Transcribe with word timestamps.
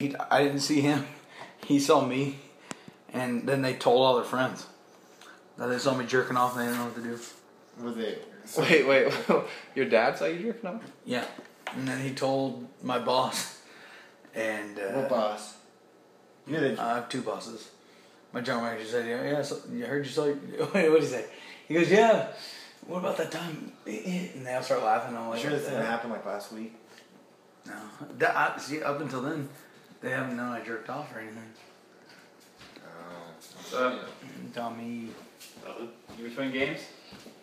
He, 0.00 0.16
I 0.30 0.42
didn't 0.42 0.60
see 0.60 0.80
him. 0.80 1.06
He 1.66 1.78
saw 1.78 2.04
me, 2.04 2.38
and 3.12 3.46
then 3.46 3.60
they 3.60 3.74
told 3.74 4.00
all 4.02 4.16
their 4.16 4.24
friends. 4.24 4.66
That 5.58 5.68
they 5.68 5.78
saw 5.78 5.94
me 5.94 6.06
jerking 6.06 6.38
off 6.38 6.56
and 6.56 6.62
they 6.62 6.66
didn't 6.66 6.78
know 6.78 6.86
what 6.86 6.94
to 6.96 7.02
do. 7.02 7.18
Was 7.84 7.96
it? 7.98 8.26
Wait, 8.58 8.88
wait. 8.88 9.12
Your 9.74 9.84
dad 9.84 10.16
saw 10.16 10.24
you 10.24 10.38
jerking 10.38 10.70
off? 10.70 10.82
Yeah, 11.04 11.24
and 11.74 11.86
then 11.86 12.00
he 12.02 12.12
told 12.12 12.66
my 12.82 12.98
boss, 12.98 13.60
and 14.34 14.78
uh, 14.78 14.92
What 14.92 15.08
boss? 15.10 15.56
You 16.46 16.54
know 16.54 16.60
that 16.62 16.80
I 16.80 16.94
have 16.96 17.08
two 17.10 17.20
bosses. 17.20 17.70
My 18.32 18.40
general 18.40 18.64
manager 18.64 18.86
said, 18.86 19.06
"Yeah, 19.06 19.30
yeah, 19.30 19.42
so, 19.42 19.60
I 19.70 19.86
heard 19.86 20.06
you 20.06 20.10
saw." 20.10 20.24
Wait, 20.74 20.88
what 20.88 21.00
did 21.00 21.02
he 21.02 21.06
say? 21.06 21.26
He 21.68 21.74
goes, 21.74 21.90
"Yeah." 21.90 22.28
What 22.86 23.00
about 23.00 23.18
that 23.18 23.30
time? 23.30 23.72
And 23.86 24.46
they 24.46 24.54
all 24.54 24.62
start 24.62 24.82
laughing. 24.82 25.14
I'm 25.14 25.24
I'm 25.24 25.30
like, 25.30 25.40
sure 25.40 25.50
this 25.50 25.64
"What 25.64 25.72
didn't 25.72 25.86
happen 25.86 26.10
like 26.10 26.24
last 26.24 26.52
week. 26.52 26.74
No, 27.66 27.74
that, 28.18 28.36
I, 28.36 28.58
see, 28.58 28.82
up 28.82 29.00
until 29.00 29.20
then, 29.20 29.48
they 30.00 30.10
haven't 30.10 30.36
known 30.36 30.52
I 30.52 30.60
jerked 30.60 30.88
off 30.90 31.14
or 31.14 31.20
anything. 31.20 31.42
Oh. 32.78 33.22
So, 33.40 33.98
Tell 34.54 34.70
me, 34.70 35.08
you 36.18 36.28
between 36.28 36.50
games? 36.52 36.80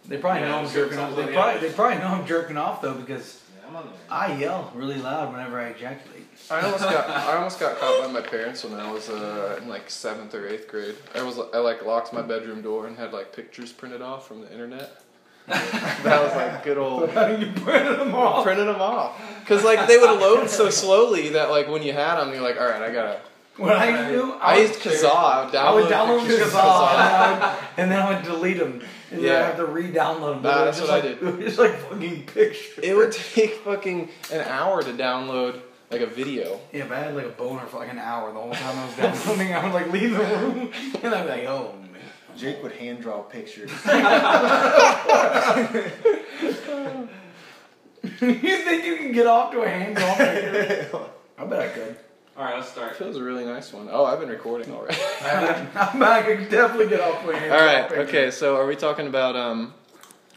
they 0.08 0.18
probably 0.18 0.42
Yeah, 0.42 0.50
know 0.50 0.58
I'm 0.60 0.66
I'm 0.66 0.72
jerking 0.72 0.98
off. 1.00 1.16
They 1.16 1.24
like 1.26 1.34
probably, 1.34 1.60
the 1.62 1.68
they 1.68 1.74
probably 1.74 1.98
know 2.00 2.08
I'm 2.08 2.26
jerking 2.26 2.58
off 2.58 2.82
though 2.82 2.94
because 2.94 3.42
Yeah, 3.60 3.68
I'm 3.70 3.76
on 3.76 3.90
I 4.10 4.36
yell 4.38 4.72
really 4.76 4.98
loud 4.98 5.32
whenever 5.34 5.60
I 5.60 5.68
ejaculate. 5.70 6.26
I 6.50 6.62
almost 6.62 6.84
got 6.84 7.10
I 7.30 7.36
almost 7.36 7.60
got 7.60 7.78
caught 7.80 8.06
by 8.06 8.12
my 8.12 8.22
parents 8.22 8.64
when 8.64 8.74
I 8.80 8.92
was 8.92 9.10
uh, 9.10 9.60
in 9.62 9.68
like 9.68 9.90
seventh 9.90 10.34
or 10.34 10.48
eighth 10.48 10.68
grade. 10.68 10.96
I 11.16 11.24
was 11.24 11.40
I 11.54 11.58
like 11.60 11.86
locked 11.86 12.14
my 12.14 12.22
bedroom 12.22 12.62
door 12.62 12.88
and 12.88 12.98
had 12.98 13.12
like 13.14 13.34
pictures 13.36 13.72
printed 13.72 14.02
off 14.02 14.28
from 14.28 14.42
the 14.42 14.52
internet. 14.52 15.02
that 16.04 16.24
was 16.24 16.36
like 16.36 16.64
good 16.64 16.78
old 16.78 17.10
How 17.12 17.28
you 17.42 17.48
print 17.52 17.98
them 17.98 18.14
off? 18.14 18.44
printed 18.44 18.68
them 18.68 18.82
off 18.82 19.20
because 19.40 19.64
like 19.64 19.88
they 19.88 19.98
would 19.98 20.20
load 20.20 20.50
so 20.50 20.70
slowly 20.70 21.30
that 21.30 21.50
like 21.50 21.68
when 21.70 21.84
you 21.84 21.94
had 21.94 22.18
them 22.18 22.34
you're 22.34 22.42
like 22.42 22.60
all 22.60 22.68
right 22.68 22.82
I 22.82 22.92
gotta. 22.92 23.20
What 23.58 23.76
I 23.76 23.90
used 23.90 24.04
to 24.10 24.14
do, 24.14 24.34
I 24.34 24.54
would- 24.60 24.68
used 24.68 24.80
Kazaa. 24.82 25.16
I 25.16 25.44
would 25.46 25.52
download, 25.52 25.56
I 25.56 25.74
would 25.74 25.86
download 25.92 26.42
of 26.44 26.48
Kazaa, 26.54 26.92
and, 26.92 27.02
I 27.02 27.32
would, 27.56 27.60
and 27.78 27.92
then 27.92 28.00
I 28.00 28.14
would 28.14 28.24
delete 28.24 28.60
them, 28.60 28.82
and 29.10 29.20
then 29.24 29.32
I 29.32 29.34
Yeah. 29.40 29.46
have 29.48 29.56
to 29.58 29.66
re-download 29.66 30.34
them. 30.36 30.42
Nah, 30.44 30.66
that's 30.66 30.78
just 30.78 30.92
what 30.92 31.04
I 31.04 31.08
like, 31.08 31.20
It 31.20 31.24
was 31.24 31.36
just 31.44 31.58
like 31.58 31.76
fucking 31.90 32.24
pictures. 32.28 32.78
It 32.84 32.96
would 32.96 33.12
take 33.14 33.54
fucking 33.66 34.10
an 34.32 34.42
hour 34.42 34.84
to 34.84 34.92
download 34.94 35.60
like 35.90 36.02
a 36.02 36.06
video. 36.06 36.60
Yeah, 36.72 36.86
but 36.88 37.00
I 37.00 37.02
had 37.06 37.16
like 37.16 37.26
a 37.26 37.30
boner 37.30 37.66
for 37.66 37.78
like 37.80 37.90
an 37.90 37.98
hour 37.98 38.32
the 38.32 38.40
whole 38.40 38.52
time 38.54 38.78
I 38.78 38.86
was 38.86 38.96
downloading. 39.26 39.52
I 39.56 39.64
would 39.64 39.74
like 39.74 39.92
leave 39.92 40.12
the 40.12 40.20
room, 40.24 40.72
and 41.02 41.16
I'd 41.16 41.24
be 41.24 41.30
like, 41.32 41.46
oh. 41.46 41.74
Jake 42.38 42.62
would 42.64 42.74
hand 42.74 43.02
draw 43.02 43.22
pictures. 43.24 43.72
you 48.04 48.10
think 48.64 48.86
you 48.86 48.98
can 48.98 49.12
get 49.12 49.28
off 49.28 49.52
to 49.52 49.62
a 49.62 49.70
hand 49.70 49.98
off 49.98 50.18
picture? 50.18 51.00
I 51.38 51.46
bet 51.46 51.60
I 51.60 51.68
could. 51.70 51.98
Alright, 52.38 52.56
let's 52.58 52.70
start. 52.70 52.96
Feels 52.96 53.16
a 53.18 53.24
really 53.24 53.46
nice 53.46 53.74
one. 53.74 53.90
Oh, 53.92 54.06
I've 54.06 54.20
been 54.20 54.30
recording 54.30 54.72
already. 54.72 54.98
I 55.24 55.92
bet 55.98 56.02
I 56.04 56.22
could 56.22 56.50
definitely 56.50 56.88
get 56.88 57.00
off 57.00 57.24
to 57.24 57.32
a 57.32 57.36
hand 57.36 57.52
All 57.52 57.60
right. 57.60 57.88
picture. 57.88 58.02
Okay. 58.04 58.32
So 58.32 58.56
are 58.58 58.68
we 58.68 58.76
talking 58.76 59.08
about 59.08 59.36
um? 59.36 59.74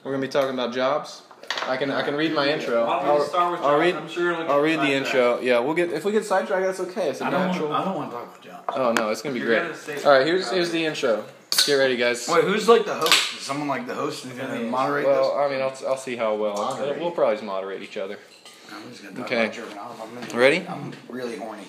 We're 0.03 0.12
gonna 0.12 0.23
be 0.23 0.28
talking 0.33 0.55
about 0.55 0.73
jobs. 0.73 1.23
I 1.67 1.77
can 1.77 1.91
I 1.91 2.01
can 2.03 2.15
read 2.15 2.33
my 2.33 2.48
intro. 2.48 2.87
Why 2.87 3.01
don't 3.01 3.09
I'll, 3.09 3.21
start 3.25 3.53
with 3.53 3.61
I'll 3.61 3.78
read- 3.78 3.95
I'm 3.95 4.09
sure 4.09 4.33
it'll 4.33 4.45
get 4.45 4.51
I'll 4.51 4.61
read 4.61 4.81
the 4.81 4.93
intro. 4.93 5.41
Yeah, 5.41 5.59
we'll 5.59 5.75
get 5.75 5.93
if 5.93 6.06
we 6.06 6.12
get 6.12 6.25
sidetracked, 6.25 6.65
that's 6.65 6.81
okay. 6.81 7.11
It's 7.11 7.21
a 7.21 7.27
I 7.27 7.31
natural. 7.31 7.69
want, 7.69 7.83
I 7.83 7.84
don't 7.84 7.97
want 7.97 8.11
to 8.11 8.17
talk 8.17 8.33
with 8.33 8.43
John. 8.43 8.61
Oh 8.69 8.93
no, 8.93 9.11
it's 9.11 9.21
gonna 9.21 9.34
be 9.34 9.41
You're 9.41 9.48
great. 9.48 9.62
gonna 9.62 9.75
say- 9.75 10.03
All 10.03 10.12
right. 10.12 10.27
Here's 10.27 10.51
here's 10.51 10.71
the 10.71 10.83
intro. 10.87 11.25
Get 11.67 11.75
ready, 11.75 11.97
guys. 11.97 12.27
Wait, 12.29 12.45
who's 12.45 12.69
like 12.69 12.87
the 12.87 12.95
host? 12.95 13.34
Is 13.34 13.41
someone 13.41 13.69
like 13.69 13.87
the 13.87 13.95
host 13.95 14.25
who's 14.25 14.37
gonna 14.39 14.61
moderate 14.61 15.06
Well, 15.06 15.37
I 15.37 15.48
mean, 15.48 15.61
I'll, 15.61 15.77
I'll 15.87 15.97
see 15.97 16.17
how 16.17 16.34
well. 16.34 16.55
Moderate. 16.55 16.97
Uh, 16.97 17.01
we'll 17.01 17.11
probably 17.11 17.34
just 17.34 17.45
moderate 17.45 17.83
each 17.83 17.97
other. 17.97 18.17
this? 18.17 18.73
I'm 18.73 18.91
just 18.91 19.03
gonna 19.03 19.17
talk 19.17 19.27
okay. 19.27 19.43
about 19.45 19.55
jerking 19.55 19.78
off. 19.78 20.01
I'm 20.01 20.19
in- 20.19 20.37
Ready? 20.37 20.67
I'm 20.67 20.93
really 21.09 21.37
horny. 21.37 21.65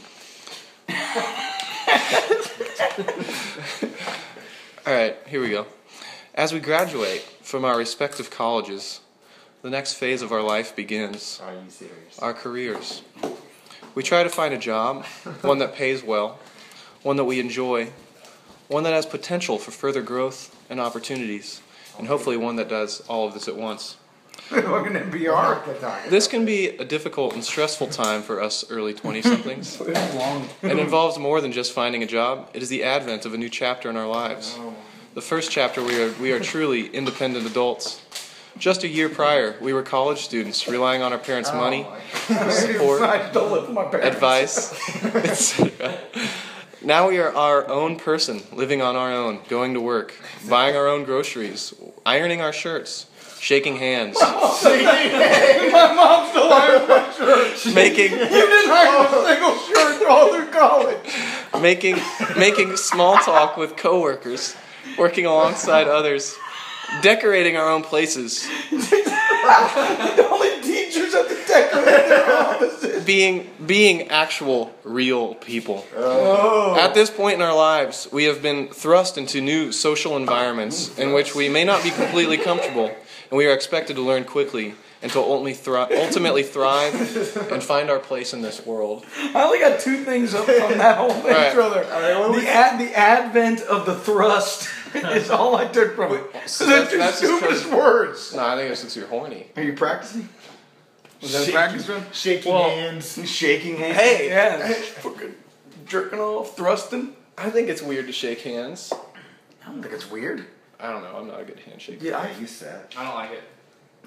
All 4.86 4.94
right, 4.94 5.16
here 5.28 5.42
we 5.42 5.50
go. 5.50 5.66
As 6.34 6.54
we 6.54 6.60
graduate 6.60 7.22
from 7.42 7.66
our 7.66 7.78
respective 7.78 8.30
colleges, 8.32 9.02
the 9.62 9.70
next 9.70 9.94
phase 9.96 10.22
of 10.22 10.32
our 10.32 10.42
life 10.42 10.76
begins. 10.76 11.42
Are 11.44 11.54
you 11.54 11.60
serious? 11.70 12.20
our 12.20 12.34
careers. 12.34 13.02
We 13.94 14.04
try 14.04 14.24
to 14.24 14.30
find 14.30 14.54
a 14.54 14.58
job, 14.58 15.06
one 15.42 15.60
that 15.60 15.76
pays 15.76 16.02
well, 16.02 16.40
one 17.04 17.18
that 17.18 17.26
we 17.26 17.40
enjoy, 17.40 17.92
one 18.72 18.84
that 18.84 18.94
has 18.94 19.06
potential 19.06 19.58
for 19.58 19.72
further 19.72 20.02
growth 20.02 20.56
and 20.70 20.80
opportunities, 20.80 21.62
and 21.98 22.08
hopefully 22.08 22.38
one 22.38 22.56
that 22.56 22.70
does 22.70 23.02
all 23.02 23.28
of 23.28 23.34
this 23.34 23.48
at 23.50 23.56
once. 23.58 23.98
Fucking 24.48 24.94
NPR. 24.94 25.64
Good 25.66 25.82
talk. 25.82 26.06
This 26.08 26.28
can 26.28 26.46
be 26.46 26.70
a 26.70 26.86
difficult 26.86 27.34
and 27.34 27.44
stressful 27.44 27.88
time 27.88 28.22
for 28.22 28.42
us 28.42 28.70
early 28.72 28.94
20 28.94 29.22
somethings. 29.22 29.82
It's 29.88 30.16
long. 30.16 30.48
It 30.62 30.80
involves 30.80 31.20
more 31.20 31.42
than 31.42 31.52
just 31.52 31.74
finding 31.74 32.02
a 32.02 32.06
job, 32.06 32.50
it 32.54 32.64
is 32.64 32.70
the 32.70 32.84
advent 32.84 33.26
of 33.26 33.34
a 33.34 33.38
new 33.38 33.50
chapter 33.50 33.90
in 33.90 33.98
our 33.98 34.08
lives. 34.08 34.56
Oh. 34.58 34.74
The 35.16 35.22
first 35.22 35.52
chapter, 35.52 35.84
we 35.84 36.02
are, 36.02 36.14
we 36.22 36.32
are 36.32 36.40
truly 36.40 36.88
independent 36.88 37.46
adults. 37.46 38.02
Just 38.58 38.84
a 38.84 38.88
year 38.88 39.10
prior, 39.10 39.58
we 39.60 39.74
were 39.74 39.84
college 39.84 40.20
students, 40.20 40.68
relying 40.68 41.02
on 41.02 41.12
our 41.12 41.20
parents' 41.20 41.52
money, 41.54 41.86
support, 42.28 43.02
I 43.02 43.30
stole 43.32 43.56
it 43.56 43.66
from 43.66 43.74
my 43.74 43.84
advice, 43.92 44.74
etc. 45.04 45.98
Now 46.84 47.10
we 47.10 47.20
are 47.20 47.32
our 47.36 47.68
own 47.68 47.98
person, 47.98 48.42
living 48.52 48.82
on 48.82 48.96
our 48.96 49.14
own, 49.14 49.42
going 49.48 49.76
to 49.76 49.82
work, 49.82 50.16
buying 50.50 50.76
our 50.76 50.88
own 50.88 51.04
groceries, 51.04 51.76
ironing 52.06 52.42
our 52.42 52.52
shirts, 52.52 53.06
shaking 53.40 53.78
hands, 53.78 54.18
my 54.20 55.94
mom 55.96 56.30
still 56.30 56.52
ironed 56.52 56.88
my 56.88 57.12
shirt. 57.12 57.76
making 57.76 58.12
You 58.12 58.18
didn't 58.18 58.72
iron 58.72 59.06
a 59.06 59.26
single 59.28 59.58
shirt 59.58 60.08
all 60.10 60.34
through 60.34 60.48
college. 60.48 61.62
making 61.62 61.98
making 62.36 62.78
small 62.78 63.18
talk 63.18 63.58
with 63.58 63.78
coworkers, 63.78 64.56
working 64.98 65.28
alongside 65.28 65.88
others, 65.88 66.36
decorating 67.04 67.58
our 67.58 67.70
own 67.70 67.84
places, 67.84 68.48
The 70.16 70.28
only 70.30 70.62
teachers 70.62 71.14
have 71.14 71.28
to 71.28 71.36
decorate 71.48 71.86
their 71.86 72.32
offices. 72.32 73.06
being 73.06 73.50
being 73.66 74.10
actual 74.10 74.72
real 74.84 75.36
people. 75.36 75.86
Oh. 75.96 76.76
At 76.80 76.94
this 76.94 77.10
point 77.10 77.36
in 77.36 77.42
our 77.42 77.56
lives, 77.56 78.08
we 78.12 78.26
have 78.26 78.42
been 78.42 78.68
thrust 78.70 79.18
into 79.18 79.42
new 79.42 79.72
social 79.72 80.18
environments 80.18 80.98
in 80.98 81.14
which 81.14 81.34
we 81.36 81.50
may 81.50 81.64
not 81.64 81.84
be 81.84 81.90
completely 81.92 82.38
comfortable, 82.38 82.86
and 82.88 83.38
we 83.38 83.46
are 83.48 83.54
expected 83.54 83.96
to 83.96 84.02
learn 84.02 84.24
quickly 84.26 84.76
and 85.04 85.12
to 85.12 85.18
ultimately, 85.18 85.54
thri- 85.56 85.98
ultimately 85.98 86.44
thrive 86.44 86.94
and 87.52 87.64
find 87.64 87.90
our 87.90 87.98
place 87.98 88.34
in 88.34 88.44
this 88.44 88.64
world. 88.68 89.04
I 89.34 89.42
only 89.44 89.58
got 89.58 89.80
two 89.80 90.04
things 90.04 90.36
up 90.36 90.46
from 90.46 90.78
that 90.78 90.98
whole 90.98 91.10
Right. 91.24 91.48
intro 91.48 91.72
there. 91.72 91.86
the, 91.86 92.48
ad, 92.48 92.80
the 92.80 92.96
advent 92.96 93.62
of 93.62 93.88
the 93.88 93.96
thrust 93.96 94.70
is 95.16 95.30
all 95.30 95.56
I 95.56 95.66
took 95.68 95.96
from 95.96 96.14
it. 96.16 96.24
So 96.50 96.66
that's- 96.66 96.92
two 96.92 96.98
that's 96.98 97.20
just 97.22 97.34
stupidest 97.34 97.64
'cause- 97.66 97.74
words. 97.74 98.34
No, 98.36 98.46
I 98.46 98.56
think 98.56 98.72
it's 98.72 98.82
because 98.82 98.96
you're 98.98 99.08
horny. 99.08 99.48
Are 99.56 99.64
you 99.64 99.74
practicing? 99.74 100.30
Was 101.22 101.34
that 101.34 101.38
a 101.38 101.46
Shaking- 101.46 101.54
practice 101.56 101.90
run? 101.90 102.06
Shaking 102.12 102.54
Well- 102.54 102.70
hands. 102.70 103.20
Shaking 103.30 103.78
hands. 103.78 103.98
Hey. 103.98 104.30
Yeah. 104.30 104.68
Fucking 104.74 105.36
jerking 105.86 106.20
off, 106.20 106.56
thrusting. 106.56 107.16
I 107.38 107.50
think 107.50 107.70
it's 107.70 107.82
weird 107.82 108.08
to 108.08 108.14
shake 108.14 108.42
hands. 108.42 108.92
I 109.64 109.68
don't 109.68 109.82
think 109.82 109.94
it's 109.94 110.10
weird. 110.10 110.46
I 110.80 110.92
don't 110.92 111.04
know. 111.04 111.16
I'm 111.16 111.28
not 111.28 111.40
a 111.42 111.44
good 111.44 111.60
handshake. 111.60 112.00
Yeah, 112.02 112.24
Yeah, 112.24 112.40
you 112.40 112.48
said. 112.48 112.88
I 112.98 113.04
don't 113.06 113.16
like 113.16 113.32
it. 113.32 113.44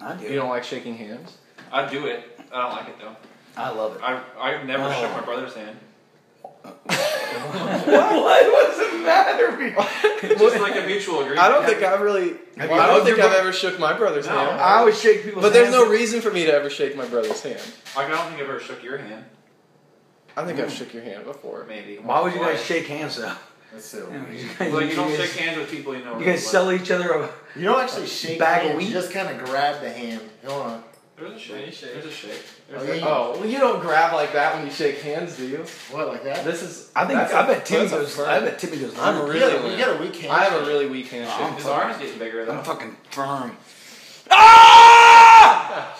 I, 0.00 0.12
I 0.12 0.16
do. 0.16 0.24
You 0.26 0.36
don't 0.36 0.48
like 0.48 0.64
shaking 0.64 0.96
hands? 0.96 1.38
I 1.72 1.86
do 1.88 2.06
it. 2.06 2.38
I 2.52 2.62
don't 2.62 2.72
like 2.72 2.88
it 2.88 2.96
though. 3.00 3.16
I 3.56 3.70
love 3.70 3.94
it. 3.96 4.02
I 4.02 4.20
I've 4.38 4.66
never 4.66 4.82
Oh. 4.84 4.92
shook 5.00 5.12
my 5.12 5.20
brother's 5.20 5.54
hand. 5.54 5.76
What? 6.64 8.52
What's 8.52 8.78
the 8.78 8.98
matter 9.04 9.50
with 9.50 9.60
you? 9.60 10.30
It's 10.30 10.40
just 10.40 10.60
like 10.60 10.76
a 10.76 10.86
mutual 10.86 11.16
agreement. 11.20 11.40
I 11.40 11.48
don't 11.48 11.64
think 11.64 11.82
I've 11.82 12.00
really. 12.00 12.34
Have 12.56 12.70
I 12.70 12.86
don't 12.86 13.04
think 13.04 13.18
your 13.18 13.26
I've 13.26 13.34
ever 13.34 13.52
shook 13.52 13.78
my 13.78 13.92
brother's 13.92 14.26
No. 14.26 14.32
hand. 14.36 14.60
I 14.60 14.78
always 14.78 15.00
shake 15.00 15.24
people's 15.24 15.42
But 15.44 15.52
there's 15.52 15.68
hands. 15.74 15.84
no 15.84 15.90
reason 15.90 16.20
for 16.20 16.30
me 16.30 16.44
to 16.46 16.52
ever 16.52 16.70
shake 16.70 16.96
my 16.96 17.04
brother's 17.06 17.42
hand. 17.42 17.60
Like, 17.96 18.06
I 18.06 18.10
don't 18.10 18.28
think 18.28 18.40
I've 18.42 18.48
ever 18.48 18.60
shook 18.60 18.82
your 18.82 18.98
hand. 18.98 19.24
I 20.36 20.44
think 20.44 20.58
I've 20.58 20.68
mm. 20.68 20.76
shook 20.78 20.92
your 20.94 21.02
hand 21.04 21.24
before. 21.24 21.64
Maybe. 21.68 21.96
Why 21.96 22.20
would 22.22 22.32
you 22.34 22.40
guys 22.40 22.62
shake 22.64 22.86
hands 22.86 23.16
though? 23.16 23.34
That's 23.72 23.84
so 23.86 23.98
You, 23.98 24.18
know, 24.18 24.24
weird. 24.24 24.40
you 24.40 24.48
guys, 24.58 24.72
Well, 24.72 24.82
you 24.82 24.96
don't 24.96 25.08
guys- 25.08 25.18
shake 25.30 25.40
hands 25.40 25.58
with 25.58 25.70
people 25.70 25.96
you 25.96 26.04
know. 26.04 26.18
You 26.18 26.24
guys 26.24 26.46
sell 26.46 26.72
each 26.72 26.90
other 26.90 27.10
a. 27.12 27.30
You 27.56 27.64
don't 27.64 27.80
actually 27.80 28.06
shake 28.06 28.38
Bag 28.38 28.64
of 28.66 28.70
hands. 28.72 28.84
You 28.84 28.92
just 28.92 29.10
kind 29.12 29.28
of 29.28 29.44
grab 29.44 29.80
the 29.80 29.90
hand. 29.90 30.20
Hold 30.46 30.62
on. 30.66 30.84
There's 31.16 31.32
a 31.32 31.38
shake. 31.38 31.80
There's 31.80 32.04
a 32.06 32.10
shake. 32.10 32.42
Oh, 32.74 32.84
There's 32.84 32.98
yeah. 33.00 33.06
a, 33.06 33.08
Oh, 33.08 33.36
well, 33.38 33.46
you 33.48 33.58
don't 33.58 33.80
grab 33.80 34.12
like 34.14 34.32
that 34.32 34.56
when 34.56 34.66
you 34.66 34.72
shake 34.72 35.00
hands, 35.00 35.36
do 35.36 35.46
you? 35.46 35.58
What, 35.92 36.08
like 36.08 36.24
that? 36.24 36.44
This 36.44 36.60
is. 36.62 36.90
I 36.96 37.06
think 37.06 37.20
that's 37.20 37.32
I 37.32 37.44
a- 37.44 37.46
bet 37.46 37.64
Timmy 37.66 37.80
that's 37.86 37.92
goes. 37.92 38.16
firm. 38.16 38.28
I 38.28 38.40
bet 38.40 38.58
Timmy 38.58 38.78
goes. 38.78 38.98
I'm 38.98 39.16
I'm, 39.22 39.28
really 39.28 39.38
You 39.38 39.40
got, 39.58 39.64
a- 39.64 39.68
weak. 39.68 39.78
got 39.78 39.96
a 39.96 40.02
weak 40.02 40.16
hand. 40.16 40.32
I 40.32 40.44
have 40.44 40.62
a 40.62 40.66
really 40.66 40.86
weak 40.86 41.06
handshake. 41.08 41.56
his 41.56 41.66
arm's 41.66 41.98
getting 41.98 42.18
bigger 42.18 42.44
though. 42.44 42.52
I'm 42.58 42.64
fucking 42.64 42.96
firm. 43.10 43.56
Ah! 44.30 45.94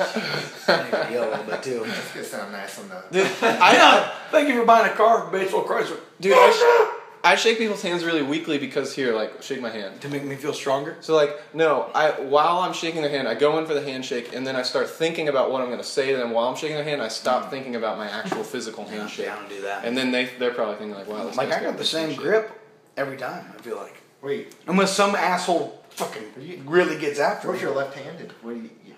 I 0.69 1.08
yell 1.12 1.28
a 1.28 1.31
little 1.31 1.44
bit 1.44 1.62
too. 1.62 1.84
That's 1.87 2.12
gonna 2.12 2.25
sound 2.25 2.52
nice 2.52 2.78
on 2.81 2.88
the. 2.88 3.02
Dude, 3.12 3.26
I, 3.43 3.76
know. 3.76 4.10
Thank 4.31 4.49
you 4.49 4.58
for 4.60 4.64
buying 4.67 4.90
a 4.90 4.94
car, 4.94 5.31
Batesville 5.31 5.67
Chrysler. 5.67 5.99
dude, 6.20 6.32
I, 6.34 6.50
sh- 6.50 7.03
I 7.24 7.36
shake 7.36 7.56
people's 7.56 7.80
hands 7.80 8.04
really 8.04 8.20
weakly 8.20 8.58
because 8.58 8.94
here, 8.94 9.14
like, 9.14 9.42
shake 9.42 9.62
my 9.62 9.70
hand. 9.70 9.98
To 10.02 10.10
make 10.10 10.24
me 10.24 10.36
feel 10.36 10.52
stronger. 10.52 10.98
So 11.00 11.16
like 11.16 11.54
no, 11.54 11.90
I 11.94 12.10
while 12.20 12.58
I'm 12.58 12.74
shaking 12.74 13.00
their 13.00 13.10
hand, 13.10 13.26
I 13.26 13.34
go 13.34 13.58
in 13.58 13.64
for 13.64 13.72
the 13.72 13.82
handshake, 13.82 14.34
and 14.34 14.46
then 14.46 14.56
I 14.56 14.62
start 14.62 14.90
thinking 14.90 15.28
about 15.28 15.50
what 15.50 15.62
I'm 15.62 15.68
going 15.68 15.78
to 15.78 15.84
say 15.84 16.12
to 16.12 16.18
them 16.18 16.32
while 16.32 16.48
I'm 16.48 16.56
shaking 16.56 16.76
their 16.76 16.84
hand. 16.84 17.00
I 17.00 17.08
stop 17.08 17.44
hmm. 17.44 17.50
thinking 17.50 17.76
about 17.76 17.96
my 17.96 18.10
actual 18.10 18.44
physical 18.44 18.86
handshake, 18.86 19.30
I 19.30 19.36
don't 19.36 19.48
do 19.48 19.62
that. 19.62 19.86
and 19.86 19.96
then 19.96 20.12
they 20.12 20.26
they're 20.38 20.52
probably 20.52 20.76
thinking 20.76 20.94
like, 20.94 21.08
wow, 21.08 21.24
this 21.24 21.36
like 21.36 21.50
I 21.50 21.62
got 21.62 21.78
the 21.78 21.84
same 21.84 22.10
shit. 22.10 22.18
grip 22.18 22.60
every 22.98 23.16
time. 23.16 23.46
I 23.58 23.62
feel 23.62 23.76
like 23.76 24.02
Wait, 24.20 24.54
unless 24.66 24.94
some 24.94 25.14
asshole 25.14 25.82
fucking 25.90 26.64
really 26.66 26.98
gets 26.98 27.18
after 27.18 27.48
what's 27.48 27.60
me. 27.60 27.66
your 27.66 27.74
left-handed? 27.74 28.32
What 28.42 28.54
do 28.54 28.60
you? 28.60 28.70
you 28.86 28.94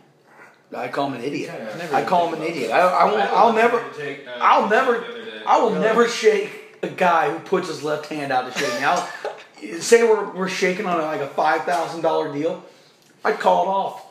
I 0.76 0.88
call 0.88 1.08
him 1.08 1.14
an 1.14 1.25
idiot. 1.25 1.55
Yeah. 1.56 1.96
I 1.96 2.05
call 2.05 2.28
him 2.28 2.40
an 2.40 2.46
idiot. 2.46 2.73
I, 2.73 2.81
I 2.81 3.05
won't. 3.05 3.23
I'll 3.31 3.52
never. 3.52 3.84
I'll 4.40 4.69
never. 4.69 5.05
I 5.46 5.61
will 5.61 5.70
never 5.70 6.08
shake 6.08 6.66
a 6.87 6.94
guy 6.94 7.31
who 7.31 7.38
puts 7.41 7.69
his 7.69 7.83
left 7.83 8.06
hand 8.06 8.33
out 8.33 8.53
to 8.53 8.59
shake 8.59 8.73
me. 8.81 8.85
I'll 8.85 9.09
say 9.81 10.03
we're, 10.03 10.31
we're 10.35 10.49
shaking 10.49 10.87
on 10.87 11.00
like 11.00 11.21
a 11.21 11.27
five 11.29 11.65
thousand 11.65 12.03
dollar 12.03 12.33
deal. 12.33 12.65
I'd 13.25 13.38
call 13.41 13.65
it 13.65 13.69
off. 13.69 14.06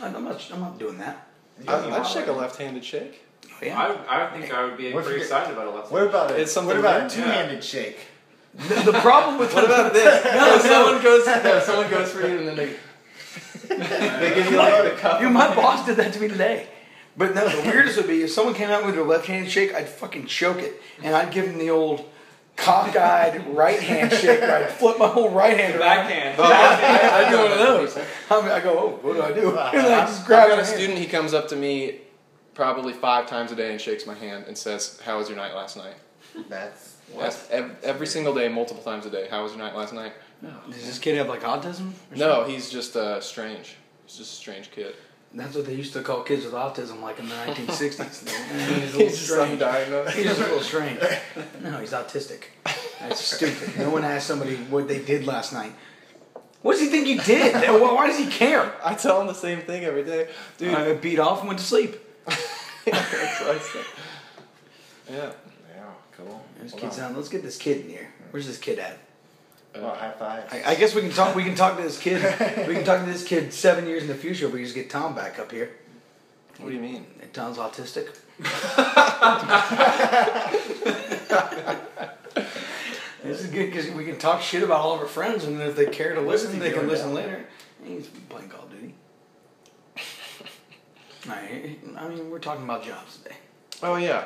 I'm 0.00 0.12
not. 0.24 0.50
I'm 0.52 0.60
not 0.60 0.78
doing 0.78 0.98
that. 0.98 1.26
I, 1.68 1.90
I'd 1.90 2.06
shake 2.06 2.26
a 2.26 2.32
left-handed 2.32 2.84
shake. 2.84 3.22
Oh, 3.46 3.64
yeah. 3.64 3.78
I, 4.08 4.26
I 4.26 4.30
think 4.40 4.52
I 4.52 4.64
would 4.64 4.76
be 4.76 4.92
What 4.92 5.00
if 5.00 5.04
pretty 5.06 5.18
you- 5.20 5.24
excited 5.24 5.52
about 5.52 5.66
a 5.68 5.70
left. 5.70 5.92
What 5.92 6.02
about 6.06 6.30
a, 6.32 6.40
It's 6.40 6.50
something 6.52 6.68
what 6.76 6.80
about 6.80 6.96
a 6.96 6.98
weird. 7.00 7.10
two-handed 7.10 7.62
shake? 7.62 7.98
The, 8.54 8.74
the 8.92 8.92
problem 9.00 9.38
with 9.38 9.54
What 9.54 9.64
about 9.64 9.92
this? 9.92 10.24
no, 10.34 10.58
someone 10.58 11.02
goes. 11.02 11.26
No, 11.44 11.60
someone 11.60 11.90
goes 11.90 12.10
for 12.10 12.20
you, 12.26 12.38
and 12.38 12.48
then 12.48 12.56
they. 12.56 12.76
They 13.68 14.34
give 14.34 14.50
you 14.50 14.56
like 14.58 14.82
the 14.84 14.90
cup. 15.00 15.20
You, 15.22 15.30
my 15.30 15.54
boss 15.54 15.86
did 15.86 15.96
that 15.96 16.12
to 16.14 16.20
me 16.20 16.28
today. 16.28 16.66
But 17.16 17.34
no, 17.34 17.48
the 17.48 17.68
weirdest 17.70 17.96
would 17.98 18.06
be 18.06 18.22
if 18.22 18.30
someone 18.30 18.54
came 18.54 18.70
out 18.70 18.84
with 18.86 18.94
their 18.94 19.04
left 19.04 19.26
hand 19.26 19.50
shake, 19.50 19.74
I'd 19.74 19.88
fucking 19.88 20.26
choke 20.26 20.58
it. 20.58 20.80
And 21.02 21.14
I'd 21.14 21.30
give 21.32 21.46
them 21.46 21.58
the 21.58 21.70
old 21.70 22.08
cockeyed 22.56 23.46
right 23.54 23.80
hand 23.80 24.12
shake 24.12 24.40
where 24.40 24.64
I'd 24.64 24.70
flip 24.70 24.98
my 24.98 25.08
whole 25.08 25.30
right 25.30 25.56
hand 25.56 25.74
around. 25.74 26.08
Backhand. 26.08 26.40
I 26.40 27.30
do 27.30 27.36
one 27.38 27.52
of 27.52 27.58
those. 27.58 27.96
I, 28.30 28.40
mean, 28.40 28.50
I 28.50 28.60
go, 28.60 28.78
oh, 28.78 28.98
what 29.06 29.14
do 29.14 29.22
I 29.22 29.32
do? 29.32 29.48
And 29.78 29.86
I 29.94 30.06
just 30.06 30.26
grab 30.26 30.44
I've 30.44 30.48
got 30.50 30.58
a 30.60 30.64
hand. 30.64 30.76
student. 30.76 30.98
He 30.98 31.06
comes 31.06 31.34
up 31.34 31.48
to 31.48 31.56
me 31.56 32.00
probably 32.54 32.92
five 32.92 33.26
times 33.26 33.52
a 33.52 33.56
day 33.56 33.72
and 33.72 33.80
shakes 33.80 34.06
my 34.06 34.14
hand 34.14 34.44
and 34.46 34.56
says, 34.56 35.00
"How 35.04 35.18
was 35.18 35.28
your 35.28 35.36
night 35.38 35.54
last 35.54 35.76
night?" 35.76 35.94
That's 36.48 36.96
Yes, 37.14 37.46
ev- 37.50 37.76
every 37.82 38.06
single 38.06 38.34
day, 38.34 38.48
multiple 38.48 38.82
times 38.82 39.04
a 39.06 39.10
day. 39.10 39.26
How 39.30 39.42
was 39.42 39.52
your 39.52 39.58
night 39.62 39.74
last 39.74 39.92
night? 39.92 40.12
Does 40.70 40.86
this 40.86 40.98
kid 40.98 41.16
have 41.16 41.28
like 41.28 41.42
autism? 41.42 41.92
or 42.10 42.16
No, 42.16 42.44
he's 42.44 42.70
just 42.70 42.96
uh, 42.96 43.20
strange. 43.20 43.76
He's 44.06 44.16
just 44.16 44.32
a 44.32 44.36
strange 44.36 44.70
kid. 44.70 44.94
That's 45.34 45.54
what 45.56 45.64
they 45.64 45.74
used 45.74 45.94
to 45.94 46.02
call 46.02 46.22
kids 46.22 46.44
with 46.44 46.52
autism, 46.52 47.00
like 47.00 47.18
in 47.18 47.28
the 47.28 47.34
1960s. 47.46 48.28
he's 48.28 48.94
a 48.94 48.98
little 48.98 49.10
strange. 49.10 50.14
He's 50.14 50.24
just 50.24 50.40
a 50.40 50.44
little 50.44 50.60
strange. 50.60 51.00
No, 51.62 51.78
he's 51.78 51.92
autistic. 51.92 52.44
That's 53.00 53.20
stupid. 53.20 53.78
No 53.78 53.90
one 53.90 54.04
asked 54.04 54.26
somebody 54.26 54.56
what 54.56 54.88
they 54.88 55.00
did 55.02 55.26
last 55.26 55.52
night. 55.52 55.72
What 56.60 56.72
does 56.72 56.80
he 56.82 56.88
think 56.88 57.08
you 57.08 57.20
did? 57.20 57.54
Why 57.80 58.06
does 58.06 58.18
he 58.18 58.26
care? 58.26 58.72
I 58.84 58.94
tell 58.94 59.20
him 59.20 59.26
the 59.26 59.34
same 59.34 59.62
thing 59.62 59.84
every 59.84 60.04
day, 60.04 60.28
dude. 60.58 60.74
I 60.74 60.94
beat 60.94 61.18
off 61.18 61.40
and 61.40 61.48
went 61.48 61.58
to 61.60 61.64
sleep. 61.66 61.96
That's 62.26 63.40
what 63.40 63.56
I 63.56 63.58
say. 63.58 63.80
Yeah. 65.10 65.32
yeah, 65.74 65.82
cool. 66.16 66.42
Hold 66.58 66.76
kid's 66.80 66.98
on. 67.00 67.16
Let's 67.16 67.28
get 67.28 67.42
this 67.42 67.58
kid 67.58 67.80
in 67.84 67.88
here. 67.88 68.08
Where's 68.30 68.46
this 68.46 68.58
kid 68.58 68.78
at? 68.78 68.98
Well, 69.74 69.86
uh, 69.86 69.94
high 69.94 70.10
five. 70.12 70.44
I, 70.52 70.72
I 70.72 70.74
guess 70.74 70.94
we 70.94 71.02
can 71.02 71.12
talk. 71.12 71.34
We 71.34 71.44
can 71.44 71.54
talk 71.54 71.76
to 71.76 71.82
this 71.82 71.98
kid. 71.98 72.22
We 72.68 72.74
can 72.74 72.84
talk 72.84 73.00
to 73.00 73.10
this 73.10 73.24
kid 73.24 73.52
seven 73.52 73.86
years 73.86 74.02
in 74.02 74.08
the 74.08 74.14
future. 74.14 74.46
If 74.46 74.52
we 74.52 74.62
just 74.62 74.74
get 74.74 74.90
Tom 74.90 75.14
back 75.14 75.38
up 75.38 75.50
here. 75.50 75.70
What 76.58 76.68
do 76.68 76.74
you 76.74 76.80
mean? 76.80 77.06
And 77.20 77.32
Tom's 77.32 77.56
autistic. 77.56 78.14
this 83.22 83.40
is 83.40 83.46
good 83.46 83.66
because 83.66 83.90
we 83.90 84.04
can 84.04 84.18
talk 84.18 84.42
shit 84.42 84.62
about 84.62 84.80
all 84.80 84.94
of 84.94 85.00
our 85.00 85.06
friends, 85.06 85.44
and 85.44 85.60
if 85.60 85.76
they 85.76 85.86
care 85.86 86.14
to 86.14 86.20
listen, 86.20 86.58
they 86.58 86.72
can 86.72 86.86
listen 86.86 87.10
now? 87.10 87.16
later. 87.16 87.46
He's 87.84 88.06
playing 88.06 88.48
Call 88.48 88.64
of 88.64 88.70
Duty. 88.70 88.94
Alright, 91.26 91.78
I 91.96 92.08
mean, 92.08 92.30
we're 92.30 92.38
talking 92.38 92.64
about 92.64 92.84
jobs 92.84 93.18
today. 93.18 93.36
Oh 93.82 93.96
yeah. 93.96 94.24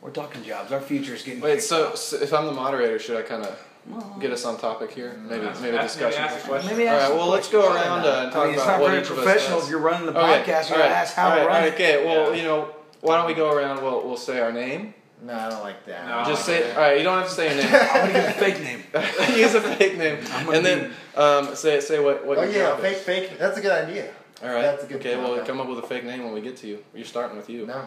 We're 0.00 0.10
talking 0.10 0.42
jobs. 0.42 0.72
Our 0.72 0.80
future 0.80 1.14
is 1.14 1.22
getting. 1.22 1.40
Wait. 1.40 1.62
So, 1.62 1.94
so 1.94 2.16
if 2.16 2.32
I'm 2.32 2.46
the 2.46 2.52
moderator, 2.52 2.98
should 2.98 3.18
I 3.18 3.22
kind 3.22 3.44
of 3.44 3.58
Well, 3.90 4.16
get 4.20 4.30
us 4.32 4.44
on 4.44 4.56
topic 4.58 4.92
here? 4.92 5.18
Maybe 5.28 5.46
Ask- 5.46 5.60
maybe 5.62 5.76
a 5.76 5.80
ask- 5.82 5.94
discussion. 5.98 6.22
Maybe 6.22 6.34
ask 6.34 6.44
a 6.44 6.48
question. 6.48 6.70
Maybe 6.70 6.88
ask 6.88 7.00
right. 7.02 7.08
some 7.08 7.18
Well, 7.18 7.28
let's 7.28 7.48
go 7.48 7.72
around 7.74 8.00
uh, 8.06 8.20
and 8.24 8.32
talk 8.32 8.42
I 8.42 8.46
mean, 8.46 8.54
it's 8.54 8.62
about 8.62 8.72
not 8.72 8.80
what 8.80 8.90
very 8.90 9.02
each 9.02 9.10
of 9.10 9.18
us 9.18 9.24
professional 9.24 9.60
if 9.62 9.68
you're 9.70 9.78
running 9.80 10.06
the 10.06 10.18
Okay, 10.18 10.42
podcast. 10.52 10.68
You 10.68 10.74
all 10.76 10.80
gotta 10.80 10.80
right, 10.82 10.90
ask 10.92 11.14
how 11.14 11.28
all 11.28 11.34
to 11.34 11.40
right, 11.40 11.46
run 11.46 11.56
all 11.56 11.62
right, 11.62 11.68
it. 11.68 11.74
Okay. 11.74 12.04
Well, 12.06 12.30
Yeah. 12.30 12.36
you 12.36 12.48
know, 12.48 12.68
why 13.00 13.16
don't 13.18 13.26
we 13.26 13.34
go 13.34 13.50
around? 13.52 13.82
We'll 13.82 14.02
we'll 14.06 14.16
say 14.16 14.40
our 14.40 14.52
name. 14.52 14.94
No, 15.22 15.34
I 15.34 15.50
don't 15.50 15.62
like 15.62 15.84
that. 15.84 16.06
No. 16.06 16.24
Just 16.32 16.46
say. 16.46 16.60
okay. 16.62 16.72
All 16.72 16.80
right. 16.80 16.96
You 16.98 17.04
don't 17.04 17.18
have 17.18 17.28
to 17.28 17.34
say 17.34 17.48
a 17.52 17.54
name. 17.54 17.66
I'm 17.74 18.00
gonna 18.06 18.12
get 18.12 18.36
a 18.36 18.38
fake 18.40 18.60
name. 18.62 18.82
Use 19.38 19.54
a 19.54 19.60
fake 19.60 19.98
name, 19.98 20.16
and 20.54 20.64
then 20.64 20.92
um, 21.14 21.54
say 21.54 21.80
say 21.80 21.98
what 22.02 22.24
what 22.26 22.38
Oh 22.38 22.42
your 22.44 22.52
yeah, 22.52 22.58
job 22.70 22.80
fake, 22.80 22.96
is. 22.96 23.02
fake. 23.02 23.38
That's 23.38 23.58
a 23.58 23.60
good 23.60 23.72
idea. 23.72 24.10
All 24.42 24.48
right. 24.48 24.62
That's 24.62 24.84
a 24.84 24.86
good 24.86 25.00
okay. 25.00 25.16
Well, 25.16 25.32
okay. 25.34 25.46
come 25.46 25.60
up 25.60 25.68
with 25.68 25.78
a 25.78 25.82
fake 25.86 26.04
name 26.04 26.24
when 26.24 26.32
we 26.32 26.40
get 26.40 26.56
to 26.58 26.66
you. 26.66 26.82
You're 26.94 27.04
starting 27.04 27.36
with 27.36 27.50
you. 27.50 27.66
No. 27.66 27.86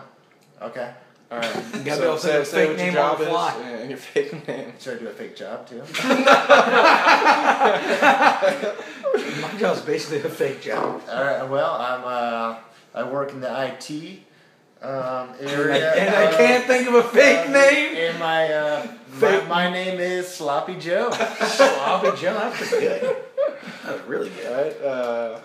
Okay. 0.61 0.93
All 1.33 1.39
right. 1.39 1.55
You 1.73 1.83
gotta 1.83 2.01
be 2.01 2.05
able 2.05 2.15
to 2.15 2.19
say 2.21 2.41
a 2.41 2.45
fake 2.45 2.69
what 2.69 2.77
your 2.77 2.85
name 2.85 2.87
on 2.89 2.93
job 2.93 3.17
the 3.17 3.23
is 3.23 3.29
fly. 3.29 3.53
and 3.61 3.89
your 3.89 3.97
fake 3.97 4.47
name. 4.47 4.73
Should 4.79 4.97
I 4.97 4.99
do 4.99 5.07
a 5.07 5.13
fake 5.13 5.35
job 5.35 5.67
too? 5.67 5.79
My 9.41 9.51
job's 9.59 9.81
basically 9.81 10.19
a 10.19 10.29
fake 10.33 10.61
job. 10.61 11.01
All 11.09 11.23
right. 11.23 11.43
Well, 11.49 11.71
I'm. 11.73 12.03
Uh, 12.05 12.57
I 12.95 13.03
work 13.11 13.31
in 13.31 13.41
the 13.41 13.47
IT 13.49 13.89
um, 14.83 15.29
And 15.39 15.49
I, 15.49 15.51
area. 15.51 15.93
and 15.95 16.15
I 16.15 16.25
uh, 16.25 16.37
can't 16.37 16.65
think 16.65 16.87
of 16.87 16.93
a 16.93 17.03
fake 17.03 17.47
uh, 17.49 17.51
name. 17.51 17.95
And 17.95 18.19
my, 18.19 18.53
uh, 18.53 18.85
my 18.85 19.17
Fake- 19.19 19.47
my 19.47 19.71
name 19.71 19.99
is 19.99 20.27
Sloppy 20.27 20.75
Joe. 20.75 21.09
Sloppy 21.09 22.11
Joe, 22.21 22.33
that's 22.35 22.57
pretty 22.59 22.85
good. 22.85 23.15
That 23.85 23.93
was 23.93 24.01
really 24.03 24.29
good. 24.29 24.51
right. 24.55 24.87
Uh, 24.87 25.39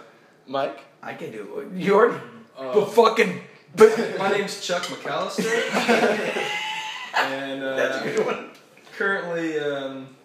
Mike. 0.46 0.80
I 1.02 1.14
can 1.14 1.30
do 1.32 1.60
it. 1.60 1.72
You 1.80 1.94
already 1.94 2.18
Uh, 2.58 2.74
but 2.74 2.86
fucking. 2.92 3.40
But, 3.76 3.96
my 4.18 4.30
name's 4.30 4.64
Chuck 4.66 4.82
McAllister, 4.84 5.44
and 7.16 7.62
that's 7.62 7.96
a 7.96 8.00
uh, 8.00 8.02
good 8.16 8.26
one. 8.26 8.50
currently 8.96 9.58
um, 9.60 10.16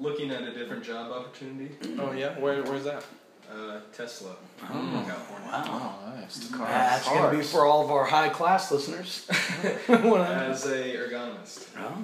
looking 0.00 0.30
at 0.30 0.42
a 0.42 0.52
different 0.54 0.84
job 0.84 1.10
opportunity. 1.12 1.74
Oh 1.98 2.12
yeah. 2.12 2.38
Where 2.38 2.62
where's 2.62 2.84
that? 2.84 3.04
Uh, 3.52 3.80
Tesla, 3.92 4.36
Oh, 4.62 4.66
California. 4.68 5.48
Wow. 5.48 5.98
Oh, 6.06 6.14
nice. 6.20 6.36
The 6.36 6.56
car. 6.56 6.68
That's 6.68 7.08
gonna 7.08 7.36
be 7.36 7.42
for 7.42 7.66
all 7.66 7.84
of 7.84 7.90
our 7.90 8.04
high 8.04 8.28
class 8.28 8.70
listeners. 8.70 9.26
What 9.88 10.20
a- 10.20 10.24
As 10.50 10.66
a 10.66 10.96
ergonomist. 10.96 11.66
oh, 11.76 11.98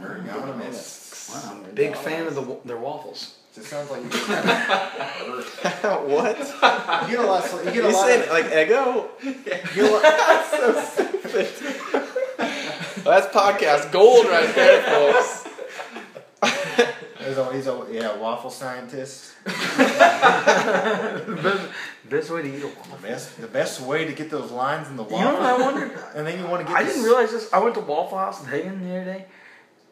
Ergonomist. 0.00 1.30
wow, 1.34 1.60
I'm 1.66 1.74
big 1.74 1.96
fan 1.96 2.26
of 2.28 2.34
the, 2.36 2.42
wa- 2.42 2.56
their 2.64 2.76
waffles. 2.76 3.34
It 3.54 3.64
sounds 3.64 3.90
like 3.90 4.02
you 4.04 4.08
get, 4.08 4.26
what? 6.08 6.38
you 6.38 7.16
get 7.16 7.18
a 7.18 7.26
lot. 7.26 7.44
Of, 7.44 7.64
you 7.66 7.70
get 7.70 7.84
a 7.84 7.88
You 7.88 7.92
lot. 7.92 8.06
said 8.06 8.22
Of, 8.22 8.30
like 8.30 8.46
ego? 8.46 9.10
you 9.22 9.34
get 9.34 9.76
a 9.76 9.90
lot 9.90 10.02
That's 10.02 10.50
so 10.56 11.04
stupid. 11.04 11.48
Well, 13.04 13.20
that's 13.20 13.34
podcast 13.34 13.90
gold 13.92 14.26
right 14.26 14.54
there, 14.54 14.82
folks. 14.82 15.48
he's 17.26 17.36
a, 17.36 17.52
he's 17.52 17.66
a 17.66 17.86
yeah 17.90 18.16
waffle 18.16 18.50
scientist. 18.50 19.32
the 19.44 19.52
best, 21.42 21.68
best 22.08 22.30
way 22.30 22.42
to 22.42 22.48
eat 22.56 22.62
a 22.62 22.66
waffle. 22.68 22.96
The 22.96 23.02
best 23.08 23.40
the 23.40 23.46
best 23.48 23.80
way 23.80 24.04
to 24.06 24.12
get 24.12 24.30
those 24.30 24.50
lines 24.50 24.88
in 24.88 24.96
the 24.96 25.04
You 25.04 25.10
know 25.10 25.32
what 25.34 25.42
I 25.42 25.52
waffle. 25.52 25.66
wondered? 25.66 25.98
and 26.14 26.26
then 26.26 26.38
you 26.38 26.46
want 26.46 26.66
to 26.66 26.72
get. 26.72 26.76
I 26.80 26.84
this- 26.84 26.94
didn't 26.94 27.06
realize 27.08 27.30
this. 27.32 27.52
I 27.52 27.58
went 27.58 27.74
to 27.74 27.80
Waffle 27.80 28.18
House 28.18 28.40
in 28.42 28.46
Hagen 28.48 28.82
the 28.88 28.94
other 28.96 29.04
day. 29.04 29.26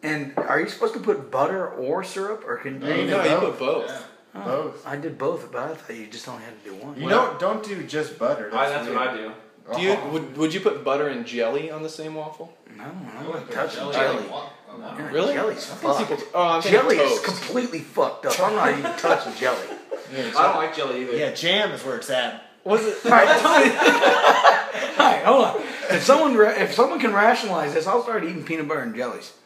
And 0.02 0.32
are 0.38 0.60
you 0.60 0.68
supposed 0.68 0.94
to 0.94 1.00
put 1.00 1.30
butter 1.30 1.68
or 1.68 2.02
syrup, 2.04 2.44
or 2.46 2.56
can 2.56 2.80
No, 2.80 2.88
you 2.88 3.06
No, 3.10 3.22
you 3.22 3.36
put 3.50 3.58
both. 3.58 3.88
Yeah. 3.88 4.00
Oh, 4.32 4.44
Both. 4.44 4.86
I 4.86 4.96
did 4.96 5.18
both, 5.18 5.50
but 5.50 5.60
I 5.70 5.74
thought 5.74 5.96
you 5.96 6.06
just 6.06 6.28
only 6.28 6.44
had 6.44 6.54
to 6.62 6.70
do 6.70 6.76
one. 6.76 6.98
You 7.00 7.08
don't 7.08 7.38
don't 7.40 7.64
do 7.64 7.82
just 7.82 8.18
butter. 8.18 8.48
I, 8.54 8.68
that's 8.68 8.88
what 8.88 8.96
I 8.96 9.16
do. 9.16 9.32
Do 9.74 9.80
you 9.82 9.96
would, 10.12 10.36
would 10.36 10.54
you 10.54 10.60
put 10.60 10.84
butter 10.84 11.08
and 11.08 11.26
jelly 11.26 11.70
on 11.70 11.82
the 11.82 11.88
same 11.88 12.14
waffle? 12.14 12.56
No, 12.76 12.84
I 12.84 13.20
I 13.20 13.22
don't 13.24 13.32
put 13.32 13.50
touch 13.52 13.74
jelly 13.74 13.92
jelly. 13.94 14.24
on 14.24 14.30
wa- 14.30 14.94
Yeah, 14.98 15.10
Really? 15.10 15.34
Jelly's 15.34 15.70
I 15.70 15.74
fucked. 15.74 16.08
people- 16.08 16.24
oh, 16.34 16.42
I'm 16.44 16.62
Jelly 16.62 16.96
is 16.96 17.20
completely 17.20 17.80
fucked 17.80 18.26
up. 18.26 18.38
I'm 18.40 18.54
not 18.54 18.70
even 18.78 18.92
touching 18.98 19.34
jelly. 19.34 19.58
Yeah, 20.12 20.26
I 20.36 20.42
don't 20.42 20.56
like 20.56 20.74
jelly 20.76 21.02
either. 21.02 21.16
yeah, 21.16 21.30
jam 21.32 21.70
is 21.70 21.84
where 21.84 21.96
it's 21.96 22.10
at. 22.10 22.42
Was 22.64 22.84
it? 22.84 22.98
All 23.04 23.12
right, 23.12 23.28
tell 23.40 23.60
me. 23.60 23.70
All 24.98 25.06
right, 25.06 25.22
hold 25.24 25.44
on. 25.44 25.56
If 25.96 26.02
someone 26.02 26.36
if 26.60 26.74
someone 26.74 26.98
can 26.98 27.12
rationalize 27.12 27.74
this, 27.74 27.86
I'll 27.86 28.02
start 28.02 28.24
eating 28.24 28.42
peanut 28.44 28.66
butter 28.66 28.80
and 28.80 28.92
jellies, 28.94 29.32
What? 29.32 29.39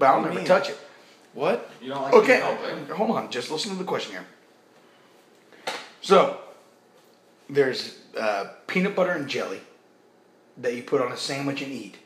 But 0.00 0.06
I'll 0.06 0.14
What 0.16 0.22
do 0.22 0.22
you 0.22 0.28
never 0.30 0.40
mean? 0.40 0.46
touch 0.48 0.70
it. 0.70 0.78
What? 1.34 1.70
You 1.80 1.90
don't 1.90 2.02
like 2.02 2.14
Okay, 2.14 2.38
eating 2.38 2.86
milk? 2.88 2.90
hold 2.90 3.10
on. 3.16 3.30
Just 3.30 3.50
listen 3.52 3.70
to 3.70 3.76
the 3.78 3.84
question 3.84 4.12
here. 4.12 4.26
So, 6.00 6.40
there's 7.48 7.98
uh, 8.18 8.46
peanut 8.66 8.96
butter 8.96 9.12
and 9.12 9.28
jelly 9.28 9.60
that 10.56 10.74
you 10.74 10.82
put 10.82 11.00
on 11.00 11.12
a 11.12 11.16
sandwich 11.16 11.62
and 11.62 11.70
eat, 11.70 11.96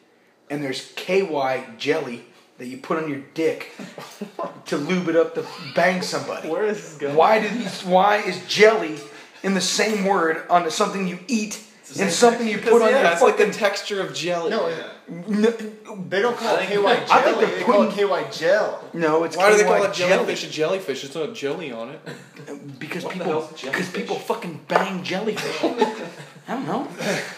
and 0.50 0.62
there's 0.62 0.92
KY 0.96 1.64
jelly 1.78 2.24
that 2.58 2.66
you 2.66 2.76
put 2.76 3.02
on 3.02 3.08
your 3.08 3.22
dick 3.34 3.72
to 4.66 4.76
lube 4.76 5.08
it 5.08 5.16
up 5.16 5.34
to 5.36 5.46
bang 5.74 6.02
somebody. 6.02 6.48
Where 6.48 6.64
is 6.66 6.82
this 6.82 6.98
going? 6.98 7.16
Why 7.16 7.40
do 7.40 7.48
these? 7.48 7.84
Why 7.84 8.16
is 8.18 8.44
jelly 8.46 8.98
in 9.42 9.54
the 9.54 9.60
same 9.60 10.04
word 10.04 10.44
on 10.50 10.68
something 10.70 11.06
you 11.06 11.18
eat 11.28 11.62
and 11.98 12.10
something 12.10 12.48
you 12.48 12.58
put 12.58 12.82
on 12.82 12.90
yeah, 12.90 13.02
your 13.02 13.12
it's 13.12 13.22
like 13.22 13.38
the 13.38 13.52
texture 13.52 14.00
of 14.00 14.12
jelly. 14.14 14.50
No, 14.50 14.68
Yeah. 14.68 14.88
No, 15.06 15.50
They 16.08 16.23
don't 16.23 16.37
call 16.37 16.56
it 16.56 16.66
think- 16.68 16.80
KY 16.82 16.87
I 16.87 16.96
think 16.96 17.08
jelly. 17.08 17.44
they're 17.46 17.56
They 17.58 17.64
call 17.64 17.82
it 17.82 17.90
putting- 17.90 18.08
KY 18.08 18.30
gel. 18.30 18.84
no 18.94 19.25
it's 19.25 19.37
Why 19.37 19.50
do 19.50 19.56
they 19.58 19.64
call 19.64 19.78
KY 19.80 19.87
a 19.90 19.92
jellyfish 19.92 20.44
a 20.44 20.50
jellyfish? 20.50 21.04
It's 21.04 21.14
not 21.14 21.34
jelly 21.34 21.73
on 21.73 21.90
it. 21.90 22.00
Because 22.78 23.04
What 23.04 23.12
people, 23.14 23.50
because 23.62 23.88
people 23.90 24.16
fucking 24.18 24.61
bang 24.68 25.02
jellyfish. 25.02 25.58
I 26.49 26.52
don't 26.54 26.66
know. 26.66 26.87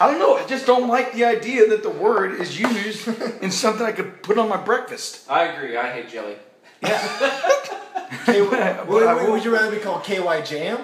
I 0.01 0.07
don't 0.11 0.19
know. 0.19 0.35
I 0.37 0.45
just 0.45 0.65
don't 0.65 0.87
like 0.89 1.13
the 1.13 1.23
idea 1.25 1.67
that 1.69 1.81
the 1.83 1.89
word 1.89 2.39
is 2.41 2.59
used 2.59 3.07
in 3.41 3.51
something 3.51 3.85
I 3.85 3.91
could 3.93 4.21
put 4.23 4.37
on 4.37 4.47
my 4.49 4.57
breakfast. 4.57 5.29
I 5.29 5.43
agree. 5.45 5.77
I 5.77 5.91
hate 5.93 6.09
jelly. 6.09 6.35
K- 6.83 8.41
what, 8.41 8.87
Well, 8.87 9.07
I 9.07 9.13
what 9.13 9.31
would 9.31 9.43
you 9.45 9.53
rather 9.53 9.71
be 9.71 9.77
called 9.79 10.03
KY 10.03 10.41
jam? 10.41 10.79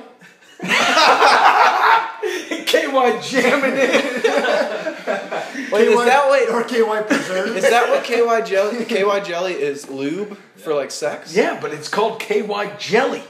KY 2.23 3.19
jamming 3.21 3.73
it. 3.75 5.71
Wait, 5.71 5.87
is 5.87 6.05
that 6.05 6.25
what? 6.27 6.49
or 6.49 6.63
KY 6.63 7.01
preserve? 7.07 7.55
Is 7.57 7.63
that 7.69 7.89
what 7.89 8.03
KY 8.03 8.41
jelly? 8.49 8.85
KY 8.85 9.19
jelly 9.21 9.53
is 9.53 9.89
lube 9.89 10.37
for 10.55 10.73
like 10.73 10.91
sex? 10.91 11.35
Yeah, 11.35 11.59
but 11.59 11.73
it's 11.73 11.89
called 11.89 12.19
KY 12.19 12.71
jelly, 12.79 13.23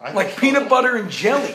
I 0.00 0.12
like 0.12 0.28
think- 0.28 0.40
peanut 0.40 0.68
butter 0.68 0.96
and 0.96 1.10
jelly. 1.10 1.54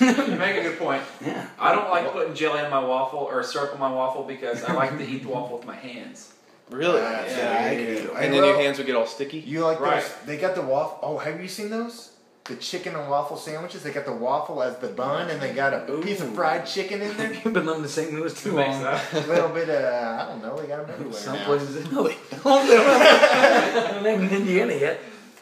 You 0.00 0.06
make 0.36 0.56
a 0.56 0.62
good 0.62 0.78
point. 0.78 1.02
Yeah. 1.24 1.46
I 1.58 1.74
don't 1.74 1.90
like 1.90 2.10
putting 2.12 2.34
jelly 2.34 2.60
on 2.60 2.70
my 2.70 2.82
waffle 2.84 3.20
or 3.20 3.42
syrup 3.42 3.72
on 3.74 3.80
my 3.80 3.92
waffle 3.92 4.22
because 4.24 4.62
I 4.64 4.72
like 4.72 4.96
to 4.98 5.04
eat 5.06 5.22
the 5.22 5.28
waffle 5.28 5.58
with 5.58 5.66
my 5.66 5.74
hands. 5.76 6.32
Really? 6.70 7.00
Yeah, 7.00 7.26
Yeah, 7.26 7.66
I 7.70 7.74
could 7.74 7.80
eat 7.82 7.88
it. 8.04 8.10
And 8.16 8.32
then 8.32 8.44
your 8.44 8.56
hands 8.56 8.78
would 8.78 8.86
get 8.86 8.94
all 8.96 9.06
sticky. 9.06 9.40
You 9.40 9.60
like 9.64 9.80
Right. 9.80 10.02
those? 10.02 10.12
They 10.26 10.36
got 10.36 10.54
the 10.54 10.62
waffle. 10.62 10.98
Oh, 11.02 11.18
have 11.18 11.40
you 11.40 11.48
seen 11.48 11.70
those? 11.70 12.09
The 12.50 12.56
chicken 12.56 12.96
and 12.96 13.08
waffle 13.08 13.36
sandwiches. 13.36 13.84
They 13.84 13.92
got 13.92 14.06
the 14.06 14.12
waffle 14.12 14.60
as 14.60 14.76
the 14.78 14.88
bun, 14.88 15.30
and 15.30 15.40
they 15.40 15.52
got 15.52 15.72
a 15.72 16.00
piece 16.02 16.20
of 16.20 16.34
fried 16.34 16.66
chicken 16.66 17.00
in 17.00 17.16
there. 17.16 17.32
You've 17.44 17.54
been 17.54 17.64
living 17.64 17.84
in 17.84 17.88
St. 17.88 18.12
Louis 18.12 18.42
too 18.42 18.56
long. 18.56 18.82
A 18.82 19.00
little 19.28 19.50
bit 19.50 19.68
of 19.70 19.84
I 19.84 20.26
don't 20.26 20.42
know. 20.42 20.60
They 20.60 20.66
got 20.66 20.84
them 20.84 20.90
everywhere 20.94 21.12
Some 21.14 21.36
now. 21.36 21.44
places 21.44 21.92
no, 21.92 22.02
they 22.08 22.16
don't. 22.42 22.66
They 22.66 22.74
don't 22.76 24.04
have 24.04 24.04
in 24.20 24.28
Indiana 24.30 24.74
yet. 24.74 24.98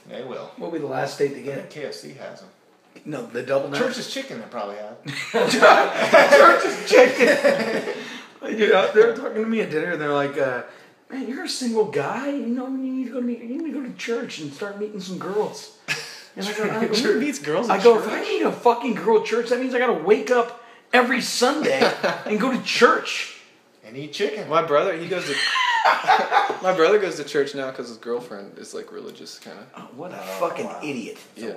They 0.06 0.22
will. 0.22 0.50
What 0.58 0.70
will 0.70 0.78
be 0.78 0.80
the 0.80 0.86
last 0.86 1.14
state 1.14 1.32
to 1.34 1.40
get 1.40 1.56
it? 1.56 1.70
KFC 1.70 2.14
has 2.18 2.40
them. 2.40 2.50
No, 3.06 3.24
the 3.24 3.42
double 3.42 3.70
nine. 3.70 3.80
Church's 3.80 4.12
chicken. 4.12 4.40
They 4.42 4.46
probably 4.48 4.76
have. 4.76 5.02
Church's 6.30 6.90
chicken. 6.90 7.94
you 8.50 8.68
know, 8.68 8.92
they 8.92 9.00
were 9.00 9.16
talking 9.16 9.42
to 9.42 9.46
me 9.48 9.62
at 9.62 9.70
dinner, 9.70 9.92
and 9.92 10.00
they're 10.00 10.12
like, 10.12 10.36
uh, 10.36 10.64
"Man, 11.10 11.26
you're 11.26 11.44
a 11.44 11.48
single 11.48 11.86
guy. 11.86 12.28
You 12.28 12.48
know, 12.48 12.66
you 12.68 12.76
need 12.76 13.06
to 13.06 13.12
go 13.12 13.22
to 13.22 13.26
you 13.32 13.62
need 13.62 13.72
to 13.72 13.80
go 13.80 13.82
to 13.82 13.94
church 13.94 14.40
and 14.40 14.52
start 14.52 14.78
meeting 14.78 15.00
some 15.00 15.16
girls." 15.18 15.78
And 16.38 16.46
I 16.46 16.52
go, 16.56 16.64
I 16.64 16.86
go, 16.86 16.94
Who 16.94 17.20
meets 17.20 17.38
girls 17.38 17.68
I 17.68 17.82
go 17.82 17.96
church? 17.96 18.06
if 18.06 18.12
I 18.12 18.20
need 18.22 18.42
a 18.42 18.52
fucking 18.52 18.94
girl 18.94 19.22
church, 19.24 19.50
that 19.50 19.60
means 19.60 19.74
I 19.74 19.78
gotta 19.78 19.92
wake 20.04 20.30
up 20.30 20.62
every 20.92 21.20
Sunday 21.20 21.80
and 22.26 22.40
go 22.40 22.50
to 22.52 22.62
church. 22.62 23.34
And 23.84 23.96
eat 23.96 24.12
chicken. 24.12 24.48
My 24.48 24.62
brother, 24.62 24.96
he 24.96 25.08
goes 25.08 25.24
to. 25.26 25.34
my 26.62 26.74
brother 26.76 26.98
goes 26.98 27.16
to 27.16 27.24
church 27.24 27.54
now 27.54 27.70
because 27.70 27.88
his 27.88 27.96
girlfriend 27.96 28.58
is 28.58 28.74
like 28.74 28.92
religious, 28.92 29.38
kind 29.38 29.58
of. 29.58 29.66
Oh, 29.76 29.88
what 29.96 30.12
a 30.12 30.18
Oh, 30.20 30.48
fucking 30.48 30.66
wow. 30.66 30.80
idiot! 30.82 31.16
Yeah. 31.36 31.54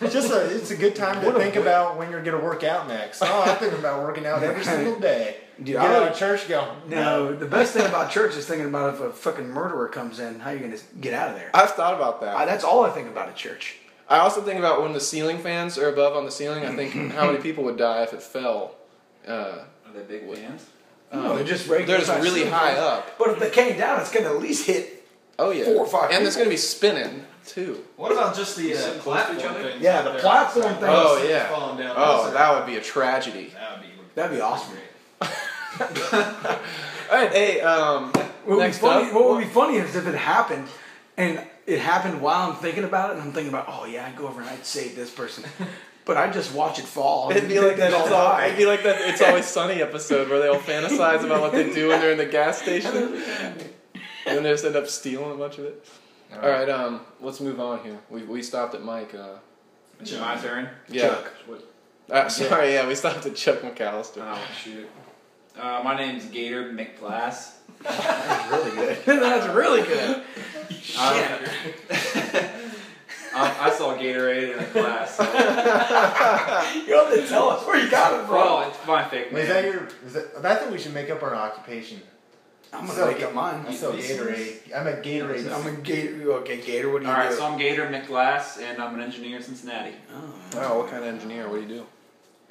It's 0.00 0.12
just 0.12 0.30
a 0.32 0.54
it's 0.54 0.70
a 0.70 0.76
good 0.76 0.94
time 0.94 1.20
to 1.20 1.26
What 1.26 1.36
think 1.36 1.56
about 1.56 1.96
when 1.98 2.10
you're 2.12 2.22
gonna 2.22 2.42
work 2.42 2.62
out 2.62 2.86
next. 2.86 3.22
Oh, 3.22 3.42
I'm 3.42 3.56
thinking 3.56 3.78
about 3.80 4.02
working 4.04 4.24
out 4.26 4.42
every 4.44 4.62
single 4.64 5.00
day. 5.00 5.36
Dude, 5.56 5.66
Get 5.66 5.76
I 5.78 5.86
out 5.94 6.02
would- 6.02 6.12
of 6.12 6.16
church, 6.18 6.48
go. 6.48 6.76
No, 6.88 7.34
the 7.34 7.46
best 7.46 7.72
thing 7.74 7.86
about 7.86 8.10
church 8.10 8.36
is 8.36 8.46
thinking 8.46 8.66
about 8.68 8.94
if 8.94 9.00
a 9.00 9.10
fucking 9.12 9.48
murderer 9.48 9.88
comes 9.88 10.20
in, 10.20 10.40
how 10.40 10.50
you 10.50 10.60
gonna 10.60 10.78
get 11.00 11.12
out 11.14 11.30
of 11.30 11.34
there. 11.36 11.50
I've 11.54 11.70
thought 11.70 11.94
about 11.94 12.20
that. 12.20 12.36
I, 12.36 12.44
that's 12.44 12.62
all 12.64 12.84
I 12.84 12.90
think 12.90 13.08
about 13.08 13.28
at 13.28 13.36
church. 13.36 13.76
I 14.08 14.18
also 14.18 14.42
think 14.42 14.58
about 14.58 14.82
when 14.82 14.92
the 14.92 15.00
ceiling 15.00 15.38
fans 15.38 15.78
are 15.78 15.88
above 15.88 16.16
on 16.16 16.24
the 16.24 16.30
ceiling. 16.30 16.64
I 16.64 16.74
think 16.74 17.12
how 17.12 17.26
many 17.26 17.38
people 17.38 17.64
would 17.64 17.76
die 17.78 18.02
if 18.02 18.12
it 18.12 18.22
fell. 18.22 18.74
Uh, 19.26 19.30
Are 19.32 19.92
they 19.94 20.02
big 20.02 20.32
fans? 20.34 20.66
No, 21.12 21.36
they're 21.36 21.44
just 21.44 21.68
regular 21.68 21.98
they're 21.98 22.06
just 22.06 22.22
really 22.22 22.44
high 22.48 22.74
fans. 22.74 22.78
up. 22.80 23.18
But 23.18 23.30
if 23.30 23.38
they 23.38 23.50
came 23.50 23.78
down, 23.78 24.00
it's 24.00 24.10
gonna 24.12 24.30
at 24.34 24.40
least 24.40 24.66
hit. 24.66 25.06
Oh 25.38 25.50
yeah, 25.50 25.64
Four 25.64 25.76
or 25.78 25.86
five 25.86 26.10
and 26.10 26.26
it's 26.26 26.36
gonna 26.36 26.50
be 26.50 26.56
spinning 26.56 27.24
too. 27.46 27.84
What 27.96 28.12
about 28.12 28.34
just 28.36 28.56
the 28.56 28.74
uh, 28.74 28.76
Sit 28.76 28.98
platform 29.00 29.38
each 29.38 29.44
other? 29.44 29.62
things 29.62 29.82
Yeah, 29.82 30.02
the 30.02 30.18
platform 30.18 30.74
thing. 30.74 30.84
Oh, 30.84 31.24
yeah. 31.28 31.48
falling 31.48 31.78
down. 31.78 31.94
Oh, 31.96 32.16
Those 32.24 32.30
are- 32.30 32.34
that 32.34 32.54
would 32.58 32.66
be 32.66 32.76
a 32.76 32.80
tragedy. 32.80 33.52
that 33.54 33.72
would 33.78 33.82
be. 33.82 33.88
That'd 34.14 34.36
be 34.36 34.40
awesome. 34.40 34.76
All 35.80 37.18
right, 37.20 37.32
hey, 37.32 37.60
um, 37.60 38.10
What 38.12 38.46
would, 38.46 38.54
be 38.56 38.60
next 38.60 38.78
funny, 38.78 39.08
up, 39.08 39.14
what 39.14 39.28
would 39.30 39.38
be 39.40 39.48
funny 39.50 39.76
is 39.76 39.94
if 39.96 40.06
it 40.06 40.14
happened, 40.14 40.68
and 41.16 41.44
it 41.66 41.78
happened 41.78 42.20
while 42.20 42.50
I'm 42.50 42.56
thinking 42.56 42.84
about 42.84 43.10
it, 43.10 43.12
and 43.14 43.22
I'm 43.22 43.32
thinking 43.32 43.52
about, 43.52 43.66
oh 43.68 43.84
yeah, 43.86 44.06
I'd 44.06 44.16
go 44.16 44.26
over 44.28 44.40
and 44.40 44.50
I'd 44.50 44.64
save 44.66 44.94
this 44.96 45.10
person, 45.10 45.44
but 46.04 46.16
I 46.16 46.30
just 46.30 46.54
watch 46.54 46.78
it 46.78 46.84
fall. 46.84 47.30
It'd 47.30 47.48
be 47.48 47.60
like 47.60 47.76
that. 47.76 47.92
It's 47.92 48.10
all, 48.12 48.38
it'd 48.40 48.56
be 48.58 48.66
like 48.66 48.82
that. 48.82 49.00
It's 49.00 49.22
always 49.26 49.46
sunny 49.46 49.80
episode 49.82 50.28
where 50.28 50.40
they 50.40 50.48
all 50.48 50.58
fantasize 50.58 51.24
about 51.24 51.40
what 51.40 51.52
they 51.52 51.72
do 51.72 51.88
when 51.88 52.00
they're 52.00 52.12
in 52.12 52.18
the 52.18 52.26
gas 52.26 52.60
station, 52.62 52.94
and 52.96 53.58
then 54.26 54.42
they 54.42 54.50
just 54.50 54.64
end 54.64 54.76
up 54.76 54.88
stealing 54.88 55.32
a 55.32 55.36
bunch 55.36 55.58
of 55.58 55.64
it. 55.64 55.84
All 56.42 56.48
right, 56.48 56.68
um, 56.68 57.00
let's 57.20 57.40
move 57.40 57.60
on 57.60 57.82
here. 57.84 57.98
We 58.10 58.22
we 58.24 58.42
stopped 58.42 58.74
at 58.74 58.82
Mike. 58.82 59.14
Uh, 59.14 59.36
It's 60.00 60.12
my 60.18 60.36
turn. 60.36 60.68
yeah. 60.88 61.02
Chuck. 61.08 61.32
What? 61.46 61.70
Uh, 62.10 62.28
sorry, 62.28 62.72
yeah, 62.74 62.86
we 62.86 62.94
stopped 62.94 63.24
at 63.24 63.34
Chuck 63.36 63.60
McAllister. 63.60 64.18
Oh 64.20 64.38
shoot. 64.62 64.88
Uh, 65.58 65.80
my 65.84 65.96
name's 65.96 66.24
Gator 66.26 66.72
McGlass. 66.72 67.52
That's 67.82 68.50
really 68.50 68.70
good. 68.76 68.98
That's 69.06 69.46
really 69.54 69.82
good. 69.82 70.22
Um, 70.96 72.50
I, 73.36 73.66
I 73.66 73.70
saw 73.70 73.96
Gatorade 73.96 74.52
in 74.54 74.58
a 74.60 74.64
class. 74.66 75.16
So, 75.16 75.24
You 76.86 76.94
have 76.96 77.12
to 77.14 77.26
tell 77.28 77.48
us 77.50 77.66
where 77.66 77.82
you 77.82 77.90
got 77.90 78.12
it 78.14 78.26
from. 78.26 78.34
well, 78.36 78.68
it's 78.68 78.86
my 78.86 79.04
fake 79.08 79.28
Wait, 79.32 79.42
is 79.42 79.48
that 79.48 79.64
your? 79.64 79.88
Is 80.06 80.12
that, 80.12 80.44
I 80.44 80.54
think 80.54 80.70
we 80.70 80.78
should 80.78 80.94
make 80.94 81.10
up 81.10 81.22
our 81.22 81.34
occupation. 81.34 82.00
I'm 82.72 82.86
gonna 82.86 82.98
So- 82.98 83.06
make 83.10 83.22
up 83.22 83.34
mine. 83.34 83.64
I 83.68 83.74
saw 83.74 83.90
These 83.90 84.10
Gatorade. 84.10 84.76
I'm 84.76 84.86
a 84.86 84.92
Gatorade. 84.92 85.52
I'm 85.52 85.66
a 85.66 85.72
Gator. 85.80 86.32
Okay, 86.34 86.60
Gator. 86.60 86.90
What 86.90 87.00
do 87.02 87.06
you 87.06 87.12
All 87.12 87.18
right, 87.18 87.30
do? 87.30 87.36
so 87.36 87.44
I'm 87.46 87.58
Gator 87.58 87.86
McGlass, 87.86 88.60
and 88.60 88.80
I'm 88.82 88.94
an 88.94 89.00
engineer 89.00 89.36
in 89.38 89.42
Cincinnati. 89.42 89.94
oh. 90.14 90.34
Oh, 90.56 90.78
what 90.80 90.90
kind 90.90 91.02
of 91.04 91.12
engineer? 91.12 91.48
What 91.48 91.56
do 91.56 91.62
you 91.62 91.68
do? 91.80 91.86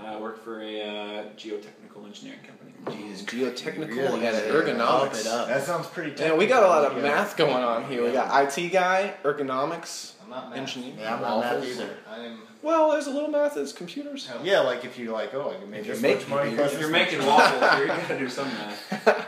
I 0.05 0.19
work 0.19 0.43
for 0.43 0.61
a 0.61 0.81
uh, 0.81 1.23
geotechnical 1.37 2.05
engineering 2.05 2.39
company. 2.45 2.71
Jesus 2.97 3.23
Geotechnical 3.25 3.87
Really 3.89 4.05
and 4.13 4.21
gotta 4.21 4.37
ergonomics. 4.73 5.05
Up 5.05 5.15
it 5.15 5.27
up. 5.27 5.47
That 5.47 5.63
sounds 5.63 5.87
pretty. 5.87 6.21
Yeah, 6.21 6.35
we 6.35 6.45
got 6.47 6.63
a 6.63 6.67
lot 6.67 6.83
of 6.91 7.01
math 7.01 7.37
going 7.37 7.63
on 7.63 7.85
here. 7.85 8.03
We 8.03 8.11
got 8.11 8.57
IT 8.57 8.69
guy, 8.69 9.13
ergonomics, 9.23 10.13
I'm 10.23 10.29
not 10.29 10.49
math. 10.49 10.57
engineer. 10.59 10.93
Yeah, 10.99 11.15
I'm 11.15 11.21
not 11.21 11.39
math 11.41 11.53
waffles. 11.55 11.71
either. 11.79 11.89
I'm. 12.11 12.39
Well, 12.61 12.91
there's 12.91 13.07
a 13.07 13.11
little 13.11 13.29
math. 13.29 13.57
It's 13.57 13.71
computers. 13.73 14.25
hell, 14.27 14.39
Yeah, 14.43 14.59
like 14.61 14.85
if 14.85 14.97
you 14.97 15.11
like, 15.11 15.33
oh, 15.33 15.51
I 15.51 15.59
can 15.59 15.69
make 15.69 15.81
If 15.81 15.87
you 15.87 15.93
this 15.93 16.01
make 16.01 16.19
much 16.19 16.27
money. 16.29 16.49
computers. 16.49 16.71
plus 16.71 16.73
If 16.73 16.79
you're 16.81 16.89
making 16.89 17.25
waffles, 17.25 17.77
you're 17.79 17.87
gonna 18.07 18.19
do 18.19 18.29
some 18.29 18.47
math. 18.47 19.27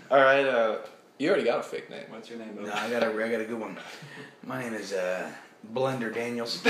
All 0.10 0.18
right, 0.18 0.44
uh, 0.46 0.76
you 1.18 1.28
already 1.28 1.44
got 1.44 1.60
a 1.60 1.62
fake 1.62 1.90
name. 1.90 2.04
What's 2.08 2.28
your 2.30 2.38
name? 2.38 2.54
Bo? 2.54 2.62
No, 2.62 2.72
I 2.72 2.88
got 2.90 3.02
a, 3.02 3.06
I 3.06 3.30
got 3.30 3.40
a 3.40 3.44
good 3.44 3.60
one. 3.60 3.78
My 4.44 4.62
name 4.62 4.74
is 4.74 4.92
uh, 4.92 5.30
Blender 5.72 6.12
Daniels. 6.12 6.60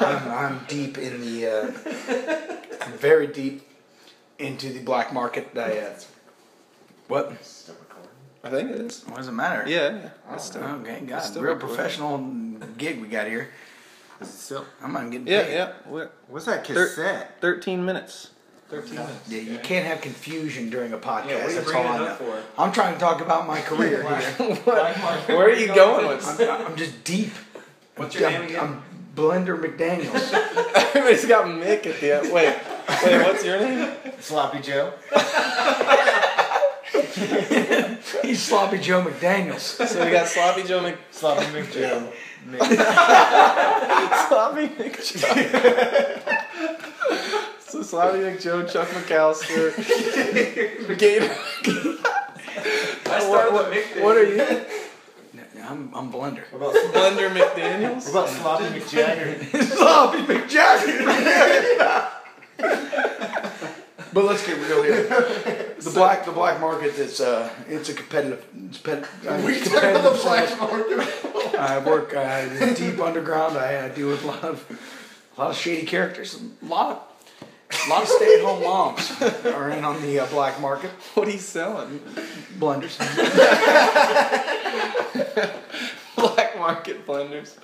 I'm, 0.00 0.28
I'm 0.28 0.60
deep 0.68 0.98
in 0.98 1.20
the, 1.20 1.46
uh, 1.46 1.72
I'm 2.84 2.92
very 2.98 3.26
deep 3.26 3.62
into 4.38 4.70
the 4.72 4.80
black 4.80 5.12
market. 5.12 5.50
I, 5.56 5.78
uh, 5.78 5.94
what? 7.08 7.32
I 8.42 8.50
think 8.50 8.70
it 8.70 8.80
is. 8.80 9.02
What 9.06 9.16
does 9.16 9.28
it 9.28 9.32
matter? 9.32 9.64
Yeah, 9.68 9.94
yeah. 9.96 10.08
That's 10.28 10.44
still. 10.44 10.62
Okay, 10.62 11.00
God, 11.06 11.18
It's 11.18 11.28
still 11.28 11.42
real 11.42 11.54
recording. 11.54 11.76
professional 11.76 12.18
gig 12.76 13.00
we 13.00 13.08
got 13.08 13.26
here. 13.26 13.48
Is 14.20 14.28
it 14.28 14.32
still? 14.32 14.64
I'm 14.82 14.92
not 14.92 15.10
getting 15.10 15.26
Yeah, 15.26 15.42
paid. 15.44 15.52
yeah. 15.54 15.72
We're 15.86 16.10
What's 16.28 16.46
that 16.46 16.66
Thir- 16.66 16.86
cassette? 16.88 17.40
Thirteen 17.40 17.84
minutes. 17.84 18.30
Thirteen 18.68 18.94
minutes. 18.96 19.28
Yeah, 19.28 19.40
you 19.40 19.58
can't 19.58 19.86
have 19.86 20.00
confusion 20.00 20.70
during 20.70 20.92
a 20.94 20.98
podcast. 20.98 21.28
Yeah, 21.28 21.44
what 21.44 21.46
are 21.46 21.50
you 21.50 21.56
That's 21.60 21.72
all 21.74 21.82
it 21.84 21.86
I 21.86 21.98
know. 21.98 22.04
up 22.06 22.18
for? 22.18 22.42
I'm 22.58 22.72
trying 22.72 22.94
to 22.94 23.00
talk 23.00 23.20
about 23.20 23.46
my 23.46 23.60
career 23.70 24.02
here. 24.02 24.56
Black 24.64 24.98
market. 25.02 25.28
Where 25.36 25.48
are 25.48 25.54
you 25.54 25.74
going 25.74 26.06
with? 26.08 26.40
I'm, 26.40 26.66
I'm 26.66 26.76
just 26.76 27.04
deep. 27.04 27.32
What's 27.96 28.14
your 28.14 28.26
I'm, 28.28 28.32
name 28.32 28.42
again? 28.50 28.60
I'm 28.60 28.82
Blender 29.14 29.56
McDaniels. 29.62 30.32
Everybody's 30.94 31.26
got 31.26 31.46
Mick 31.46 31.86
at 31.86 32.00
the 32.00 32.16
end. 32.16 32.32
Wait, 32.32 32.56
wait. 33.04 33.22
What's 33.22 33.44
your 33.44 33.60
name? 33.60 33.92
Sloppy 34.20 34.60
Joe. 34.60 34.92
He's 38.22 38.42
Sloppy 38.42 38.78
Joe 38.78 39.02
McDaniels. 39.04 39.86
So 39.86 40.04
we 40.04 40.10
got 40.10 40.26
Sloppy 40.26 40.62
Joe 40.64 40.80
Mc. 40.80 40.96
Sloppy 41.10 41.44
McJoe. 41.46 42.12
Sloppy 44.28 44.68
McJoe. 44.68 46.20
So 47.74 47.82
Sloppy 47.82 48.18
McJoe, 48.18 48.70
Chuck 48.70 48.88
McAllister, 48.88 49.74
Gator. 50.96 51.34
I 53.10 53.20
started 53.20 53.52
what, 53.52 53.70
with 53.70 54.00
what 54.00 54.16
are 54.16 54.22
you? 54.24 54.64
I'm, 55.60 55.92
I'm 55.92 56.12
Blender. 56.12 56.44
What 56.52 56.70
about, 56.70 56.74
Blender 56.94 57.34
McDaniels. 57.34 58.04
what 58.04 58.10
about 58.10 58.28
Sloppy 58.28 58.64
McJagger? 58.66 59.62
Sloppy 59.76 60.18
McJagger. 60.18 62.10
but 64.12 64.24
let's 64.24 64.46
get 64.46 64.56
real 64.68 64.82
here. 64.84 65.08
The 65.80 65.90
black, 65.92 66.24
the 66.24 66.32
black 66.32 66.60
market. 66.60 66.96
It's 66.96 67.18
uh, 67.18 67.50
it's 67.68 67.88
a 67.88 67.94
competitive. 67.94 68.46
It's 68.68 68.78
pet, 68.78 69.02
uh, 69.26 69.42
we 69.44 69.54
it's 69.54 69.66
about 69.66 70.14
the 70.14 70.22
black 70.22 70.56
market. 70.60 71.58
I 71.58 71.82
work 71.84 72.14
uh, 72.14 72.74
deep 72.74 73.00
underground. 73.00 73.58
I, 73.58 73.86
I 73.86 73.88
deal 73.88 74.10
with 74.10 74.22
a 74.22 74.28
lot 74.28 74.44
of 74.44 74.64
a 75.36 75.40
lot 75.40 75.50
of 75.50 75.56
shady 75.56 75.84
characters. 75.86 76.40
A 76.62 76.64
lot 76.64 76.90
of 76.92 77.13
A 77.70 77.88
lot 77.88 78.02
of 78.02 78.08
stay-at-home 78.08 78.62
moms 78.62 79.10
are 79.44 79.70
in 79.70 79.84
on 79.84 80.00
the 80.02 80.20
uh, 80.20 80.26
black 80.26 80.60
market. 80.60 80.90
What 81.14 81.28
are 81.28 81.30
you 81.30 81.38
selling? 81.38 82.00
Blenders. 82.58 82.98
Black 86.16 86.58
market 86.58 87.06
blenders. 87.06 87.56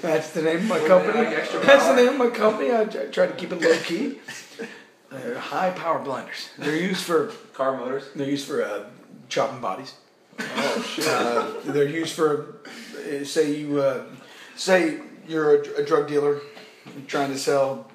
That's 0.00 0.30
the 0.32 0.42
name 0.42 0.58
of 0.58 0.68
my 0.68 0.78
company. 0.86 1.24
That's 1.24 1.86
the 1.88 1.96
name 1.96 2.08
of 2.08 2.16
my 2.18 2.30
company. 2.30 2.70
I, 2.72 2.84
try 2.84 3.26
to 3.26 3.32
keep 3.32 3.52
it 3.52 3.60
low 3.60 3.76
key. 3.78 4.18
Uh, 5.10 5.38
high 5.38 5.70
power 5.70 6.04
blenders. 6.04 6.48
They're 6.58 6.76
used 6.76 7.02
for 7.02 7.32
Car 7.54 7.76
motors. 7.76 8.04
they're 8.14 8.28
used 8.28 8.46
for 8.46 8.62
uh, 8.62 8.84
chopping 9.28 9.60
bodies. 9.60 9.94
Oh 10.38 10.92
shit. 10.94 11.06
Uh, 11.08 11.52
they're 11.64 11.88
used 11.88 12.14
for 12.14 12.56
uh, 12.98 13.24
say 13.24 13.54
you 13.54 13.80
uh, 13.80 14.04
say 14.56 15.00
you're 15.26 15.56
a, 15.56 15.80
a 15.80 15.84
drug 15.84 16.06
dealer 16.06 16.40
trying 17.06 17.32
to 17.32 17.38
sell 17.38 17.90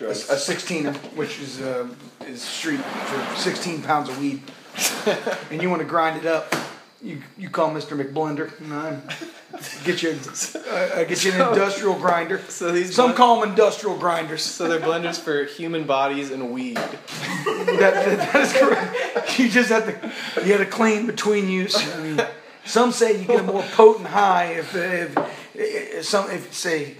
a, 0.00 0.04
Drugs. 0.04 0.30
a 0.30 0.34
16er, 0.34 0.94
which 1.16 1.40
is 1.40 1.60
uh, 1.60 1.88
is 2.26 2.42
street 2.42 2.80
for 2.80 3.36
16 3.36 3.82
pounds 3.82 4.08
of 4.08 4.18
weed, 4.18 4.42
and 5.50 5.62
you 5.62 5.70
want 5.70 5.82
to 5.82 5.88
grind 5.88 6.18
it 6.18 6.26
up. 6.26 6.54
You, 7.02 7.22
you 7.38 7.48
call 7.48 7.70
Mr. 7.70 7.98
McBlender, 7.98 8.60
and 8.60 8.74
I 8.74 9.00
get 9.84 10.02
you 10.02 10.10
uh, 10.10 11.00
I 11.00 11.04
get 11.04 11.24
you 11.24 11.32
an 11.32 11.48
industrial 11.48 11.94
grinder. 11.94 12.38
So 12.48 12.72
these 12.72 12.94
Some 12.94 13.06
blend- 13.06 13.16
call 13.16 13.40
them 13.40 13.50
industrial 13.50 13.96
grinders. 13.96 14.42
so 14.42 14.68
they're 14.68 14.80
blenders 14.80 15.18
for 15.18 15.44
human 15.44 15.84
bodies 15.84 16.30
and 16.30 16.52
weed. 16.52 16.78
That, 17.80 17.94
that, 17.94 18.32
that 18.32 18.42
is 18.42 18.52
correct. 18.52 19.38
You 19.38 19.48
just 19.48 19.70
have 19.70 19.86
to 19.86 20.44
you 20.44 20.52
have 20.52 20.60
to 20.60 20.66
clean 20.66 21.06
between 21.06 21.48
use. 21.48 21.74
I 21.94 22.00
mean, 22.02 22.20
some 22.64 22.92
say 22.92 23.18
you 23.18 23.26
get 23.26 23.40
a 23.40 23.42
more 23.42 23.62
potent 23.62 24.08
high 24.08 24.52
if, 24.58 24.74
if, 24.74 25.16
if 25.54 26.04
some 26.04 26.30
if 26.30 26.52
say 26.52 26.96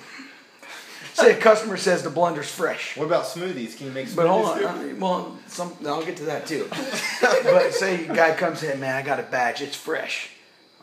say 1.21 1.33
a 1.33 1.41
customer 1.41 1.77
says 1.77 2.03
the 2.03 2.11
blender's 2.11 2.51
fresh. 2.51 2.97
What 2.97 3.07
about 3.07 3.25
smoothies? 3.25 3.77
Can 3.77 3.87
you 3.87 3.93
make 3.93 4.09
smoothies? 4.09 4.17
But 4.17 4.27
hold 4.29 4.47
on, 4.47 4.65
uh, 4.65 4.95
well, 4.99 5.39
some 5.47 5.73
I'll 5.87 6.05
get 6.05 6.17
to 6.19 6.25
that 6.25 6.47
too. 6.47 6.69
but 7.21 7.73
say 7.73 8.07
a 8.07 8.15
guy 8.15 8.35
comes 8.35 8.63
in, 8.63 8.81
man, 8.81 8.97
I 8.97 9.03
got 9.03 9.21
a 9.21 9.25
badge, 9.25 9.63
it's 9.63 9.77
fresh. 9.77 10.31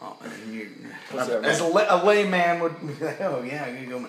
Oh, 0.01 0.15
and 0.23 0.53
you, 0.53 0.69
that 1.13 1.43
as 1.43 1.59
a, 1.59 1.65
a 1.65 2.03
layman 2.05 2.59
would, 2.61 2.79
be 2.81 2.93
like, 3.05 3.21
oh 3.21 3.43
yeah, 3.43 3.67
you 3.67 3.87
go. 3.87 4.07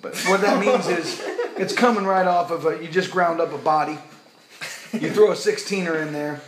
But 0.00 0.16
what 0.26 0.40
that 0.40 0.58
means 0.58 0.88
is, 0.88 1.22
it's 1.56 1.72
coming 1.72 2.04
right 2.04 2.26
off 2.26 2.50
of 2.50 2.66
a. 2.66 2.82
You 2.82 2.88
just 2.88 3.10
ground 3.10 3.40
up 3.40 3.52
a 3.52 3.58
body. 3.58 3.98
You 4.92 5.10
throw 5.10 5.30
a 5.30 5.34
16er 5.34 6.06
in 6.06 6.12
there, 6.12 6.40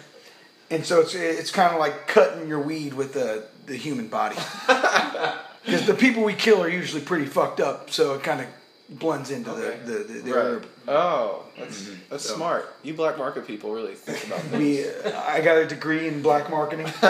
and 0.70 0.84
so 0.84 1.00
it's 1.00 1.14
it's 1.14 1.50
kind 1.50 1.72
of 1.72 1.78
like 1.78 2.08
cutting 2.08 2.48
your 2.48 2.60
weed 2.60 2.94
with 2.94 3.12
the 3.12 3.46
the 3.66 3.76
human 3.76 4.08
body. 4.08 4.36
Because 5.64 5.86
the 5.86 5.94
people 5.94 6.24
we 6.24 6.34
kill 6.34 6.62
are 6.62 6.68
usually 6.68 7.00
pretty 7.00 7.24
fucked 7.24 7.58
up, 7.58 7.88
so 7.88 8.12
it 8.12 8.22
kind 8.22 8.42
of 8.42 8.46
blends 8.88 9.30
into 9.30 9.50
Okay. 9.50 9.78
the 9.84 9.92
the, 9.92 9.98
the, 10.04 10.12
the 10.20 10.32
Right. 10.34 10.44
herb. 10.44 10.66
Oh, 10.88 11.44
that's 11.58 11.82
Mm-hmm. 11.82 11.94
that's 12.10 12.28
smart. 12.28 12.74
You 12.82 12.94
black 12.94 13.16
market 13.18 13.46
people 13.46 13.72
really 13.72 13.94
think 13.94 14.24
about 14.26 14.42
that. 14.50 14.58
We, 14.58 14.84
uh, 14.86 15.20
I 15.26 15.40
got 15.40 15.56
a 15.56 15.66
degree 15.66 16.06
in 16.08 16.20
black 16.22 16.50
marketing. 16.50 16.86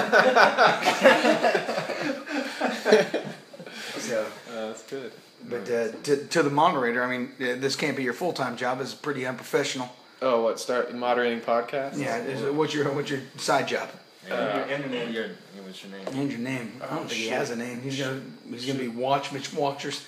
so, 3.99 4.27
Uh, 4.51 4.67
that's 4.69 4.83
good. 4.85 5.13
but 5.49 5.63
uh, 5.71 5.89
to, 6.05 6.17
to 6.29 6.43
the 6.43 6.51
moderator, 6.51 7.03
I 7.03 7.11
mean, 7.19 7.33
uh, 7.41 7.57
this 7.61 7.77
can't 7.77 7.97
be 7.97 8.03
your 8.03 8.13
full 8.15 8.33
time 8.33 8.57
job. 8.57 8.81
It's 8.81 8.95
pretty 8.95 9.27
unprofessional. 9.27 9.91
Oh, 10.23 10.43
what? 10.43 10.59
Start 10.61 10.95
moderating 10.95 11.41
podcasts? 11.41 11.99
Yeah, 11.99 12.19
is, 12.19 12.43
what's 12.55 12.73
your 12.73 12.91
what's 12.93 13.11
your 13.11 13.21
side 13.37 13.69
job? 13.69 13.89
Yeah, 14.29 14.57
your 14.59 14.69
internet. 14.69 15.11
Your, 15.13 15.27
what's 15.65 15.83
your 15.85 15.93
name? 15.93 16.07
And 16.09 16.31
your 16.31 16.41
name? 16.41 16.81
I 16.83 16.87
don't 16.87 16.99
Oh, 17.05 17.09
think 17.09 17.21
he 17.21 17.29
has 17.29 17.51
a 17.51 17.57
name. 17.57 17.83
He's 17.83 17.99
gonna 17.99 18.23
he's 18.49 18.65
gonna 18.67 18.79
be 18.79 18.89
Watch 18.89 19.33
Mitch 19.33 19.53
Watchers. 19.53 20.07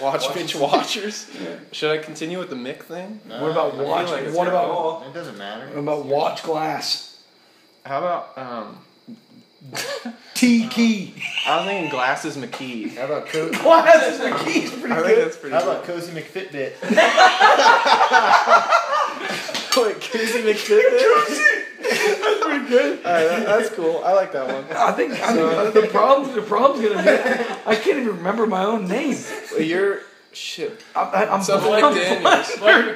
Watch 0.00 0.34
Mitch 0.34 0.54
Watchers. 0.56 1.30
Should 1.72 1.90
I 1.90 1.98
continue 2.02 2.38
with 2.38 2.48
the 2.50 2.56
Mick 2.56 2.82
thing? 2.84 3.20
What 3.26 3.50
about 3.50 3.74
I 3.74 3.82
Watch? 3.82 4.08
like 4.10 4.24
it's 4.24 4.36
what 4.36 4.44
kinda 4.44 4.58
about 4.58 4.74
cool. 4.74 5.04
It 5.08 5.12
doesn't 5.14 5.36
matter. 5.38 5.66
what 5.68 5.78
about 5.78 6.04
Watch 6.06 6.42
Glass? 6.42 7.22
How 7.84 7.98
about 7.98 8.38
um? 8.38 8.78
T 10.34 10.66
Key. 10.68 11.14
I 11.46 11.56
was 11.58 11.66
thinking 11.66 11.90
Glasses 11.90 12.36
McKee. 12.36 12.96
How 12.96 13.04
about 13.04 13.26
Co- 13.26 13.50
Glasses 13.62 14.20
McKee's 14.20 14.70
pretty 14.70 14.94
I 14.94 15.02
think 15.02 15.06
good. 15.06 15.24
that's 15.26 15.36
pretty. 15.36 15.54
How 15.54 15.62
good. 15.62 15.70
about 15.72 15.84
Cozy 15.84 16.12
McFitbit? 16.12 16.72
Wait, 19.76 19.96
Koozie 20.00 20.42
McFitbit? 20.42 22.11
That's 22.62 22.70
pretty 22.70 22.96
good. 22.96 23.06
Alright, 23.06 23.28
that, 23.28 23.46
that's 23.46 23.70
cool. 23.70 24.02
I 24.04 24.12
like 24.12 24.32
that 24.32 24.46
one. 24.46 24.64
I 24.76 24.92
think, 24.92 25.12
I 25.12 25.70
think 25.70 25.74
the 25.74 25.88
problem 25.90 26.34
the 26.34 26.42
problem's 26.42 26.86
gonna 26.88 27.02
be 27.02 27.44
I 27.66 27.74
can't 27.74 27.98
even 27.98 28.16
remember 28.16 28.46
my 28.46 28.64
own 28.64 28.88
name. 28.88 29.16
Well, 29.52 29.62
you're 29.62 30.00
shit. 30.32 30.82
I'm, 30.96 31.30
I'm 31.30 31.42
Something 31.42 31.72
I'm 31.74 31.94
McDaniels. 31.94 32.58
Blunder, 32.58 32.94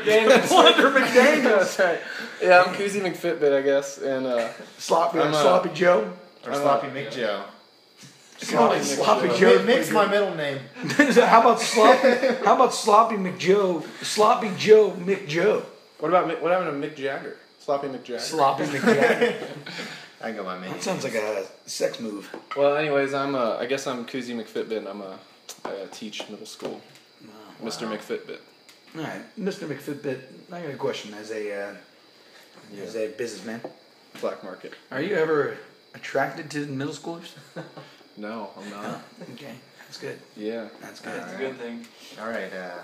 Blunder 0.49 0.91
McDaniels. 1.01 1.77
That's 1.77 1.79
right. 1.79 2.01
Yeah, 2.43 2.63
I'm 2.67 2.75
Koozie 2.75 3.01
McFitbit, 3.01 3.53
I 3.53 3.63
guess, 3.63 3.99
and 3.99 4.27
uh, 4.27 4.49
Sloppy, 4.79 5.21
I'm, 5.21 5.33
uh, 5.33 5.43
Sloppy 5.43 5.71
Joe. 5.75 6.13
Or 6.47 6.55
Sloppy 6.55 6.89
McJoe? 6.89 7.45
Sloppy, 8.39 8.79
Mick 8.79 8.85
Sloppy 8.85 9.29
Joe. 9.29 9.37
Joe. 9.37 9.59
Mi- 9.61 9.65
Mix 9.65 9.91
my 9.91 10.07
middle 10.07 10.35
name. 10.35 10.61
how 10.85 11.41
about 11.41 11.61
Sloppy? 11.61 12.09
How 12.45 12.55
about 12.55 12.75
Sloppy 12.75 13.17
McJoe? 13.17 13.83
Sloppy 14.05 14.51
Joe 14.59 14.91
McJoe. 14.93 15.65
what 15.99 16.09
about 16.09 16.43
what 16.43 16.53
happened 16.53 16.83
to 16.83 16.89
Mick 16.89 16.97
Jagger? 16.97 17.37
Sloppy 17.67 17.89
Mick 17.89 18.05
Jagger. 18.05 18.21
Sloppy 18.21 18.63
McJagger. 18.63 19.35
I 20.23 20.31
got 20.31 20.45
my 20.45 20.61
name. 20.61 20.71
That 20.71 20.85
sounds 20.85 21.03
like 21.03 21.17
a 21.17 21.45
sex 21.65 21.99
move. 21.99 22.33
Well, 22.57 22.77
anyways, 22.77 23.13
I'm 23.13 23.35
uh, 23.35 23.57
I 23.57 23.67
guess 23.67 23.89
I'm 23.89 24.07
Koozie 24.07 24.37
McFitbit. 24.37 24.79
And 24.79 24.87
I'm 24.87 25.01
a 25.01 25.19
I 25.65 25.71
uh, 25.71 25.87
teach 25.91 26.29
middle 26.29 26.47
school. 26.47 26.81
Mr. 27.61 27.89
McFitbit. 27.91 28.39
All 28.97 29.03
right, 29.03 29.21
Mr. 29.37 29.67
McFitbit. 29.67 30.21
I 30.53 30.61
got 30.61 30.71
a 30.71 30.77
question 30.77 31.13
as 31.15 31.33
a 31.33 31.71
uh, 31.71 31.75
as 32.85 32.95
a 32.95 33.09
businessman. 33.09 33.61
Black 34.21 34.45
market. 34.45 34.75
Are 34.93 35.03
you 35.03 35.17
ever 35.17 35.59
attracted 35.93 36.49
to 36.53 36.67
middle 36.67 36.95
schoolers? 36.95 37.33
No, 38.19 38.49
I'm 38.57 38.71
not. 38.71 39.03
Okay, 39.35 39.53
that's 39.81 39.99
good. 39.99 40.19
Yeah. 40.39 40.69
That's 40.81 41.01
good. 41.01 41.21
That's 41.21 41.35
a 41.35 41.37
good 41.37 41.59
thing. 41.59 41.87
All 42.19 42.31
right. 42.31 42.51
Uh, 42.51 42.79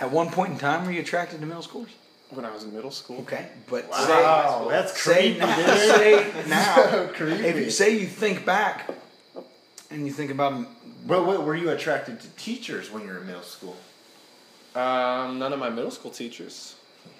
At 0.00 0.10
one 0.10 0.28
point 0.30 0.54
in 0.54 0.58
time, 0.58 0.84
were 0.84 0.90
you 0.90 1.02
attracted 1.02 1.38
to 1.38 1.46
middle 1.46 1.62
schoolers? 1.62 1.90
When 2.30 2.44
I 2.44 2.50
was 2.52 2.64
in 2.64 2.74
middle 2.74 2.90
school. 2.90 3.18
Okay, 3.20 3.46
but 3.70 3.88
wow, 3.88 4.66
that's 4.68 5.00
say, 5.00 5.34
creepy, 5.34 5.46
say, 5.46 5.46
now, 5.46 5.94
say 5.96 6.48
now, 6.48 6.74
So 6.74 7.08
creepy. 7.14 7.44
if 7.44 7.56
you 7.56 7.70
say 7.70 7.96
you 7.96 8.06
think 8.06 8.44
back, 8.44 8.90
and 9.90 10.04
you 10.06 10.12
think 10.12 10.30
about 10.32 10.66
Well, 11.06 11.24
what, 11.24 11.44
were 11.44 11.54
you 11.54 11.70
attracted 11.70 12.20
to 12.20 12.28
teachers 12.30 12.90
when 12.90 13.02
you 13.04 13.08
were 13.10 13.18
in 13.18 13.26
middle 13.26 13.42
school? 13.42 13.76
Um, 14.74 15.38
none 15.38 15.52
of 15.52 15.58
my 15.60 15.70
middle 15.70 15.90
school 15.92 16.10
teachers. 16.10 16.74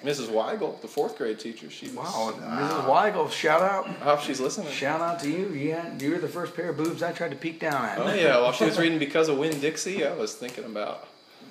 Mrs. 0.04 0.26
Weigel, 0.26 0.78
the 0.82 0.88
fourth 0.88 1.16
grade 1.16 1.38
teacher, 1.38 1.70
she 1.70 1.86
was. 1.86 1.96
wow, 1.96 2.34
Mrs. 2.36 2.84
Weigel, 2.86 3.30
shout 3.30 3.62
out, 3.62 3.86
I 3.86 3.92
hope 4.04 4.20
she's 4.20 4.40
listening. 4.40 4.68
shout 4.72 5.00
out 5.00 5.20
to 5.20 5.30
you. 5.30 5.48
Yeah, 5.50 5.96
you 5.98 6.10
were 6.10 6.18
the 6.18 6.28
first 6.28 6.56
pair 6.56 6.70
of 6.70 6.76
boobs 6.76 7.02
I 7.04 7.12
tried 7.12 7.30
to 7.30 7.36
peek 7.36 7.60
down 7.60 7.84
at. 7.84 7.98
Oh 7.98 8.12
yeah, 8.12 8.40
while 8.40 8.52
she 8.52 8.64
was 8.64 8.76
reading 8.78 8.98
because 8.98 9.28
of 9.28 9.38
Winn-Dixie, 9.38 10.04
I 10.04 10.14
was 10.14 10.34
thinking 10.34 10.64
about. 10.64 11.06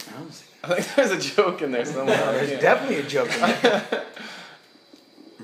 I 0.07 0.17
don't 0.19 0.33
see- 0.33 0.45
I 0.63 0.67
think 0.81 0.95
there's 0.95 1.11
a 1.11 1.35
joke 1.35 1.61
in 1.61 1.71
there 1.71 1.85
somewhere. 1.85 2.17
There's 2.33 2.49
Yeah. 2.51 2.59
definitely 2.59 2.97
a 2.97 3.03
joke 3.03 3.31
in 3.33 3.39
there. 3.41 4.05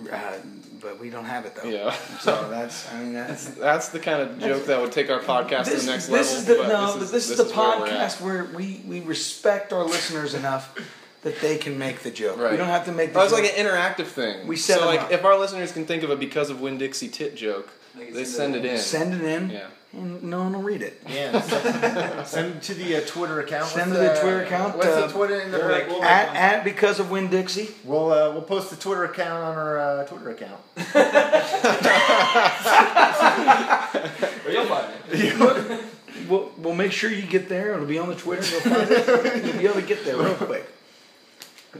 uh, 0.11 0.33
but 0.81 0.99
we 0.99 1.09
don't 1.11 1.25
have 1.25 1.45
it 1.45 1.55
though. 1.55 1.69
Yeah. 1.69 1.91
So 2.21 2.49
that's, 2.49 2.91
I 2.91 2.99
mean, 2.99 3.13
that's. 3.13 3.49
That's 3.49 3.89
the 3.89 3.99
kind 3.99 4.21
of 4.23 4.39
joke 4.39 4.65
that 4.65 4.81
would 4.81 4.91
take 4.91 5.11
our 5.11 5.19
podcast 5.19 5.65
to 5.65 5.75
the 5.77 5.91
next 5.91 6.07
this 6.07 6.09
level. 6.09 6.19
is 6.21 6.45
the 6.45 6.55
but 6.55 6.67
no, 6.69 6.97
but 6.97 7.11
this, 7.11 7.29
is, 7.29 7.37
the 7.37 7.43
where 7.45 7.79
we're 7.79 7.87
at. 7.87 7.91
podcast 8.17 8.21
where, 8.21 8.45
we, 8.45 8.81
we 8.87 8.99
respect 9.01 9.71
our 9.73 9.83
listeners 9.83 10.33
enough 10.33 10.75
that 11.23 11.39
they 11.41 11.57
can 11.57 11.77
make 11.77 11.99
the 11.99 12.11
joke. 12.11 12.37
Right. 12.39 12.51
We 12.51 12.57
don't 12.57 12.67
have 12.67 12.85
to 12.85 12.91
make 12.91 13.09
the 13.09 13.13
That 13.19 13.23
was 13.23 13.31
joke. 13.31 13.43
like 13.43 13.57
an 13.57 13.65
interactive 13.65 14.07
thing. 14.07 14.47
We 14.47 14.55
set 14.57 14.79
so 14.79 14.85
like 14.85 15.01
up. 15.01 15.11
if 15.11 15.23
our 15.23 15.37
listeners 15.37 15.71
can 15.71 15.85
think 15.85 16.03
of 16.03 16.09
a 16.09 16.15
because 16.15 16.49
of 16.49 16.61
Winn-Dixie 16.61 17.09
tit 17.09 17.35
joke, 17.35 17.69
They 17.95 18.05
they 18.11 18.23
send 18.25 18.53
send 18.53 18.55
it 18.55 18.65
it 18.65 18.71
in. 18.71 18.77
Send 18.79 19.13
it 19.13 19.21
in, 19.23 19.49
Yeah. 19.51 19.67
and 19.93 20.23
no 20.23 20.39
one 20.39 20.53
will 20.53 20.61
read 20.63 20.81
it. 20.81 20.99
Yeah. 21.07 21.39
Send, 21.41 22.27
send 22.27 22.55
it 22.55 22.61
to 22.63 22.73
the 22.73 22.95
uh, 22.97 23.01
Twitter 23.05 23.39
account. 23.39 23.67
Send 23.67 23.91
What's 23.91 24.01
to 24.01 24.07
the 24.07 24.19
Twitter 24.21 24.43
account, 24.43 24.77
What's 24.77 24.87
uh, 24.87 25.05
the 25.07 25.13
Twitter 25.13 25.39
in 25.41 25.51
the 25.51 25.57
we'll 25.59 25.87
we'll 25.99 26.03
At, 26.03 26.35
at 26.35 26.63
because 26.63 26.99
of 26.99 27.11
Winn-Dixie. 27.11 27.69
We'll 27.83 28.11
uh, 28.11 28.31
we'll 28.31 28.41
post 28.41 28.69
the 28.71 28.75
Twitter 28.77 29.03
account 29.05 29.43
on 29.43 29.55
our 29.57 29.77
uh, 29.79 30.05
Twitter 30.05 30.29
account. 30.31 30.61
Or 34.45 34.51
you'll 34.51 34.65
find 34.65 34.93
it. 35.11 35.83
We'll, 36.29 36.51
we'll 36.57 36.75
make 36.75 36.91
sure 36.91 37.09
you 37.09 37.23
get 37.23 37.49
there. 37.49 37.73
It'll 37.73 37.85
be 37.85 37.97
on 37.97 38.07
the 38.09 38.15
Twitter. 38.15 38.43
You'll 38.49 38.61
find 38.61 38.87
it. 38.91 39.45
You'll 39.45 39.57
be 39.57 39.65
able 39.65 39.81
to 39.81 39.87
get 39.87 40.05
there 40.05 40.17
real 40.17 40.35
quick. 40.35 40.65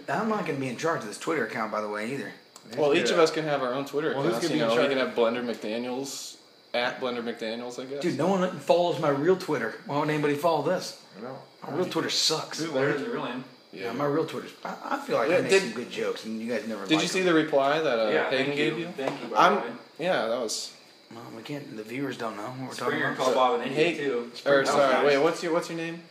I'm 0.10 0.30
not 0.30 0.46
going 0.46 0.56
to 0.56 0.62
be 0.62 0.68
in 0.70 0.78
charge 0.78 1.02
of 1.02 1.08
this 1.08 1.18
Twitter 1.18 1.46
account, 1.46 1.72
by 1.72 1.82
the 1.82 1.90
way, 1.90 2.14
either. 2.14 2.32
Well, 2.78 2.92
Who's 2.92 3.00
each 3.04 3.10
of 3.12 3.20
us 3.20 3.32
can 3.32 3.44
have 3.46 3.62
our 3.62 3.74
own 3.74 3.86
Twitter 3.86 4.12
account. 4.12 4.26
Well, 4.26 4.34
who's 4.36 4.46
accounts. 4.46 4.60
gonna 4.60 4.72
You 4.72 4.78
know, 4.78 4.88
we 4.88 4.96
can 4.96 5.08
have 5.08 5.16
Blender 5.16 5.44
McDaniel's 5.46 6.38
at 6.74 7.02
Blender 7.02 7.22
McDaniel's, 7.24 7.78
I 7.80 7.86
guess. 7.86 8.02
Dude, 8.02 8.18
no 8.18 8.28
one 8.28 8.60
follows 8.60 9.00
my 9.00 9.10
real 9.10 9.36
Twitter. 9.36 9.76
Why 9.86 10.00
would 10.00 10.10
anybody 10.10 10.36
follow 10.36 10.62
this? 10.64 11.02
No. 11.22 11.38
My 11.68 11.76
real 11.76 11.86
Twitter 11.88 12.10
sucks. 12.10 12.60
Dude, 12.60 12.74
Better 12.74 12.94
than 12.94 13.04
your 13.04 13.14
real 13.14 13.26
name. 13.26 13.44
Yeah, 13.74 13.92
my 13.94 14.06
real 14.06 14.26
Twitter's. 14.26 14.52
I, 14.66 14.76
I 14.84 14.98
feel 15.00 15.16
like 15.18 15.30
I 15.30 15.36
Yeah, 15.36 15.42
make 15.42 15.50
did- 15.50 15.62
some 15.64 15.72
good 15.72 15.90
jokes, 15.92 16.26
and 16.26 16.42
you 16.42 16.52
guys 16.52 16.68
never. 16.68 16.86
Did 16.86 16.96
like 16.96 17.04
you 17.04 17.08
see 17.08 17.20
them. 17.22 17.34
the 17.34 17.42
reply 17.42 17.80
that 17.80 18.00
uh, 18.00 18.10
yeah, 18.10 18.30
Hagen 18.30 18.46
thank 18.48 18.58
gave 18.58 18.74
you. 18.78 18.86
you? 18.88 18.92
Thank 18.98 19.22
you. 19.22 19.28
By 19.30 19.38
I'm- 19.38 19.80
Yeah, 19.98 20.28
that 20.28 20.40
was. 20.42 20.74
Well, 21.14 21.22
we 21.36 21.42
can't. 21.42 21.76
The 21.78 21.84
viewers 21.84 22.18
don't 22.18 22.36
know 22.38 22.44
what 22.44 22.60
we're 22.60 22.66
talking 22.68 22.76
Springer 22.76 23.06
about. 23.14 23.18
called 23.18 23.36
Bob 23.36 23.62
an 23.62 23.70
Hey- 23.70 23.94
idiot 23.94 24.36
too. 24.36 24.50
Or 24.50 24.66
sorry, 24.66 25.06
wait. 25.06 25.18
What's 25.20 25.42
your 25.44 25.54
What's 25.54 25.70
your 25.70 25.78
name? 25.78 26.02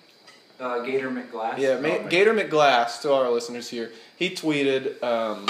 Uh, 0.60 0.80
Gator 0.80 1.10
McGlass. 1.10 1.58
Yeah, 1.58 1.80
Ma- 1.80 1.88
Oh, 2.04 2.06
Gator 2.08 2.34
McGlass 2.34 3.00
to 3.02 3.12
our 3.14 3.30
listeners 3.30 3.68
here. 3.70 3.90
He 4.16 4.30
tweeted. 4.30 5.02
Um, 5.02 5.46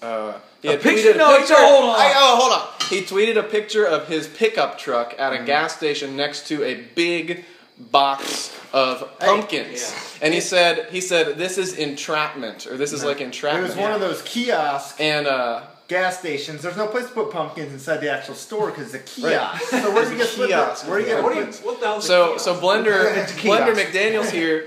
uh, 0.00 0.34
he 0.62 0.68
A 0.68 0.78
picture- 0.78 1.12
tweeted 1.12 1.14
a 1.14 1.18
no, 1.18 1.38
picture. 1.38 1.54
hold 1.56 1.84
on. 1.90 1.96
I- 2.00 2.12
oh, 2.16 2.36
hold 2.40 2.52
on. 2.52 2.68
He 2.88 3.02
tweeted 3.02 3.36
a 3.36 3.42
picture 3.42 3.84
of 3.84 4.08
his 4.08 4.26
pickup 4.26 4.78
truck 4.78 5.14
at 5.18 5.32
Mm-hmm. 5.32 5.42
a 5.42 5.46
gas 5.46 5.76
station 5.76 6.16
next 6.16 6.48
to 6.48 6.64
a 6.64 6.74
big 6.94 7.44
box 7.78 8.50
of 8.72 9.18
pumpkins, 9.20 9.94
and 10.20 10.32
he 10.34 10.40
said, 10.40 10.88
"He 10.90 11.00
said 11.00 11.38
this 11.38 11.58
is 11.58 11.74
entrapment, 11.74 12.66
or 12.66 12.76
this 12.76 12.92
is 12.92 13.04
like 13.04 13.20
entrapment. 13.20 13.66
It 13.66 13.68
was 13.68 13.76
one 13.76 13.92
of 13.92 14.00
those 14.00 14.20
kiosks 14.22 14.98
and 15.00 15.26
uh, 15.28 15.62
gas 15.88 16.18
stations. 16.18 16.62
There's 16.62 16.76
no 16.76 16.86
place 16.86 17.06
to 17.06 17.12
put 17.12 17.30
pumpkins 17.30 17.72
inside 17.72 17.98
the 17.98 18.10
actual 18.12 18.34
store 18.34 18.68
because 18.70 18.94
it's 18.94 19.18
a 19.18 19.22
Right. 19.26 19.60
So 19.70 19.92
where 19.92 20.04
do 20.04 20.12
you 20.12 20.18
get 20.18 20.28
split 20.28 20.50
Kiosk. 20.50 20.86
Where 20.86 20.98
do 21.00 21.04
you 21.06 21.10
Yeah. 21.10 21.16
get 21.16 21.24
What, 21.24 21.34
do 21.34 21.40
you, 21.40 21.46
what 21.66 21.80
the 21.80 21.86
hell's 21.86 22.04
a 22.04 22.06
So 22.08 22.26
kiosk? 22.28 22.44
so 22.44 22.60
Blender 22.60 23.14
Blender. 23.42 23.74
McDaniel's 23.74 24.30
here 24.30 24.66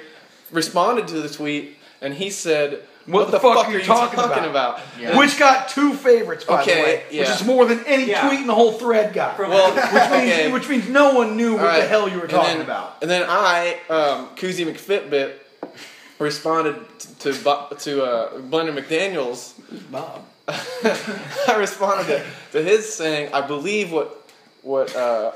responded 0.51 1.07
to 1.09 1.21
the 1.21 1.29
tweet 1.29 1.77
and 2.01 2.13
he 2.15 2.31
said, 2.31 2.81
What 3.05 3.29
the 3.31 3.39
fuck 3.39 3.67
are 3.67 3.71
you 3.71 3.83
talking 3.83 4.19
about?" 4.45 4.79
Yeah. 4.99 5.15
Which 5.17 5.37
got 5.37 5.69
two 5.69 5.93
favorites, 5.93 6.43
by 6.45 6.61
Okay, 6.63 6.75
the 6.75 6.81
way, 6.81 7.19
which 7.19 7.29
is 7.29 7.45
more 7.45 7.65
than 7.65 7.85
any 7.85 8.05
Yeah. 8.09 8.27
tweet 8.27 8.39
in 8.41 8.47
the 8.47 8.55
whole 8.55 8.73
thread 8.73 9.13
got. 9.13 9.37
Well, 9.37 9.71
which 9.75 9.83
means, 9.85 10.33
okay. 10.33 10.51
which 10.51 10.67
means 10.69 10.89
no 10.89 11.13
one 11.13 11.37
knew 11.37 11.53
what 11.55 11.65
All 11.65 11.79
the 11.79 11.87
hell 11.87 12.09
you 12.09 12.15
were 12.15 12.21
And 12.23 12.31
talking 12.31 12.53
then- 12.57 12.61
about. 12.65 12.97
And 13.03 13.09
then 13.11 13.23
I, 13.29 13.77
um, 13.89 14.29
Koozie 14.35 14.65
McFitbit, 14.65 15.33
responded 16.17 16.75
to 16.99 17.33
to, 17.33 17.75
to 17.79 18.03
uh, 18.03 18.33
Blender 18.39 18.75
McDaniel's. 18.77 19.53
Bob. 19.91 20.25
I 21.47 21.55
responded 21.57 22.07
to, 22.07 22.25
to 22.53 22.63
his 22.63 22.91
saying, 22.93 23.33
"I 23.33 23.41
believe 23.45 23.91
what 23.91 24.29
what 24.61 24.95
uh, 24.95 25.31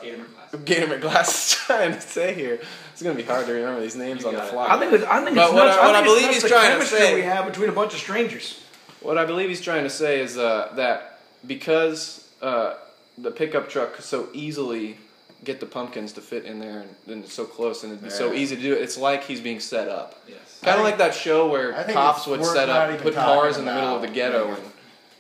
Gator 0.66 0.88
McGlass. 0.88 1.28
Is 1.30 1.54
trying 1.66 1.94
to 1.94 2.02
say 2.02 2.34
here." 2.34 2.60
It's 2.94 3.02
gonna 3.02 3.16
be 3.16 3.24
hard 3.24 3.46
to 3.48 3.52
remember 3.54 3.82
these 3.82 3.96
names 3.98 4.22
You 4.22 4.30
on 4.30 4.34
the 4.36 4.40
got 4.40 4.48
it. 4.48 4.52
fly. 4.52 4.68
I 4.74 4.80
think 4.80 4.94
it's, 4.94 5.04
I 5.04 5.24
think 5.24 5.36
But 5.36 5.44
it's 5.46 5.54
what 5.54 5.66
nuts. 5.66 5.78
I- 5.78 5.86
what 5.88 5.96
I 5.96 6.02
think 6.04 6.06
it's 6.06 6.14
believe 6.14 6.22
nuts 6.24 6.34
he's 6.36 6.44
the 6.44 6.50
trying 6.50 6.64
to 6.66 6.72
chemistry 6.78 6.98
say- 7.00 7.16
we 7.16 7.22
have 7.24 7.46
between 7.46 7.70
a 7.70 7.74
bunch 7.74 7.94
of 7.94 8.00
strangers. 8.00 8.62
What 9.02 9.18
I 9.18 9.26
believe 9.26 9.50
he's 9.50 9.62
trying 9.62 9.84
to 9.84 9.90
say 9.90 10.22
is 10.22 10.38
uh, 10.38 10.72
that 10.78 11.20
because 11.46 12.28
uh, 12.42 12.76
the 13.18 13.32
pickup 13.32 13.70
truck 13.70 13.94
could 13.96 14.06
so 14.06 14.30
easily 14.34 14.98
get 15.44 15.60
the 15.60 15.66
pumpkins 15.66 16.14
to 16.14 16.22
fit 16.22 16.46
in 16.46 16.60
there 16.60 16.80
and, 16.80 16.96
and 17.08 17.24
it's 17.26 17.34
so 17.34 17.46
close 17.46 17.84
and 17.84 17.92
it'd 17.92 18.04
be 18.04 18.10
so 18.10 18.34
easy 18.34 18.56
to 18.56 18.62
do 18.62 18.74
it, 18.74 18.82
it's 18.82 18.98
like 18.98 19.24
he's 19.26 19.42
being 19.42 19.60
set 19.60 19.88
up. 19.90 20.16
Yes. 20.28 20.60
Kind 20.64 20.78
of 20.80 20.84
like 20.84 20.98
that 20.98 21.14
show 21.14 21.48
where 21.48 21.72
cops 21.92 22.26
would 22.26 22.44
set 22.44 22.68
up, 22.70 23.00
put 23.02 23.14
cars 23.14 23.58
in 23.58 23.66
the 23.66 23.74
middle 23.76 23.96
of 23.96 24.02
the 24.02 24.08
ghetto 24.08 24.48
Yeah. 24.48 24.56
and, 24.56 24.64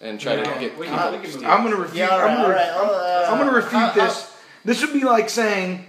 and 0.02 0.20
try 0.20 0.34
Yeah, 0.36 0.44
to 0.54 0.60
get. 0.60 0.78
we 0.78 0.86
people 0.88 0.98
can- 1.00 1.22
we 1.22 1.28
can 1.30 1.46
I'm 1.46 1.64
gonna 1.64 1.76
refute. 1.78 1.98
Yeah, 1.98 2.08
all 2.10 2.20
right, 2.20 2.30
I'm 2.30 2.36
gonna, 2.42 2.48
all 2.48 2.52
right. 2.52 2.70
I'm, 2.70 2.90
Uh, 2.90 3.32
I'm 3.32 3.38
gonna 3.40 3.56
refute 3.56 3.82
uh, 3.84 3.94
this. 3.94 4.32
This 4.64 4.82
would 4.82 4.94
be 4.94 5.04
like 5.04 5.30
saying 5.30 5.86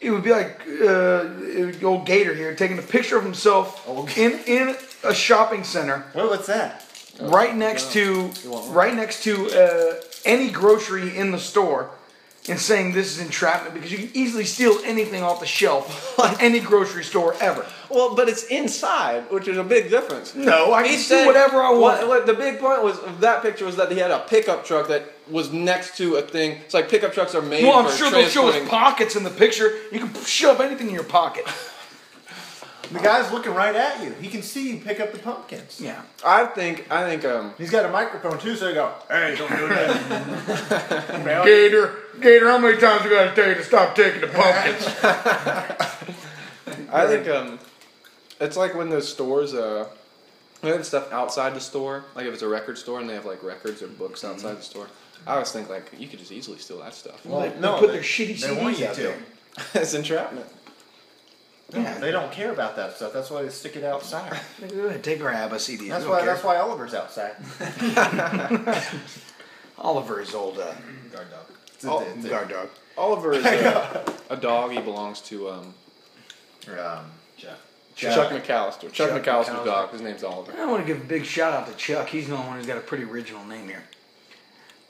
it 0.00 0.10
would 0.10 0.22
be 0.24 0.30
like 0.30 0.60
uh, 0.82 1.86
old 1.86 2.06
Gator 2.06 2.34
here 2.34 2.54
taking 2.54 2.78
a 2.78 2.82
picture 2.82 3.16
of 3.18 3.24
himself 3.24 3.86
in 4.16 4.38
in 4.46 4.76
a 5.04 5.14
shopping 5.14 5.64
center 5.64 6.04
What, 6.12 6.30
what's 6.30 6.46
that? 6.46 6.84
right 7.20 7.54
next 7.54 7.92
to 7.92 8.30
right 8.68 8.94
next 8.94 9.22
to 9.24 9.50
uh, 9.50 9.94
any 10.24 10.50
grocery 10.50 11.16
in 11.16 11.30
the 11.32 11.38
store 11.38 11.90
and 12.50 12.58
saying 12.58 12.92
this 12.92 13.16
is 13.16 13.24
entrapment 13.24 13.74
because 13.74 13.90
you 13.92 13.98
can 13.98 14.10
easily 14.12 14.44
steal 14.44 14.78
anything 14.84 15.22
off 15.22 15.40
the 15.40 15.46
shelf 15.46 16.18
in 16.18 16.40
any 16.40 16.60
grocery 16.60 17.04
store 17.04 17.34
ever. 17.40 17.64
Well, 17.88 18.14
but 18.14 18.28
it's 18.28 18.44
inside, 18.44 19.30
which 19.30 19.48
is 19.48 19.56
a 19.56 19.64
big 19.64 19.90
difference. 19.90 20.34
No, 20.34 20.72
I 20.72 20.82
can 20.82 20.90
He's 20.92 21.08
do 21.08 21.26
whatever 21.26 21.62
I 21.62 21.70
want. 21.72 22.26
The 22.26 22.34
big 22.34 22.58
point 22.58 22.82
was 22.82 22.98
that 23.20 23.42
picture 23.42 23.64
was 23.64 23.76
that 23.76 23.90
he 23.90 23.98
had 23.98 24.10
a 24.10 24.20
pickup 24.20 24.64
truck 24.64 24.88
that 24.88 25.12
was 25.30 25.52
next 25.52 25.96
to 25.98 26.16
a 26.16 26.22
thing. 26.22 26.58
It's 26.64 26.74
like 26.74 26.88
pickup 26.88 27.12
trucks 27.12 27.34
are 27.34 27.42
made 27.42 27.64
Well, 27.64 27.78
I'm 27.78 27.86
for 27.86 27.96
sure 27.96 28.10
they'll 28.10 28.28
show 28.28 28.42
transporting. 28.50 28.68
pockets 28.68 29.16
in 29.16 29.22
the 29.22 29.30
picture. 29.30 29.78
You 29.92 30.00
can 30.00 30.14
shove 30.24 30.60
anything 30.60 30.88
in 30.88 30.94
your 30.94 31.04
pocket. 31.04 31.44
The 32.92 32.98
guy's 32.98 33.30
looking 33.32 33.54
right 33.54 33.74
at 33.74 34.02
you. 34.02 34.12
He 34.20 34.28
can 34.28 34.42
see 34.42 34.70
you 34.72 34.80
pick 34.80 34.98
up 35.00 35.12
the 35.12 35.18
pumpkins. 35.20 35.80
Yeah. 35.80 36.02
I 36.24 36.46
think 36.46 36.90
I 36.90 37.08
think 37.08 37.24
um 37.24 37.54
He's 37.56 37.70
got 37.70 37.84
a 37.86 37.88
microphone 37.90 38.38
too, 38.38 38.56
so 38.56 38.68
you 38.68 38.74
go, 38.74 38.92
hey, 39.08 39.36
don't 39.38 39.48
do 39.50 39.68
that. 39.68 41.44
Gator, 41.44 41.94
Gator, 42.20 42.48
how 42.48 42.58
many 42.58 42.78
times 42.78 43.04
we 43.04 43.10
gotta 43.10 43.34
tell 43.34 43.48
you 43.48 43.54
to 43.54 43.62
stop 43.64 43.94
taking 43.94 44.20
the 44.22 44.26
pumpkins? 44.28 44.86
I 46.92 47.06
think 47.06 47.28
um 47.28 47.58
it's 48.40 48.56
like 48.56 48.74
when 48.74 48.88
those 48.90 49.08
stores 49.08 49.54
uh 49.54 49.88
they 50.62 50.68
have 50.70 50.84
stuff 50.84 51.10
outside 51.12 51.54
the 51.54 51.60
store, 51.60 52.04
like 52.14 52.26
if 52.26 52.34
it's 52.34 52.42
a 52.42 52.48
record 52.48 52.76
store 52.76 53.00
and 53.00 53.08
they 53.08 53.14
have 53.14 53.24
like 53.24 53.42
records 53.42 53.82
or 53.82 53.86
books 53.88 54.24
outside 54.24 54.58
the 54.58 54.62
store. 54.62 54.88
I 55.26 55.34
always 55.34 55.52
think 55.52 55.68
like 55.68 55.90
you 55.98 56.08
could 56.08 56.18
just 56.18 56.32
easily 56.32 56.58
steal 56.58 56.78
that 56.80 56.94
stuff. 56.94 57.24
Well, 57.24 57.40
They- 57.42 57.48
they 57.50 57.60
no, 57.60 57.78
put 57.78 57.88
they- 57.88 57.92
their 57.94 58.02
shitty 58.02 58.40
they 58.40 58.52
want 58.62 58.76
CDs 58.76 58.80
you 58.80 58.86
out 58.88 58.94
to. 58.96 59.02
there. 59.02 59.18
it's 59.74 59.94
entrapment. 59.94 60.46
Yeah. 61.72 61.98
They 61.98 62.10
don't 62.10 62.32
care 62.32 62.50
about 62.52 62.76
that 62.76 62.96
stuff. 62.96 63.12
That's 63.12 63.30
why 63.30 63.42
they 63.42 63.48
stick 63.50 63.76
it 63.76 63.84
outside. 63.84 64.38
Go 64.68 64.86
ahead, 64.86 65.04
take 65.04 65.18
grab 65.20 65.52
a 65.52 65.58
CD. 65.60 65.88
That's 65.88 66.04
why. 66.04 66.18
care. 66.20 66.26
That's 66.26 66.42
why 66.44 66.56
Oliver's 66.56 66.94
outside. 66.94 67.36
Oliver 69.78 70.20
is 70.20 70.34
old. 70.34 70.58
Uh, 70.58 70.72
Guard 71.12 71.30
dog. 71.30 71.46
It's 71.74 71.84
a- 71.84 72.12
it's 72.16 72.24
a- 72.24 72.28
guard 72.28 72.48
dog. 72.48 72.68
Oliver 72.98 73.32
is 73.32 73.44
a, 73.46 74.04
a 74.30 74.36
dog. 74.36 74.72
He 74.72 74.80
belongs 74.80 75.20
to 75.22 75.48
um, 75.50 75.74
um, 76.78 77.04
Jeff. 77.36 77.58
Chuck 77.96 78.30
McAllister. 78.30 78.92
Chuck, 78.92 79.10
Chuck 79.10 79.22
McAllister's 79.22 79.48
McAllister. 79.48 79.64
dog. 79.64 79.90
His 79.92 80.00
name's 80.02 80.22
Oliver. 80.24 80.52
I 80.58 80.66
want 80.66 80.86
to 80.86 80.92
give 80.92 81.02
a 81.02 81.06
big 81.06 81.24
shout 81.24 81.52
out 81.52 81.66
to 81.68 81.74
Chuck. 81.74 82.08
He's 82.08 82.28
the 82.28 82.34
only 82.34 82.46
one 82.48 82.56
who's 82.58 82.66
got 82.66 82.76
a 82.78 82.80
pretty 82.82 83.04
original 83.04 83.44
name 83.46 83.68
here. 83.68 83.82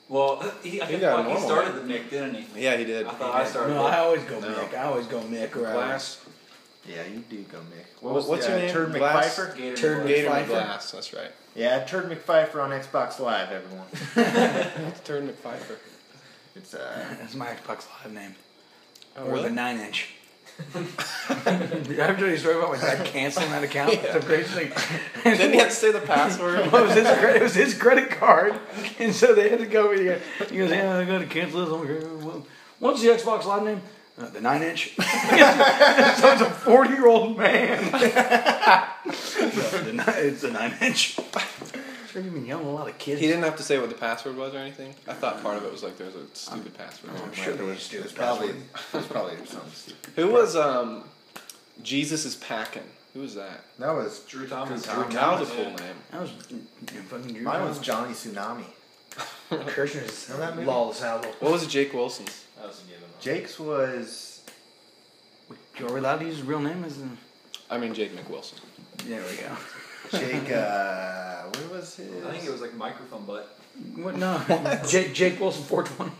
Well, 0.09 0.41
he, 0.61 0.81
I 0.81 0.85
He 0.85 0.91
think 0.91 1.01
got 1.01 1.25
like 1.25 1.37
he 1.37 1.43
started 1.43 1.75
the 1.75 1.85
Nick, 1.85 2.09
didn't 2.09 2.35
he? 2.35 2.63
Yeah, 2.63 2.75
he 2.75 2.83
did. 2.83 3.05
I 3.05 3.11
thought 3.11 3.33
I 3.35 3.45
started. 3.45 3.73
No, 3.73 3.87
it. 3.87 3.91
I 3.91 3.97
always 3.99 4.23
go 4.25 4.39
No. 4.41 4.47
Mick. 4.49 4.77
I 4.77 4.83
always 4.83 5.05
go 5.07 5.21
Mick 5.21 5.55
or 5.55 5.59
Glass. 5.59 6.21
Yeah, 6.87 7.03
you 7.05 7.23
do 7.29 7.41
go 7.43 7.59
Mick. 7.59 8.01
What- 8.01 8.13
was 8.13 8.25
what's 8.25 8.45
the, 8.45 8.51
your 8.51 8.59
uh, 8.59 8.61
name? 8.63 8.73
Turd 8.73 8.93
Glass? 8.93 9.37
McPfeiffer. 9.39 9.57
Gator 9.57 9.75
Turn 9.77 9.99
McGlass. 9.99 10.07
Gator 10.07 10.15
Gator 10.15 10.29
McPfeiffer. 10.29 10.45
McGlass. 10.47 10.91
That's 10.91 11.13
right. 11.13 11.31
Yeah, 11.55 11.83
Turd 11.83 12.09
McPfeiffer 12.09 12.63
on 12.63 12.69
Xbox 12.71 13.19
Live. 13.19 13.51
Everyone. 13.51 13.87
It's 14.87 14.99
Turd 15.01 15.23
McPfeiffer. 15.23 15.75
It's 16.55 16.73
uh, 16.73 17.15
That's 17.19 17.35
my 17.35 17.47
Xbox 17.47 17.85
Live 18.03 18.13
name. 18.13 18.35
Oh, 19.17 19.25
or 19.25 19.31
really? 19.33 19.49
the 19.49 19.55
nine 19.55 19.79
inch. 19.79 20.15
Did 20.73 21.99
I 21.99 22.07
ever 22.07 22.19
tell 22.19 22.27
you 22.27 22.35
a 22.35 22.37
story 22.37 22.57
about 22.57 22.71
my 22.71 22.77
dad 22.77 23.05
canceling 23.05 23.49
that 23.51 23.63
account? 23.63 23.93
It's 24.03 24.13
the 24.13 24.19
greatest 24.19 24.53
thing. 24.53 24.71
Didn't 25.23 25.53
he 25.53 25.59
have 25.59 25.69
to 25.69 25.75
say 25.75 25.91
the 25.91 25.99
password? 26.01 26.71
Well, 26.71 26.83
it 26.83 26.87
was 26.87 26.95
his 26.95 27.07
credit. 27.07 27.35
It 27.37 27.43
was 27.43 27.55
his 27.55 27.73
credit 27.73 28.09
card, 28.11 28.59
and 28.99 29.13
so 29.13 29.33
they 29.33 29.49
had 29.49 29.59
to 29.59 29.65
go. 29.65 29.91
He 29.91 30.05
goes, 30.05 30.21
he 30.49 30.57
goes 30.57 30.69
"Yeah, 30.69 30.97
I 30.97 31.05
got 31.05 31.19
to 31.19 31.25
cancel 31.25 31.65
this." 31.65 31.91
I'm 31.91 32.21
like, 32.27 32.43
"What's 32.79 33.01
the 33.01 33.09
Xbox 33.09 33.45
Live 33.45 33.63
name?" 33.63 33.81
Uh, 34.19 34.29
the 34.29 34.41
nine 34.41 34.61
inch. 34.61 34.93
so 34.95 35.03
it's 35.03 36.41
a 36.41 36.49
forty 36.49 36.91
year 36.93 37.07
old 37.07 37.37
man. 37.37 37.91
the 37.91 39.91
nine, 39.93 40.05
it's 40.17 40.43
a 40.43 40.51
nine 40.51 40.73
inch. 40.81 41.17
Sure, 42.09 42.21
you've 42.21 42.33
been 42.33 42.45
yelling 42.45 42.67
a 42.67 42.71
lot 42.71 42.89
of 42.89 42.97
kids. 42.97 43.21
He 43.21 43.27
didn't 43.27 43.43
have 43.43 43.55
to 43.55 43.63
say 43.63 43.79
what 43.79 43.87
the 43.89 43.95
password 43.95 44.35
was 44.35 44.53
or 44.53 44.57
anything. 44.57 44.93
I 45.07 45.13
thought 45.13 45.41
part 45.41 45.55
of 45.57 45.63
it 45.63 45.71
was 45.71 45.81
like 45.81 45.97
there 45.97 46.07
was 46.07 46.15
a 46.17 46.25
stupid 46.33 46.77
password. 46.77 47.13
I'm 47.23 47.31
sure 47.31 47.53
there 47.53 47.65
was 47.65 47.77
It 47.77 47.81
stupid 47.81 48.03
was 48.03 48.11
probably. 48.11 48.47
password. 48.49 48.63
It 48.93 48.97
was 48.97 49.07
probably 49.07 49.35
something 49.45 49.71
stupid. 49.71 50.09
Who 50.17 50.27
was 50.31 50.55
um, 50.57 51.05
Jesus 51.81 52.25
is 52.25 52.35
packing? 52.35 52.83
Who 53.13 53.21
was 53.21 53.35
that? 53.35 53.63
That 53.79 53.91
was. 53.91 54.19
Drew 54.27 54.45
Thomas. 54.47 54.83
Drew 54.83 55.03
That 55.05 55.39
was 55.39 55.49
a 55.49 55.53
yeah. 55.55 55.63
cool 55.63 55.73
name. 55.73 55.95
That 56.11 56.21
was 56.21 56.31
yeah, 56.51 57.01
fucking 57.07 57.33
Drew 57.33 57.43
Mine 57.43 57.63
was 57.63 57.79
Johnny 57.79 58.11
Tsunami. 58.13 58.65
Kirshner's 59.49 60.29
Know 60.29 60.37
that 60.37 60.55
movie? 60.55 60.67
lawless 60.67 61.01
outlaw. 61.03 61.31
What 61.39 61.51
was 61.53 61.65
Jake 61.67 61.93
Wilson's? 61.93 62.43
That 62.57 62.67
was 62.67 62.81
a 62.83 62.87
given. 62.91 63.07
Jake's 63.21 63.59
was. 63.59 64.41
Are 65.79 65.91
we 65.93 65.99
allowed 65.99 66.17
to 66.19 66.25
use 66.25 66.37
his 66.37 66.45
real 66.45 66.59
name? 66.59 66.83
As 66.83 66.97
in, 66.99 67.17
I 67.69 67.77
mean 67.77 67.93
Jake 67.93 68.15
McWilson. 68.15 68.59
there 69.05 69.21
we 69.29 69.37
go. 69.37 70.19
Jake. 70.19 70.51
Uh, 71.41 71.43
what 71.45 71.71
was 71.71 71.95
his? 71.95 72.23
I 72.25 72.31
think 72.31 72.45
it 72.45 72.51
was 72.51 72.61
like 72.61 72.73
microphone 72.75 73.25
butt. 73.25 73.57
What? 73.95 74.15
No, 74.17 74.39
Jake, 74.87 75.13
Jake 75.13 75.39
Wilson, 75.39 75.63
four 75.63 75.83
twenty. 75.83 76.11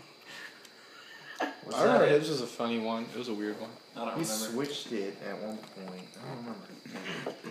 Was 1.65 1.75
I 1.75 1.83
remember 1.83 2.09
that 2.09 2.19
his 2.19 2.29
was 2.29 2.41
a 2.41 2.47
funny 2.47 2.79
one. 2.79 3.05
It 3.13 3.17
was 3.17 3.27
a 3.27 3.33
weird 3.33 3.59
one. 3.61 3.69
I 3.95 3.99
don't 4.05 4.07
He 4.15 4.21
remember. 4.21 4.33
switched 4.45 4.91
it 4.91 5.17
at 5.27 5.37
one 5.41 5.57
point. 5.57 6.07
I 6.23 6.27
don't 6.27 6.37
remember. 6.37 7.37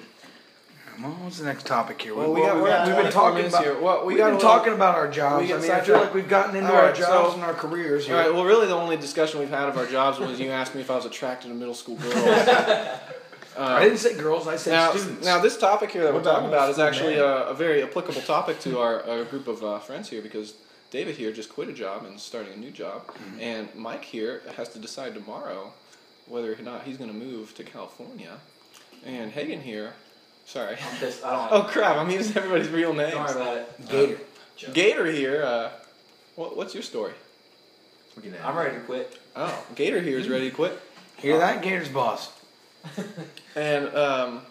Well, 0.98 1.12
what's 1.22 1.38
the 1.38 1.44
next 1.46 1.66
topic 1.66 2.00
here? 2.02 2.14
Well, 2.14 2.32
we 2.32 2.40
got- 2.42 2.56
we've 2.56 2.64
we're 2.64 3.02
been 3.02 3.12
talking 3.12 3.46
about. 3.46 3.62
here. 3.64 3.78
Well, 3.80 4.00
we 4.00 4.08
we've 4.14 4.18
got 4.18 4.26
been 4.26 4.34
little- 4.36 4.50
talking 4.50 4.72
about 4.74 4.96
our 4.96 5.08
jobs. 5.08 5.50
I 5.50 5.56
mean, 5.58 5.70
I 5.70 5.80
feel 5.80 5.96
like 5.96 6.12
we've 6.12 6.28
gotten 6.28 6.56
into 6.56 6.70
All 6.70 6.76
our 6.76 6.92
jobs 6.92 7.28
so- 7.30 7.34
and 7.34 7.42
our 7.42 7.54
careers 7.54 8.04
All 8.04 8.08
here. 8.08 8.16
right. 8.18 8.34
Well, 8.34 8.44
really, 8.44 8.66
the 8.66 8.74
only 8.74 8.96
discussion 8.96 9.40
we've 9.40 9.48
had 9.50 9.68
of 9.68 9.78
our 9.78 9.86
jobs 9.86 10.18
was 10.18 10.38
you 10.38 10.50
asked 10.50 10.74
me 10.74 10.80
if 10.82 10.90
I 10.90 10.96
was 10.96 11.06
attracted 11.06 11.48
to 11.48 11.54
middle 11.54 11.74
school 11.74 11.96
girls. 11.96 12.14
I 13.58 13.82
didn't 13.84 13.98
say 13.98 14.14
girls. 14.16 14.46
I 14.46 14.56
said 14.56 14.72
now, 14.72 14.90
students. 14.94 15.24
now 15.24 15.38
this 15.40 15.56
topic 15.58 15.90
here 15.90 16.04
that 16.04 16.14
we're 16.14 16.22
talking 16.22 16.46
about 16.48 16.68
about 16.68 16.70
is 16.70 16.78
actually 16.78 17.16
a, 17.16 17.26
a 17.48 17.54
very 17.54 17.82
applicable 17.82 18.20
topic 18.22 18.60
to 18.60 18.78
our, 18.78 19.02
our 19.08 19.24
group 19.24 19.48
of 19.48 19.62
uh, 19.64 19.78
friends 19.80 20.08
here 20.08 20.22
because 20.22 20.54
David 20.90 21.16
here 21.16 21.30
just 21.32 21.50
quit 21.50 21.68
a 21.68 21.72
job 21.72 22.04
and 22.04 22.16
is 22.16 22.22
starting 22.22 22.52
a 22.52 22.56
new 22.56 22.70
job, 22.70 23.06
Mm-hmm. 23.06 23.40
and 23.40 23.68
Mike 23.74 24.04
here 24.04 24.42
has 24.56 24.68
to 24.70 24.78
decide 24.78 25.14
tomorrow 25.14 25.72
whether 26.26 26.52
or 26.52 26.56
not 26.62 26.84
he's 26.84 26.96
going 26.96 27.10
to 27.10 27.16
move 27.16 27.54
to 27.56 27.64
California, 27.64 28.38
and 29.04 29.32
Hagen 29.32 29.60
here, 29.60 29.94
sorry, 30.50 30.76
I'm 30.82 30.96
pissed. 30.98 31.24
I 31.24 31.48
don't. 31.48 31.52
oh 31.60 31.64
crap, 31.64 31.96
I'm 31.96 32.10
using 32.10 32.36
everybody's 32.36 32.68
real 32.68 32.92
names. 32.92 33.12
Don't 33.12 33.24
worry 33.24 33.42
about 33.42 33.56
it. 33.56 33.88
Gator. 33.88 34.72
Gator 34.72 35.06
here, 35.06 35.42
uh, 35.42 35.70
what, 36.36 36.56
what's 36.56 36.74
your 36.74 36.82
story? 36.82 37.12
Looking 38.16 38.34
at 38.34 38.44
I'm 38.44 38.56
ready 38.56 38.74
to 38.74 38.82
quit. 38.82 39.18
Oh, 39.36 39.66
Gator 39.74 40.00
here 40.00 40.18
is 40.18 40.28
ready 40.28 40.50
to 40.50 40.54
quit. 40.54 40.78
Hear 41.16 41.38
that? 41.38 41.62
Gator's 41.62 41.88
boss. 41.88 42.32
And 43.54 43.88
um, 43.94 44.42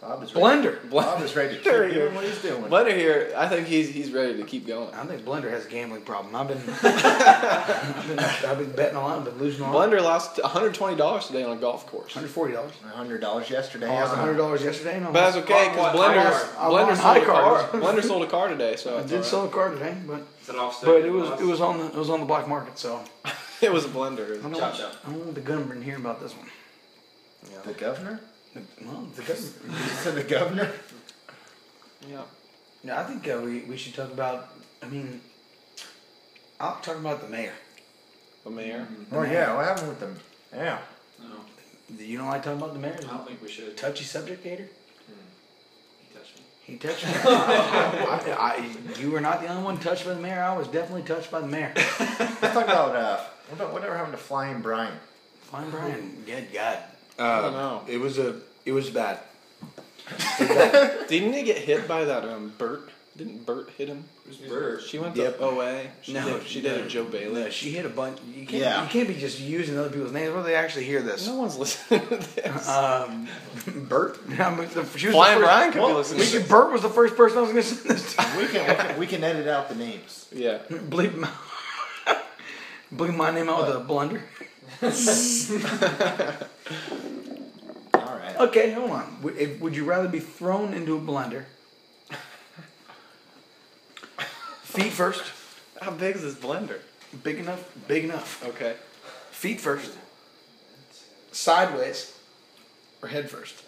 Bob 0.00 0.22
is 0.22 0.34
ready. 0.34 0.46
Blender. 0.68 0.90
Bob 0.90 1.22
is 1.22 1.34
ready 1.34 1.56
to 1.56 1.62
keep 1.62 1.72
Blender. 1.72 1.94
doing 1.94 2.14
what 2.14 2.24
he's 2.24 2.42
doing. 2.42 2.62
Blender 2.64 2.94
here, 2.94 3.32
I 3.34 3.48
think 3.48 3.66
he's 3.66 3.88
he's 3.88 4.12
ready 4.12 4.36
to 4.36 4.42
keep 4.42 4.66
going. 4.66 4.92
I 4.94 5.06
think 5.06 5.22
Blender 5.24 5.50
has 5.50 5.64
a 5.64 5.70
gambling 5.70 6.02
problem. 6.02 6.36
I've 6.36 6.48
been, 6.48 6.58
I've 6.82 8.06
been, 8.06 8.18
I've 8.18 8.58
been 8.58 8.72
betting 8.72 8.96
a 8.96 9.00
lot, 9.00 9.18
I've 9.18 9.24
been 9.24 9.38
losing 9.38 9.64
a 9.64 9.72
lot. 9.72 9.90
Blender 9.90 10.02
lost 10.02 10.36
$120 10.36 11.26
today 11.26 11.44
on 11.44 11.56
a 11.56 11.60
golf 11.60 11.86
course. 11.86 12.12
Hundred 12.12 12.28
forty 12.28 12.52
dollars. 12.52 12.72
hundred 12.84 13.22
dollars 13.22 13.48
yesterday. 13.48 13.86
I 13.86 14.00
lost 14.00 14.12
uh-huh. 14.12 14.20
hundred 14.20 14.36
dollars 14.36 14.62
yesterday. 14.62 15.00
No, 15.00 15.06
But 15.06 15.12
that's 15.12 15.36
okay 15.38 15.68
because 15.70 15.96
Blender, 15.96 16.30
Blender, 16.56 16.96
sold 16.96 17.16
a 17.16 17.24
car. 17.24 17.62
card. 17.62 17.82
Blender 17.82 18.04
sold 18.10 18.22
a 18.22 18.26
car 18.26 18.48
today, 18.48 18.76
so 18.76 18.98
I 18.98 19.02
did 19.02 19.18
all 19.18 19.24
sell 19.24 19.44
a 19.46 19.48
car 19.48 19.70
today, 19.70 19.96
but 20.06 20.20
it 20.20 20.56
but 20.84 21.04
it 21.04 21.10
was 21.10 21.40
it 21.40 21.46
was 21.46 21.62
on 21.62 21.78
the 21.78 21.86
it 21.86 21.96
was 21.96 22.10
on 22.10 22.20
the 22.20 22.26
black 22.26 22.46
market. 22.46 22.78
So 22.78 23.02
it 23.62 23.72
was 23.72 23.86
a 23.86 23.88
Blender. 23.88 24.38
I 24.38 24.42
don't 24.42 24.52
Chop, 24.56 24.78
want. 24.78 24.96
I 25.06 25.10
don't 25.10 25.20
want 25.20 25.34
the 25.34 25.40
government 25.40 25.84
hearing 25.84 26.02
about 26.02 26.20
this 26.20 26.34
one. 26.36 26.48
the 27.64 27.72
governor. 27.72 28.20
Well, 28.84 29.06
the 29.14 29.22
government. 29.22 29.54
You 29.70 29.88
said 30.02 30.14
the 30.14 30.22
governor. 30.24 30.72
Yeah. 32.08 32.22
Yeah, 32.84 33.00
I 33.00 33.04
think 33.04 33.28
uh, 33.28 33.40
we 33.44 33.60
we 33.62 33.76
should 33.76 33.94
talk 33.94 34.12
about. 34.12 34.48
I 34.82 34.86
mean, 34.88 35.20
I'll 36.60 36.80
talk 36.80 36.96
about 36.96 37.20
the 37.22 37.28
mayor. 37.28 37.54
The 38.44 38.50
mayor. 38.50 38.86
Oh 39.12 39.22
yeah, 39.22 39.54
what 39.56 39.64
happened 39.64 39.88
with 39.88 40.00
them? 40.00 40.16
Yeah. 40.54 40.78
No, 41.20 41.36
You 41.98 42.18
don't 42.18 42.28
like 42.28 42.42
talking 42.42 42.60
about 42.60 42.74
the 42.74 42.78
mayor? 42.78 42.96
I 42.98 43.06
don't 43.16 43.26
think 43.26 43.42
we 43.42 43.48
should. 43.48 43.76
Touchy 43.76 44.04
subject, 44.04 44.44
Gator. 44.44 44.68
He 45.98 46.14
touched 46.14 46.36
me. 46.38 46.44
He 46.62 46.76
touched 46.76 47.04
me. 47.06 47.12
I, 47.24 48.36
I, 48.38 49.00
you 49.00 49.10
were 49.10 49.20
not 49.20 49.40
the 49.40 49.48
only 49.48 49.64
one 49.64 49.78
touched 49.78 50.04
by 50.04 50.14
the 50.14 50.20
mayor. 50.20 50.42
I 50.42 50.56
was 50.56 50.68
definitely 50.68 51.02
touched 51.02 51.30
by 51.30 51.40
the 51.40 51.46
mayor. 51.48 51.72
Let's 51.76 52.40
talk 52.54 52.64
about 52.64 52.94
uh, 52.94 53.20
what 53.48 53.56
about 53.60 53.72
whatever 53.72 53.96
happened 53.96 54.14
to 54.16 54.22
Flying 54.22 54.60
Brian? 54.60 54.94
Fine, 55.42 55.70
Brian. 55.70 56.22
Good 56.26 56.52
God. 56.52 56.78
I 57.18 57.40
don't 57.40 57.52
know. 57.52 57.82
It 57.88 57.98
was 57.98 58.18
a. 58.18 58.36
It 58.64 58.72
was 58.72 58.90
bad. 58.90 59.18
Didn't 61.08 61.32
he 61.32 61.42
get 61.42 61.58
hit 61.58 61.88
by 61.88 62.04
that 62.04 62.24
um 62.24 62.52
Bert? 62.58 62.90
Didn't 63.16 63.46
Bert 63.46 63.70
hit 63.78 63.88
him? 63.88 64.04
Who's 64.26 64.36
Bird? 64.36 64.82
She 64.82 64.98
went 64.98 65.16
Yep. 65.16 65.40
OA. 65.40 65.84
She 66.02 66.12
No, 66.12 66.38
did, 66.38 66.46
she 66.46 66.60
did 66.60 66.78
no, 66.78 66.84
a 66.84 66.88
Joe 66.88 67.04
Bailey. 67.04 67.44
No, 67.44 67.50
she 67.50 67.70
hit 67.70 67.86
a 67.86 67.88
bunch. 67.88 68.18
You 68.34 68.46
can't. 68.46 68.62
Yeah. 68.62 68.82
You 68.82 68.88
can't 68.90 69.08
be 69.08 69.14
just 69.14 69.40
using 69.40 69.78
other 69.78 69.88
people's 69.88 70.12
names. 70.12 70.34
Where 70.34 70.42
they 70.42 70.54
actually 70.54 70.84
hear 70.84 71.00
this? 71.00 71.26
No 71.26 71.36
one's 71.36 71.56
listening 71.56 72.00
to 72.08 72.16
this. 72.16 72.68
Um, 72.68 73.26
Bert. 73.88 74.18
I 74.38 74.54
mean, 74.54 74.68
the, 74.74 74.84
she 74.98 75.06
was 75.06 75.14
Flying 75.14 75.40
the 75.40 75.46
first, 75.46 75.54
Brian 75.56 75.72
could 75.72 75.80
well, 75.80 75.88
be 75.90 75.94
listening. 75.94 76.20
We 76.20 76.26
to 76.26 76.32
could, 76.32 76.40
this. 76.42 76.48
Bert 76.50 76.72
was 76.72 76.82
the 76.82 76.90
first 76.90 77.16
person 77.16 77.38
I 77.38 77.40
was 77.40 77.50
going 77.52 77.62
to 77.62 77.68
send 77.68 77.90
this 77.96 78.14
to. 78.16 78.36
We 78.38 78.46
can, 78.48 78.68
we 78.68 78.74
can 78.74 78.98
we 79.00 79.06
can 79.06 79.24
edit 79.24 79.48
out 79.48 79.68
the 79.70 79.76
names. 79.76 80.28
Yeah. 80.34 80.58
Bleep 80.68 81.16
my, 81.16 81.30
bleep 82.94 83.16
my 83.16 83.30
name 83.30 83.48
out 83.48 83.66
with 83.66 83.76
a 83.76 83.80
blunder. 83.80 84.22
All 87.94 88.02
right. 88.18 88.36
Okay, 88.38 88.72
hold 88.72 88.90
on. 88.90 89.22
Would, 89.22 89.38
if, 89.38 89.58
would 89.60 89.74
you 89.74 89.84
rather 89.84 90.08
be 90.08 90.20
thrown 90.20 90.74
into 90.74 90.94
a 90.96 91.00
blender? 91.00 91.44
Feet 94.62 94.92
first. 94.92 95.22
How 95.80 95.90
big 95.90 96.16
is 96.16 96.22
this 96.22 96.34
blender? 96.34 96.80
Big 97.22 97.38
enough. 97.38 97.72
Big 97.88 98.04
enough. 98.04 98.44
Okay. 98.46 98.74
Feet 99.30 99.58
first. 99.58 99.96
Sideways. 101.32 102.12
Or 103.02 103.08
head 103.08 103.30
first. 103.30 103.62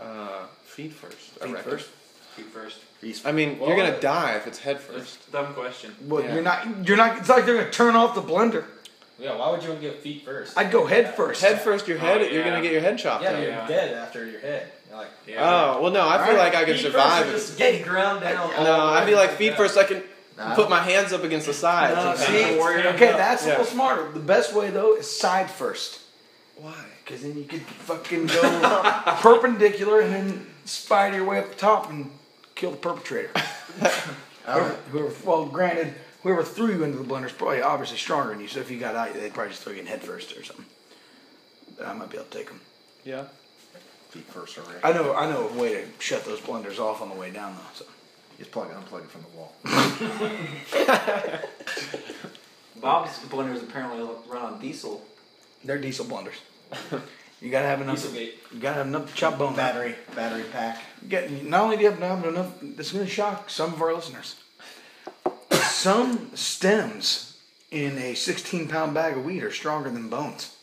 Uh, 0.00 0.46
feet 0.64 0.92
first. 0.94 1.32
I 1.42 1.44
Feet 1.46 1.54
reckon. 1.54 1.70
first. 1.70 1.90
Feet 2.36 2.46
first. 2.46 2.78
I 3.26 3.32
mean, 3.32 3.58
you're 3.58 3.76
gonna 3.76 4.00
die 4.00 4.36
if 4.36 4.46
it's 4.46 4.58
head 4.60 4.80
first. 4.80 5.18
That's 5.20 5.28
a 5.28 5.30
dumb 5.32 5.52
question. 5.54 5.94
Well, 6.08 6.22
Yeah. 6.24 6.32
you're 6.34 6.42
not. 6.42 6.88
You're 6.88 6.96
not. 6.96 7.18
It's 7.18 7.28
like 7.28 7.44
they're 7.44 7.58
gonna 7.58 7.70
turn 7.70 7.94
off 7.94 8.14
the 8.14 8.22
blender. 8.22 8.64
Yeah, 9.18 9.36
why 9.36 9.50
would 9.50 9.62
you 9.62 9.68
want 9.70 9.80
to 9.82 9.88
get 9.90 10.00
feet 10.00 10.24
first? 10.24 10.58
I'd 10.58 10.72
go 10.72 10.86
head 10.86 11.14
first. 11.14 11.40
Head 11.42 11.60
first, 11.60 11.86
your 11.86 11.98
head. 11.98 12.20
Oh, 12.20 12.24
You're 12.24 12.42
gonna 12.44 12.60
get 12.62 12.72
your 12.72 12.80
head 12.80 12.98
chopped 12.98 13.22
yeah, 13.22 13.32
off. 13.32 13.38
you're 13.40 13.48
Yeah. 13.50 13.66
dead 13.66 13.94
after 13.94 14.24
your 14.28 14.40
head. 14.40 14.72
You're 14.88 14.98
like, 14.98 15.08
Oh 15.38 15.82
well, 15.82 15.92
no. 15.92 16.08
I 16.08 16.18
feel 16.18 16.34
Alright. 16.36 16.38
like 16.38 16.54
I 16.56 16.64
could 16.64 16.76
feet 16.76 16.82
survive. 16.86 17.24
First, 17.26 17.34
it. 17.34 17.46
just 17.46 17.58
get 17.58 17.84
ground 17.84 18.20
down. 18.22 18.50
No, 18.64 18.86
I 18.88 19.00
way 19.00 19.06
feel 19.06 19.16
like 19.18 19.30
feet 19.32 19.50
the 19.50 19.56
first. 19.56 19.76
I 19.78 19.84
can 19.84 20.02
Nah. 20.36 20.56
put 20.56 20.68
my 20.68 20.80
hands 20.80 21.12
up 21.12 21.22
against 21.22 21.46
the 21.46 21.54
sides. 21.54 21.94
No, 21.94 22.16
see, 22.16 22.58
okay, 22.58 23.10
up. 23.12 23.16
that's 23.18 23.44
a 23.46 23.50
little 23.50 23.64
smarter. 23.64 24.10
The 24.10 24.18
best 24.18 24.52
way 24.52 24.68
though 24.70 24.96
is 24.96 25.08
side 25.08 25.48
first, 25.48 26.00
Why? 26.56 26.74
because 27.04 27.22
then 27.22 27.36
you 27.38 27.44
could 27.44 27.60
fucking 27.62 28.26
go 28.26 28.42
perpendicular 29.20 30.00
and 30.00 30.12
then 30.12 30.46
spider 30.64 31.18
your 31.18 31.24
way 31.24 31.38
up 31.38 31.50
the 31.50 31.54
top 31.54 31.88
and 31.88 32.10
kill 32.56 32.72
the 32.72 32.76
perpetrator. 32.78 33.30
All 33.36 33.90
Whoever, 34.54 34.68
right. 34.68 34.78
whoever, 34.90 35.12
well, 35.24 35.46
granted, 35.46 35.94
whoever 36.24 36.42
threw 36.42 36.72
you 36.72 36.82
into 36.82 36.98
the 36.98 37.04
blender 37.04 37.26
is 37.26 37.32
probably 37.32 37.62
obviously 37.62 37.98
stronger 37.98 38.30
than 38.30 38.40
you. 38.40 38.48
So 38.48 38.58
if 38.58 38.70
you 38.70 38.80
got 38.80 38.96
out, 38.96 39.14
they'd 39.14 39.32
probably 39.32 39.52
just 39.52 39.62
throw 39.62 39.72
you 39.72 39.80
in 39.80 39.86
head 39.86 40.02
first 40.02 40.36
or 40.36 40.42
something. 40.42 40.66
But 41.78 41.86
I 41.86 41.92
might 41.92 42.10
be 42.10 42.16
able 42.16 42.26
to 42.26 42.36
take 42.36 42.48
them. 42.48 42.60
Yeah. 43.04 43.26
Feet 44.10 44.24
first 44.24 44.58
already. 44.58 44.80
I 44.82 44.92
know, 44.92 45.14
I 45.14 45.30
know 45.30 45.48
a 45.48 45.52
way 45.52 45.74
to 45.74 45.84
shut 46.00 46.24
those 46.24 46.40
blenders 46.40 46.80
off 46.80 47.00
on 47.00 47.08
the 47.08 47.14
way 47.14 47.30
down 47.30 47.54
though. 47.54 47.62
So. 47.74 47.84
Just 48.38 48.50
plug 48.50 48.68
it, 48.68 48.76
unplug 48.76 49.04
it 49.04 49.10
from 49.10 49.22
the 49.22 49.28
wall. 49.36 49.52
Bob's 52.80 53.18
blenders 53.28 53.62
apparently 53.62 54.00
run 54.28 54.42
on 54.42 54.60
diesel. 54.60 55.02
They're 55.64 55.78
diesel 55.78 56.04
blenders. 56.04 56.34
You 57.40 57.50
gotta 57.50 57.66
have 57.66 57.80
enough. 57.80 57.98
Dieselgate. 57.98 58.32
You 58.52 58.60
gotta 58.60 58.76
have 58.76 58.86
enough 58.86 59.10
to 59.10 59.14
chop 59.14 59.38
bone. 59.38 59.54
Battery, 59.54 59.94
battery 60.16 60.44
pack. 60.50 60.82
You 61.02 61.08
Get, 61.08 61.44
not 61.44 61.62
only 61.62 61.76
do 61.76 61.82
you 61.82 61.90
have 61.90 61.98
to 61.98 62.06
have 62.06 62.24
enough, 62.24 62.54
this 62.60 62.88
is 62.88 62.92
gonna 62.92 63.06
shock 63.06 63.50
some 63.50 63.72
of 63.72 63.82
our 63.82 63.94
listeners. 63.94 64.36
Some 65.70 66.30
stems 66.34 67.36
in 67.70 67.98
a 67.98 68.14
16 68.14 68.68
pound 68.68 68.94
bag 68.94 69.16
of 69.16 69.24
wheat 69.24 69.42
are 69.42 69.50
stronger 69.52 69.90
than 69.90 70.08
bones. 70.08 70.54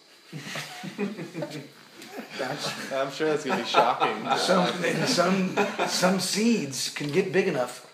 That's, 2.37 2.91
I'm 2.93 3.11
sure 3.11 3.29
that's 3.29 3.43
gonna 3.45 3.61
be 3.61 3.67
shocking. 3.67 4.37
some, 4.37 4.73
some, 5.05 5.87
some 5.87 6.19
seeds 6.19 6.89
can 6.89 7.09
get 7.11 7.31
big 7.31 7.47
enough 7.47 7.87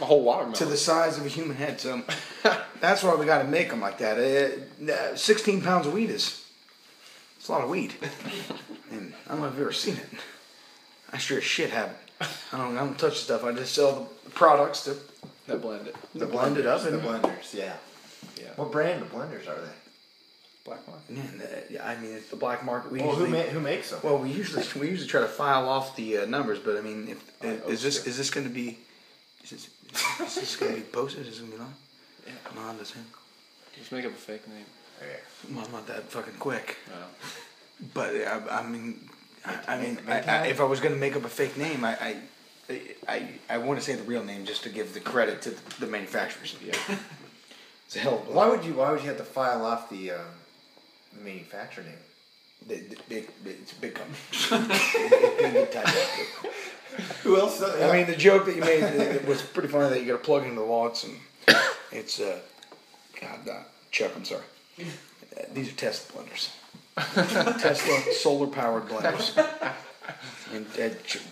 A 0.00 0.04
whole 0.04 0.22
watermelon. 0.22 0.54
to 0.56 0.64
the 0.64 0.76
size 0.76 1.18
of 1.18 1.26
a 1.26 1.28
human 1.28 1.56
head. 1.56 1.80
So 1.80 2.02
that's 2.80 3.02
why 3.02 3.14
we 3.14 3.26
got 3.26 3.38
to 3.42 3.48
make 3.48 3.70
them 3.70 3.80
like 3.80 3.98
that. 3.98 4.18
Uh, 4.18 4.92
uh, 4.92 5.16
16 5.16 5.62
pounds 5.62 5.86
of 5.86 5.92
wheat 5.92 6.10
is 6.10 6.44
it's 7.38 7.48
a 7.48 7.52
lot 7.52 7.62
of 7.62 7.70
wheat. 7.70 7.94
And 8.90 9.12
I 9.26 9.32
don't 9.32 9.40
know 9.40 9.46
if 9.48 9.52
you've 9.54 9.62
ever 9.62 9.72
seen 9.72 9.96
it. 9.96 10.06
I 11.12 11.18
sure 11.18 11.38
as 11.38 11.44
shit 11.44 11.70
haven't. 11.70 11.98
I 12.20 12.58
don't, 12.58 12.76
I 12.76 12.80
don't 12.80 12.98
touch 12.98 13.18
stuff. 13.18 13.44
I 13.44 13.52
just 13.52 13.74
sell 13.74 14.08
the 14.24 14.30
products 14.30 14.84
to, 14.84 14.96
that 15.46 15.60
blend 15.60 15.86
it. 15.88 15.96
to 16.18 16.26
blend 16.26 16.56
it 16.58 16.66
up. 16.66 16.82
The 16.82 16.90
blenders, 16.90 17.54
yeah. 17.54 17.74
Yeah. 18.40 18.48
What 18.56 18.72
brand 18.72 19.02
of 19.02 19.12
blenders 19.12 19.48
are 19.48 19.60
they? 19.60 19.70
Black 20.64 20.86
market. 20.88 21.10
man, 21.10 21.38
the, 21.38 21.74
yeah, 21.74 21.86
I 21.86 21.94
mean, 22.00 22.12
it's 22.12 22.30
the 22.30 22.36
black 22.36 22.64
market. 22.64 22.90
We 22.90 23.00
Well, 23.00 23.14
who, 23.14 23.26
ma- 23.26 23.40
who 23.40 23.60
makes 23.60 23.90
them? 23.90 24.00
well, 24.02 24.16
we 24.16 24.30
usually 24.30 24.64
we 24.80 24.88
usually 24.88 25.08
try 25.08 25.20
to 25.20 25.28
file 25.28 25.68
off 25.68 25.94
the 25.94 26.18
uh, 26.18 26.24
numbers, 26.24 26.58
but 26.58 26.78
I 26.78 26.80
mean, 26.80 27.08
if, 27.08 27.22
Oh, 27.42 27.68
is 27.70 27.82
this 27.82 28.06
is 28.06 28.16
this 28.16 28.30
going 28.30 28.46
to 28.46 28.52
be 28.52 28.78
is 29.42 29.50
this, 29.50 29.68
is 30.20 30.34
this 30.36 30.56
going 30.56 30.72
to 30.74 30.80
be 30.80 30.86
posted? 30.86 31.26
Is 31.26 31.32
this 31.32 31.38
going 31.40 31.50
to 31.52 31.56
be 31.58 31.62
live? 31.62 31.72
Yeah. 32.26 32.32
Come 32.44 32.58
on, 32.64 32.78
this 32.78 32.94
in. 32.96 33.04
Just 33.78 33.92
make 33.92 34.06
up 34.06 34.12
a 34.12 34.14
fake 34.14 34.48
name. 34.48 34.64
Well, 35.52 35.66
I'm 35.66 35.72
not 35.72 35.86
that 35.88 36.04
fucking 36.04 36.34
quick. 36.38 36.78
No. 36.88 36.94
But 37.92 38.14
I, 38.14 38.60
I 38.60 38.66
mean, 38.66 39.06
I, 39.44 39.58
I 39.68 39.80
mean, 39.82 39.98
I, 40.08 40.20
I, 40.20 40.46
if 40.46 40.60
I 40.60 40.64
was 40.64 40.80
going 40.80 40.94
to 40.94 41.00
make 41.00 41.14
up 41.14 41.24
a 41.24 41.28
fake 41.28 41.58
name, 41.58 41.84
I, 41.84 42.16
I, 42.68 42.80
I, 43.08 43.28
I 43.50 43.58
want 43.58 43.78
to 43.78 43.84
say 43.84 43.94
the 43.94 44.02
real 44.04 44.24
name 44.24 44.44
just 44.44 44.62
to 44.64 44.68
give 44.68 44.94
the 44.94 45.00
credit 45.00 45.42
to 45.42 45.54
the 45.80 45.86
manufacturers. 45.86 46.56
Yeah. 46.64 46.74
It's 47.86 47.96
a 47.96 47.98
hell 47.98 48.14
of 48.14 48.28
a 48.28 48.32
Why 48.32 48.48
would 48.48 48.64
you? 48.64 48.72
Why 48.72 48.90
would 48.90 49.02
you 49.02 49.08
have 49.08 49.18
to 49.18 49.24
file 49.24 49.62
off 49.66 49.90
the 49.90 50.12
um, 50.12 50.26
manufacturer 51.22 51.84
name? 51.84 51.98
the, 52.66 52.76
the 52.76 52.96
big, 53.08 53.28
big, 53.44 53.56
it's 53.62 53.72
a 53.72 53.76
big 53.76 53.94
company. 53.94 54.16
It's 54.32 55.38
big, 55.38 55.52
big 55.52 55.70
time. 55.70 55.86
Who 57.22 57.38
else? 57.38 57.62
I 57.62 57.92
mean, 57.92 58.06
the 58.06 58.16
joke 58.16 58.46
that 58.46 58.54
you 58.54 58.60
made 58.62 58.82
it 58.82 59.26
was 59.26 59.42
pretty 59.42 59.68
funny 59.68 59.90
that 59.90 60.00
you 60.00 60.06
got 60.06 60.18
to 60.18 60.24
plug 60.24 60.44
into 60.44 60.56
the 60.56 60.66
wallets 60.66 61.04
and 61.04 61.16
it's 61.92 62.20
uh, 62.20 62.38
God, 63.20 63.48
uh, 63.48 63.62
Chuck, 63.90 64.12
I'm 64.16 64.24
sorry. 64.24 64.42
Uh, 64.80 65.42
these 65.52 65.72
are 65.72 65.76
Tesla 65.76 66.22
blenders. 66.22 66.50
Tesla 67.60 68.12
solar 68.14 68.46
powered 68.46 68.88
blenders. 68.88 69.34
And 70.52 70.66
uh, 70.78 70.90
Ch- 71.06 71.22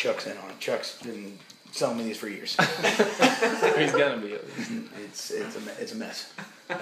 Chuck's 0.00 0.26
in 0.26 0.36
on 0.38 0.48
it. 0.48 0.58
Chuck's 0.58 0.96
been 1.02 1.38
selling 1.72 1.98
me 1.98 2.04
these 2.04 2.16
for 2.16 2.26
years. 2.28 2.56
He's 3.76 3.92
gonna 3.92 4.16
be 4.16 4.32
at 4.32 4.46
least. 4.56 4.70
It's 5.04 5.30
it's 5.30 5.56
a 5.56 5.60
me- 5.60 5.72
it's 5.78 5.92
a 5.92 5.96
mess. 5.96 6.32
Yeah, 6.70 6.78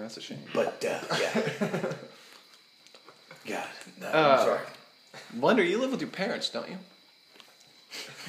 that's 0.00 0.16
a 0.16 0.20
shame. 0.20 0.40
But 0.52 0.84
uh, 0.84 0.98
yeah. 1.20 1.40
God, 3.46 3.68
no, 4.00 4.06
Uh, 4.08 4.36
I'm 4.40 4.44
sorry. 4.44 4.60
Blender, 5.36 5.68
you 5.68 5.78
live 5.78 5.92
with 5.92 6.00
your 6.00 6.10
parents, 6.10 6.48
don't 6.50 6.68
you? 6.68 6.78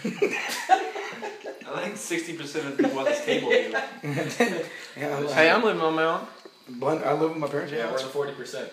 I 0.06 1.82
think 1.86 1.98
sixty 1.98 2.34
percent 2.38 2.68
of 2.68 2.78
the 2.78 2.84
people 2.84 3.00
at 3.00 3.06
this 3.08 3.26
table 3.26 3.50
do. 3.50 3.74
Yeah, 4.96 5.18
I'm, 5.18 5.28
Hey, 5.30 5.50
I'm 5.50 5.64
living 5.64 5.82
on 5.82 5.96
my 5.96 6.04
own. 6.04 6.28
Blend, 6.70 7.04
I 7.04 7.14
live 7.14 7.32
with 7.32 7.40
my 7.40 7.48
parents. 7.48 7.72
Yeah, 7.72 7.80
Yeah, 7.86 7.92
we're 7.92 7.98
the 7.98 8.04
forty 8.06 8.34
percent. 8.34 8.72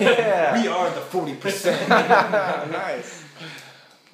Yeah. 0.00 0.60
we 0.62 0.66
are 0.68 0.88
the 0.90 1.00
forty 1.02 1.34
percent. 1.34 1.88
nice. 1.90 3.22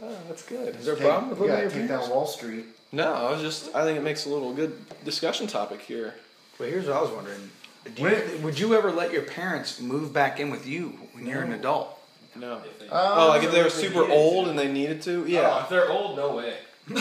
Oh, 0.02 0.14
that's 0.28 0.42
good. 0.44 0.76
is 0.76 0.84
there 0.84 0.94
a 0.94 0.96
problem 0.98 1.30
with 1.30 1.38
You 1.38 1.44
living 1.46 1.56
gotta 1.56 1.64
with 1.66 1.74
your 1.74 1.82
take 1.82 1.88
parents? 1.88 2.08
down 2.08 2.16
Wall 2.16 2.26
Street. 2.26 2.64
No, 2.92 3.12
I 3.12 3.30
was 3.30 3.40
just. 3.40 3.74
I 3.74 3.84
think 3.84 3.98
it 3.98 4.02
makes 4.02 4.26
a 4.26 4.28
little 4.28 4.52
good 4.52 4.78
discussion 5.04 5.46
topic 5.46 5.80
here. 5.80 6.14
Well, 6.58 6.68
here's 6.68 6.86
what 6.86 6.96
I 6.96 7.00
was 7.02 7.10
wondering. 7.10 7.50
Do 7.94 8.02
you, 8.02 8.38
would 8.42 8.58
you 8.58 8.74
ever 8.74 8.90
let 8.90 9.12
your 9.12 9.22
parents 9.22 9.80
move 9.80 10.12
back 10.12 10.40
in 10.40 10.50
with 10.50 10.66
you 10.66 10.88
when 11.12 11.26
you're 11.26 11.42
an 11.42 11.52
adult? 11.52 11.98
No. 12.34 12.56
If 12.64 12.78
they- 12.80 12.86
Oh, 12.90 13.28
like 13.28 13.42
if 13.44 13.52
they 13.52 13.60
were 13.60 13.66
if 13.68 13.76
they 13.76 13.82
super 13.88 14.04
old 14.10 14.44
to. 14.44 14.50
and 14.50 14.58
they 14.58 14.70
needed 14.70 15.02
to? 15.02 15.22
Oh, 15.22 15.26
Yeah. 15.26 15.62
if 15.62 15.68
they're 15.68 15.88
old, 15.90 16.16
no 16.16 16.36
way. 16.36 16.54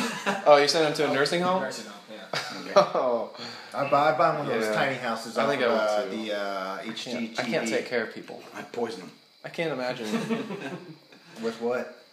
Oh, 0.46 0.58
you 0.58 0.68
sent 0.68 0.86
them 0.86 0.94
to 1.08 1.12
a 1.12 1.14
nursing 1.14 1.42
home? 1.42 1.62
Nursing 1.64 1.86
home, 1.86 2.02
yeah. 2.12 2.72
Oh. 2.76 3.36
I 3.74 3.90
buy, 3.90 4.14
I 4.14 4.18
buy 4.18 4.38
one 4.38 4.48
of 4.48 4.54
those 4.54 4.66
Yeah. 4.66 4.74
tiny 4.74 4.96
houses. 4.96 5.38
I 5.38 5.48
think 5.48 5.62
of, 5.62 5.72
I 5.72 5.74
would 5.74 5.82
uh, 5.82 6.04
too. 6.12 6.18
The 6.24 6.34
uh, 6.38 6.76
I 6.76 6.84
can't, 6.84 6.96
HGTV. 6.98 7.40
I 7.40 7.44
can't 7.44 7.68
take 7.68 7.86
care 7.88 8.04
of 8.06 8.14
people. 8.14 8.42
I'd 8.56 8.72
poison 8.72 9.02
them. 9.02 9.12
I 9.44 9.50
can't 9.50 9.72
imagine. 9.74 10.08
With 11.42 11.60
what? 11.62 12.05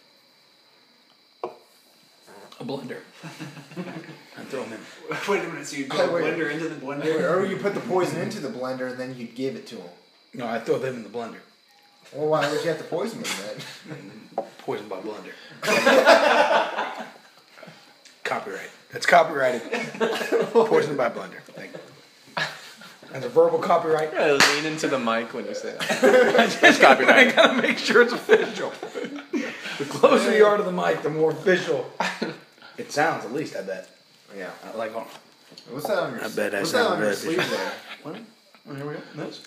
A 2.59 2.63
blender. 2.63 2.97
I'd 4.37 4.47
throw 4.47 4.63
them 4.63 4.73
in. 4.73 4.79
Wait 5.27 5.43
a 5.43 5.47
minute, 5.47 5.65
so 5.67 5.75
you 5.75 5.83
Wait, 5.83 5.91
put 5.91 6.05
the 6.07 6.11
wait. 6.13 6.23
blender 6.35 6.51
into 6.51 6.69
the 6.69 6.75
blender? 6.75 7.29
Or 7.31 7.45
you 7.45 7.57
put 7.57 7.73
the 7.73 7.79
poison 7.81 8.19
into 8.21 8.39
the 8.39 8.49
blender 8.49 8.91
and 8.91 8.99
then 8.99 9.15
you 9.17 9.25
give 9.27 9.55
it 9.55 9.65
to 9.67 9.75
them. 9.75 9.89
No, 10.35 10.45
I'd 10.47 10.65
throw 10.65 10.77
them 10.79 10.95
in 10.95 11.03
the 11.03 11.09
blender. 11.09 11.39
Well, 12.13 12.27
why 12.27 12.49
would 12.51 12.61
you 12.61 12.69
have 12.69 12.77
to 12.77 12.83
poison 12.83 13.21
them 13.23 13.31
then? 13.87 14.45
Poison 14.59 14.87
by 14.87 14.97
blender. 15.01 15.33
Copyright. 18.23 18.69
That's 18.91 19.05
copyrighted. 19.05 19.61
Poison 20.53 20.95
by 20.95 21.09
blender. 21.09 21.41
Thank 21.41 21.73
you. 21.73 21.79
That's 23.11 23.25
a 23.25 23.29
verbal 23.29 23.59
copyright. 23.59 24.13
I 24.13 24.31
lean 24.31 24.65
into 24.65 24.87
the 24.87 24.97
mic 24.97 25.33
when 25.33 25.45
you 25.45 25.53
say 25.53 25.75
that. 25.77 26.53
It's 26.63 26.79
I 26.79 26.81
copyright. 26.81 27.35
gotta 27.35 27.61
make 27.61 27.77
sure 27.77 28.01
it's 28.03 28.13
official. 28.13 28.71
The 29.77 29.85
closer 29.85 30.35
you 30.35 30.45
are 30.45 30.57
to 30.57 30.63
the 30.63 30.71
mic, 30.71 31.01
the 31.03 31.09
more 31.09 31.31
official 31.31 31.91
it 32.77 32.91
sounds. 32.91 33.25
At 33.25 33.31
least 33.33 33.55
I 33.55 33.61
bet. 33.61 33.89
Yeah. 34.37 34.49
I 34.65 34.75
like 34.77 34.95
on. 34.95 35.05
What's 35.69 35.87
that 35.87 35.97
on 35.99 36.13
your? 36.15 36.23
I 36.25 36.29
bet 36.29 36.55
I 36.55 36.59
what's 36.59 36.71
that 36.71 36.77
sound 36.83 36.93
on 36.95 37.01
your 37.01 37.13
sleeve 37.13 37.37
there? 37.49 37.71
What? 38.03 38.17
Oh, 38.69 38.75
here 38.75 38.85
we 38.87 38.93
go. 38.95 38.99
This. 39.15 39.43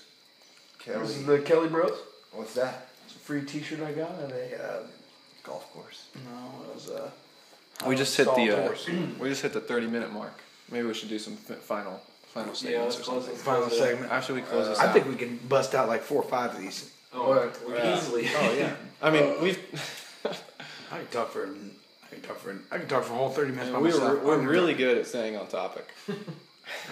This 0.86 1.10
is 1.16 1.26
the 1.26 1.38
Kelly 1.40 1.68
Bros. 1.68 1.98
What's 2.32 2.54
that? 2.54 2.88
It's 3.06 3.14
a 3.16 3.18
free 3.18 3.42
T-shirt 3.44 3.80
I 3.80 3.92
got 3.92 4.10
at 4.22 4.30
a. 4.30 4.62
Uh, 4.62 4.86
Golf 5.42 5.72
course. 5.72 6.06
no, 6.24 6.62
it 6.68 6.74
was 6.74 6.90
uh, 6.90 7.08
We 7.86 7.94
just 7.96 8.16
hit 8.16 8.24
Stall 8.24 8.36
the 8.36 8.50
uh, 8.50 8.66
Doors. 8.66 8.88
we 9.20 9.28
just 9.28 9.42
hit 9.42 9.52
the 9.52 9.60
thirty 9.60 9.86
minute 9.86 10.12
mark. 10.12 10.32
Maybe 10.70 10.86
we 10.86 10.94
should 10.94 11.08
do 11.08 11.18
some 11.18 11.36
fi- 11.36 11.54
final 11.54 12.00
final 12.34 12.48
Yeah, 12.50 12.54
statements 12.54 12.96
let's 12.96 13.08
or 13.08 13.10
close 13.12 13.24
something. 13.26 13.34
it. 13.40 13.44
final 13.44 13.70
segment. 13.70 14.12
After 14.12 14.34
we 14.34 14.40
close 14.42 14.68
this 14.68 14.78
I 14.80 14.86
out. 14.86 14.92
think 14.92 15.06
we 15.06 15.14
can 15.14 15.36
bust 15.48 15.74
out 15.74 15.86
like 15.88 16.02
four 16.02 16.22
or 16.22 16.28
five 16.28 16.54
of 16.54 16.60
these. 16.60 16.92
Oh, 17.14 17.48
easily. 17.94 18.26
Oh 18.34 18.54
yeah. 18.58 18.74
I 19.00 19.10
mean 19.10 19.40
we've 19.40 19.58
I 20.92 20.98
can 20.98 21.06
talk 21.10 21.30
for. 21.30 21.48
I 22.10 22.14
can 22.14 22.22
talk 22.22 22.38
for. 22.38 22.56
I 22.70 22.78
can 22.78 22.88
talk 22.88 23.04
for 23.04 23.12
a 23.12 23.16
whole 23.16 23.30
thirty 23.30 23.52
minutes 23.52 23.70
by 23.70 23.78
we 23.78 23.90
myself. 23.90 24.20
were, 24.20 24.26
we're 24.26 24.36
I'm- 24.38 24.46
really 24.46 24.74
good 24.74 24.98
at 24.98 25.06
staying 25.06 25.36
on 25.36 25.46
topic. 25.48 25.88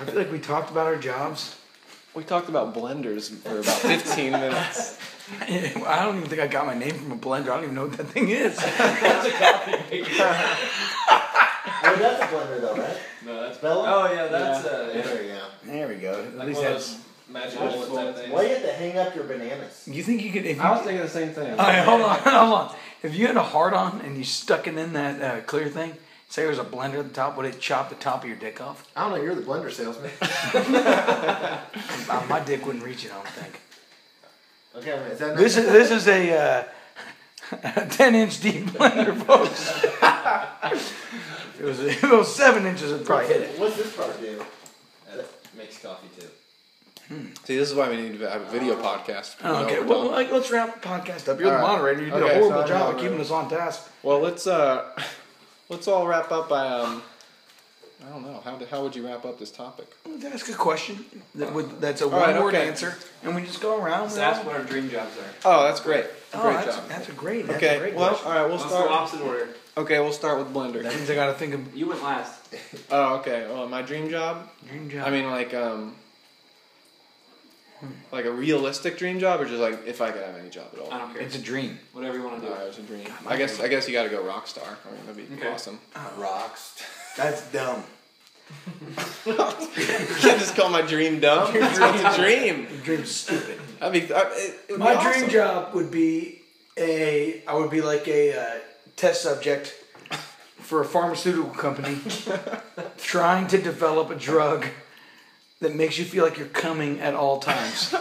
I 0.01 0.05
feel 0.05 0.15
like 0.17 0.31
we 0.33 0.39
talked 0.39 0.71
about 0.71 0.87
our 0.87 0.97
jobs. 0.97 1.57
We 2.15 2.23
talked 2.23 2.49
about 2.49 2.75
blenders 2.75 3.31
for 3.39 3.59
about 3.59 3.75
fifteen 3.81 4.33
minutes. 4.33 4.99
I 5.41 6.05
don't 6.05 6.19
even 6.19 6.29
think 6.29 6.43
I 6.43 6.47
got 6.47 6.67
my 6.67 6.75
name 6.75 6.93
from 6.95 7.13
a 7.13 7.17
blender. 7.17 7.45
I 7.51 7.55
don't 7.57 7.65
even 7.65 7.75
know 7.75 7.87
what 7.87 7.97
that 7.97 8.09
thing 8.09 8.29
is. 8.29 8.57
That's 8.79 9.27
a 9.27 9.31
copy 9.31 9.73
paper. 9.89 10.11
Oh, 11.87 11.97
that's 11.99 12.23
a 12.23 12.27
blender 12.27 12.61
though, 12.61 12.77
right? 12.77 12.97
No, 13.25 13.41
that's. 13.43 13.59
Bella? 13.59 13.85
Oh 13.87 14.13
yeah, 14.13 14.27
that's 14.29 14.65
uh. 14.67 14.91
There 14.93 15.23
you 15.23 15.29
go. 15.29 15.47
There 15.65 15.89
we 15.89 15.95
go. 15.97 16.13
At 16.25 16.37
Like 16.37 16.47
least 16.49 16.61
one 16.61 16.67
of 16.69 16.73
that's. 16.75 16.93
those 16.93 17.05
magic 17.29 17.59
bullet 17.59 18.05
type 18.07 18.17
things. 18.17 18.33
Why 18.33 18.43
do 18.43 18.49
you 18.49 18.55
have 18.55 18.63
to 18.65 18.73
hang 18.73 18.99
up 18.99 19.15
your 19.15 19.25
bananas? 19.25 19.89
You 19.91 20.03
think 20.03 20.23
you 20.23 20.31
could? 20.33 20.45
If 20.47 20.57
you, 20.59 20.63
I 20.63 20.71
was 20.73 20.81
thinking 20.83 21.01
the 21.03 21.09
same 21.09 21.31
thing. 21.31 21.51
All 21.53 21.57
right, 21.59 21.85
hold 21.85 22.03
on, 22.03 22.19
hold 22.21 22.53
on. 22.71 22.77
If 23.05 23.15
you 23.15 23.27
had 23.27 23.37
a 23.37 23.43
hard 23.43 23.75
on 23.75 24.01
and 24.01 24.17
you 24.17 24.25
stuck 24.25 24.67
it 24.67 24.79
in 24.79 24.95
that 24.95 25.21
uh, 25.21 25.41
clear 25.43 25.69
thing, 25.69 25.93
say 26.31 26.41
there 26.41 26.49
was 26.49 26.59
a 26.59 26.65
blender 26.65 27.01
at 27.01 27.09
the 27.09 27.15
top, 27.15 27.37
would 27.37 27.45
it 27.45 27.61
chop 27.61 27.91
the 27.91 27.97
top 27.97 28.23
of 28.23 28.29
your 28.31 28.39
dick 28.39 28.63
off? 28.63 28.91
I 28.97 29.03
don't 29.03 29.19
know. 29.19 29.23
You're 29.23 29.35
the 29.35 29.43
blender 29.43 29.71
salesman. 29.71 30.11
Uh, 32.07 32.23
my 32.29 32.39
dick 32.39 32.65
wouldn't 32.65 32.85
reach 32.85 33.05
it. 33.05 33.11
I 33.11 33.15
don't 33.15 33.29
think. 33.29 33.61
Okay, 34.77 34.91
is 35.11 35.19
that 35.19 35.37
This 35.37 35.57
is 35.57 35.67
this 35.67 35.91
is 35.91 36.07
a 36.07 36.67
uh, 37.53 37.87
ten 37.91 38.15
inch 38.15 38.41
deep 38.41 38.67
blender, 38.67 39.17
folks. 39.25 39.71
it 41.59 41.65
was 41.65 41.81
it 41.81 42.03
was 42.03 42.35
seven 42.35 42.67
inches, 42.67 42.93
it'd 42.93 43.07
probably 43.07 43.27
hit 43.27 43.41
it. 43.43 43.59
What's 43.59 43.77
this 43.77 43.97
part 43.97 44.21
do? 44.21 44.45
That 45.15 45.27
makes 45.57 45.79
coffee 45.79 46.09
too. 46.19 46.29
See, 47.45 47.57
this 47.57 47.71
is 47.71 47.75
why 47.75 47.89
we 47.91 47.97
need 47.97 48.19
to 48.19 48.31
have 48.31 48.43
a 48.43 48.51
video 48.51 48.77
podcast. 48.77 49.37
Oh, 49.45 49.65
okay, 49.65 49.81
well, 49.81 50.11
like, 50.11 50.33
let's 50.33 50.51
wrap 50.51 50.81
the 50.81 50.89
podcast 50.89 51.29
up. 51.29 51.39
You're 51.39 51.51
the 51.51 51.57
All 51.59 51.63
right. 51.63 51.77
moderator. 51.77 52.01
You 52.05 52.11
did 52.11 52.23
Okay, 52.23 52.37
a 52.37 52.39
horrible 52.41 52.63
so 52.63 52.69
job 52.69 52.95
of 52.95 53.01
keeping 53.01 53.21
us 53.21 53.31
on 53.31 53.49
task. 53.51 53.91
Well, 54.03 54.21
let's 54.21 54.47
uh, 54.47 54.91
let's 55.69 55.87
all 55.89 56.07
wrap 56.07 56.33
up 56.33 56.49
by 56.49 56.67
um, 56.67 57.03
I 58.07 58.11
don't 58.11 58.23
know 58.23 58.41
how 58.45 58.59
how 58.71 58.83
would 58.83 58.97
you 58.97 59.07
wrap 59.07 59.25
up 59.25 59.39
this 59.39 59.51
topic? 59.51 59.87
Let's 60.07 60.25
ask 60.25 60.49
a 60.49 60.55
question 60.55 61.05
that 61.35 61.53
would, 61.53 61.81
that's 61.81 62.01
a 62.03 62.07
right, 62.09 62.35
one 62.35 62.45
word 62.45 62.55
okay. 62.55 62.69
answer, 62.69 62.97
and 63.23 63.35
we 63.35 63.43
just 63.43 63.61
go 63.61 63.79
around. 63.83 64.03
Let's 64.05 64.19
ask 64.19 64.45
what 64.45 64.55
our 64.57 64.63
dream 64.63 64.89
jobs 64.91 65.17
are. 65.19 65.25
Oh, 65.45 65.65
that's 65.65 65.81
great. 65.81 66.07
Oh, 66.33 66.43
Great 66.43 66.55
that's, 66.65 66.77
job. 66.77 66.89
that's 66.89 67.09
a 67.09 67.13
great. 67.13 67.47
That's 67.47 67.63
a 67.63 67.67
Okay, 67.67 67.79
great 67.79 67.95
well, 67.95 68.09
question. 68.11 68.27
all 68.29 68.35
right, 68.35 68.47
we'll 68.47 68.57
Let's 68.57 68.69
start. 68.71 68.91
opposite 68.91 69.21
order. 69.21 69.49
Okay, 69.77 69.99
we'll 70.01 70.13
start 70.13 70.39
with 70.39 70.53
Blender. 70.55 70.83
That 70.83 70.95
means 70.95 71.09
I 71.11 71.15
got 71.15 71.27
to 71.27 71.35
think 71.35 71.55
of 71.55 71.77
You 71.77 71.87
went 71.89 72.03
last. 72.03 72.41
Oh, 72.91 73.17
okay. 73.17 73.47
Well, 73.49 73.69
my 73.69 73.83
dream 73.83 74.09
job. 74.11 74.49
dream 74.69 74.89
job. 74.91 75.07
I 75.07 75.11
mean, 75.11 75.31
like 75.31 75.53
um, 75.55 75.95
like 78.13 78.25
a 78.25 78.31
realistic 78.31 78.99
dream 78.99 79.19
job, 79.19 79.41
or 79.41 79.45
just 79.45 79.61
like 79.61 79.87
if 79.87 80.01
I 80.01 80.11
could 80.11 80.23
have 80.23 80.37
any 80.37 80.51
job 80.51 80.67
at 80.73 80.79
all. 80.81 80.93
I 80.93 80.99
don't 80.99 81.13
care. 81.13 81.23
it's 81.23 81.37
a 81.37 81.41
dream. 81.41 81.79
Whatever 81.93 82.19
you 82.19 82.25
want 82.25 82.41
to 82.41 82.47
do. 82.47 82.53
Alright, 82.53 82.69
it's 82.69 82.79
a 82.79 82.83
dream. 82.83 83.07
I 83.27 83.37
guess 83.37 83.61
I 83.61 83.69
guess 83.69 83.87
you 83.89 83.95
got 83.95 84.05
to 84.05 84.09
go 84.11 84.23
rock 84.25 84.47
star. 84.47 84.65
I 84.67 84.91
mean, 84.95 85.07
that'd 85.07 85.29
be 85.31 85.35
Okay. 85.37 85.53
awesome. 85.53 85.79
Rocks. 86.19 86.83
That's 87.17 87.51
dumb. 87.53 87.85
you 89.27 89.33
can't 89.35 90.39
just 90.39 90.55
call 90.57 90.69
my 90.71 90.83
dream 90.83 91.21
dumb. 91.21 91.51
It's 91.55 91.79
what's 91.81 92.19
a 92.19 92.21
dream. 92.21 92.67
Dream's 92.83 93.11
stupid. 93.11 93.59
That'd 93.81 94.09
be, 94.09 94.15
I, 94.15 94.21
it, 94.33 94.55
it 94.69 94.73
would 94.73 94.81
My 94.81 94.95
be 94.97 95.01
dream 95.03 95.15
awesome. 95.17 95.29
job 95.31 95.75
would 95.75 95.91
be 95.91 96.41
a. 96.77 97.43
I 97.47 97.55
would 97.55 97.71
be 97.71 97.81
like 97.81 98.07
a 98.09 98.39
uh, 98.39 98.59
test 98.97 99.23
subject 99.23 99.75
for 100.59 100.81
a 100.81 100.85
pharmaceutical 100.85 101.51
company 101.51 101.99
trying 102.99 103.47
to 103.49 103.59
develop 103.59 104.11
a 104.11 104.15
drug 104.15 104.67
that 105.65 105.75
makes 105.75 105.99
you 105.99 106.05
feel 106.05 106.25
like 106.25 106.39
you're 106.39 106.47
coming 106.47 107.01
at 107.01 107.15
all 107.15 107.39
times. 107.41 107.95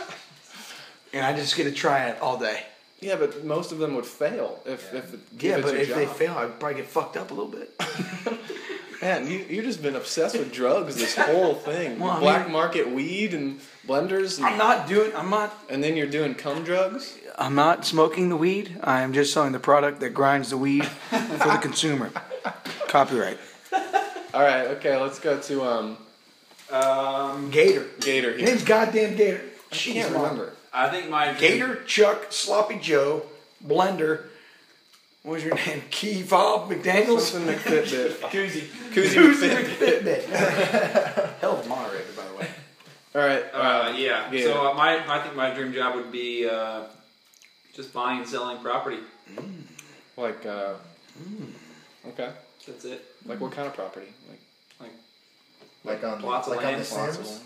and 1.13 1.25
I 1.25 1.33
just 1.33 1.55
get 1.55 1.63
to 1.63 1.71
try 1.71 2.09
it 2.09 2.19
all 2.21 2.37
day. 2.37 2.63
Yeah, 2.99 3.15
but 3.15 3.43
most 3.43 3.71
of 3.71 3.79
them 3.79 3.95
would 3.95 4.05
fail 4.05 4.59
if 4.65 4.93
if, 4.93 5.13
it, 5.13 5.19
Yeah, 5.39 5.53
if 5.53 5.57
it's 5.59 5.65
but 5.65 5.73
your 5.73 5.81
if 5.81 5.95
they 5.95 6.05
fail, 6.05 6.37
I'd 6.37 6.59
probably 6.59 6.75
get 6.81 6.87
fucked 6.87 7.17
up 7.17 7.31
a 7.31 7.33
little 7.33 7.51
bit. 7.51 7.71
Man, 9.01 9.27
you 9.27 9.45
you've 9.49 9.65
just 9.65 9.81
been 9.81 9.95
obsessed 9.95 10.37
with 10.37 10.53
drugs 10.53 10.95
this 10.95 11.15
whole 11.17 11.55
thing. 11.55 11.99
Well, 12.03 12.11
I 12.11 12.19
Black 12.19 12.43
mean- 12.45 12.53
market 12.53 12.89
weed 12.89 13.33
and 13.33 13.59
blenders, 13.87 14.37
and, 14.37 14.45
I'm 14.45 14.57
not 14.57 14.87
doing. 14.87 15.11
I'm 15.15 15.29
not. 15.29 15.53
and 15.69 15.83
then 15.83 15.97
you're 15.97 16.07
doing 16.07 16.35
cum 16.35 16.63
drugs. 16.63 17.17
I'm 17.37 17.55
not 17.55 17.83
smoking 17.85 18.29
the 18.29 18.37
weed. 18.37 18.77
I 18.83 19.01
am 19.01 19.11
just 19.11 19.33
selling 19.33 19.51
the 19.51 19.59
product 19.59 19.99
that 20.01 20.11
grinds 20.11 20.49
the 20.51 20.57
weed 20.57 20.85
for 20.85 21.17
the 21.49 21.59
consumer. 21.61 22.11
Copyright. 22.87 23.39
All 24.33 24.41
right, 24.41 24.67
okay, 24.77 24.95
let's 24.97 25.19
go 25.19 25.39
to 25.39 25.63
um 25.63 25.97
Um, 26.73 27.51
Gator. 27.51 27.85
Gator 28.01 28.33
His 28.33 28.49
name's 28.49 28.63
goddamn 28.63 29.15
Gator. 29.15 29.41
I 29.71 29.75
Jeez, 29.75 29.93
can't 29.93 30.13
Mom. 30.13 30.21
remember. 30.23 30.53
I 30.73 30.89
think 30.89 31.09
my 31.09 31.33
Gator, 31.33 31.83
Chuck, 31.85 32.27
Sloppy 32.31 32.79
Joe, 32.79 33.23
Blender. 33.65 34.25
What 35.21 35.33
was 35.33 35.43
your 35.43 35.55
name? 35.67 35.83
Key 35.91 36.21
Fob 36.23 36.69
McDaniels? 36.69 37.19
Something 37.21 37.55
McFitbit. 37.55 38.09
Koozie. 38.31 38.67
Koozie 38.91 39.13
Who's 39.13 39.39
the 39.39 39.47
McFitbit. 39.49 40.21
Fitbit? 40.23 41.33
Hell 41.39 41.57
of 41.59 41.65
a 41.65 41.69
moderator, 41.69 42.05
by 42.17 42.23
the 42.27 42.35
way. 42.35 42.47
All 43.15 43.21
right. 43.21 43.43
Uh, 43.53 43.93
yeah. 43.95 44.31
Yeah. 44.31 44.43
So 44.45 44.71
uh, 44.71 44.73
my, 44.73 44.99
I 45.07 45.21
think 45.21 45.35
my 45.35 45.53
dream 45.53 45.71
job 45.73 45.95
would 45.95 46.11
be 46.11 46.49
uh, 46.49 46.83
just 47.75 47.93
buying 47.93 48.19
and 48.19 48.27
selling 48.27 48.57
property. 48.61 48.97
Like, 50.17 50.45
uh, 50.45 50.73
okay. 52.07 52.31
That's 52.67 52.85
it. 52.85 53.03
Like 53.25 53.39
what 53.39 53.51
kind 53.51 53.67
of 53.67 53.73
property? 53.75 54.07
Like 54.29 54.39
Like 54.79 54.91
on, 55.85 56.21
Lots 56.21 56.47
of 56.47 56.55
like 56.55 56.65
on 56.65 56.73
The 56.73 56.95
lots 56.95 57.17
Sims. 57.17 57.43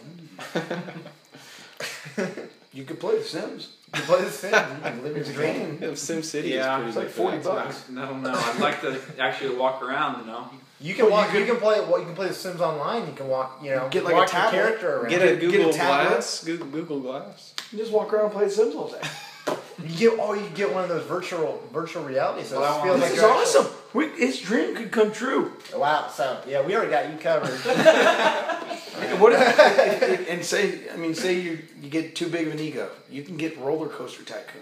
You 2.74 2.84
could 2.84 3.00
play 3.00 3.18
The 3.18 3.24
Sims. 3.24 3.70
You 3.96 4.02
play 4.04 4.24
The 4.24 4.30
Sims. 4.30 4.54
You 4.54 4.82
can 4.84 5.04
live 5.04 5.12
your 5.14 5.18
It's 5.18 5.32
dream. 5.34 5.54
game. 5.54 5.78
yeah, 5.82 5.96
Sim 5.96 6.22
City 6.22 6.50
Yeah, 6.50 6.80
is 6.82 6.88
it's 6.90 6.98
like 6.98 7.10
40 7.10 7.38
that, 7.38 7.44
bucks. 7.46 7.84
too. 7.88 8.00
I 8.00 8.06
don't 8.06 8.22
know. 8.22 8.34
I'd 8.36 8.60
like 8.60 8.82
to 8.82 9.00
actually 9.20 9.56
walk 9.56 9.82
around. 9.82 10.20
You 10.22 10.28
know. 10.28 10.50
You 10.80 10.94
can 10.94 11.06
Well, 11.06 11.22
you 11.22 11.26
walk. 11.28 11.34
You, 11.34 11.46
can 11.46 11.58
play. 11.58 11.80
Well, 11.80 12.00
you 12.00 12.06
can 12.06 12.14
play 12.16 12.28
The 12.28 12.34
Sims 12.36 12.62
online. 12.62 13.08
You 13.08 13.14
can 13.14 13.28
walk. 13.28 13.60
You 13.64 13.72
know, 13.72 13.88
Get 13.90 14.04
like 14.04 14.14
a 14.14 14.18
walk 14.18 14.32
your 14.32 14.42
tablet. 14.42 14.58
character 14.60 14.98
around. 14.98 15.10
Get 15.10 15.22
a 15.24 15.36
Google 15.38 15.72
get 15.72 15.76
a. 15.76 15.78
Glass. 15.80 16.44
Google, 16.44 16.68
Google 16.68 17.00
Glass. 17.00 17.54
You 17.72 17.80
just 17.80 17.92
walk 17.92 18.14
around 18.14 18.26
and 18.26 18.34
play 18.34 18.46
The 18.46 18.52
Sims 18.52 18.76
all 18.76 18.90
day. 18.90 19.02
You 19.84 19.96
get. 19.96 20.20
Oh, 20.20 20.34
you 20.34 20.50
get 20.56 20.74
one 20.74 20.84
of 20.84 20.90
those 20.90 21.06
virtual 21.06 21.64
virtual 21.72 22.04
reality. 22.04 22.44
So 22.46 22.60
Well, 22.60 22.74
I 22.74 22.80
it 22.80 22.84
feels 22.84 23.00
like 23.00 23.10
This 23.12 23.18
is 23.20 23.24
awesome. 23.24 23.68
We, 23.94 24.10
his 24.10 24.40
dream 24.42 24.76
could 24.76 24.92
come 24.92 25.12
true. 25.12 25.54
Wow. 25.76 26.08
So 26.08 26.40
yeah, 26.48 26.62
we 26.66 26.76
already 26.76 26.92
got 26.92 27.12
you 27.12 27.18
covered. 27.18 27.58
What 29.20 29.32
if, 29.34 29.40
if- 29.60 30.02
if- 30.22 30.30
and 30.30 30.44
say, 30.44 30.90
I 30.92 30.98
mean, 30.98 31.14
say 31.14 31.40
you 31.40 31.60
you 31.82 31.90
get 31.90 32.16
too 32.16 32.28
big 32.28 32.48
of 32.48 32.54
an 32.54 32.60
ego, 32.60 32.90
you 33.12 33.22
can 33.24 33.38
get 33.38 33.58
roller 33.60 33.88
coaster 33.88 34.24
tycoon. 34.24 34.62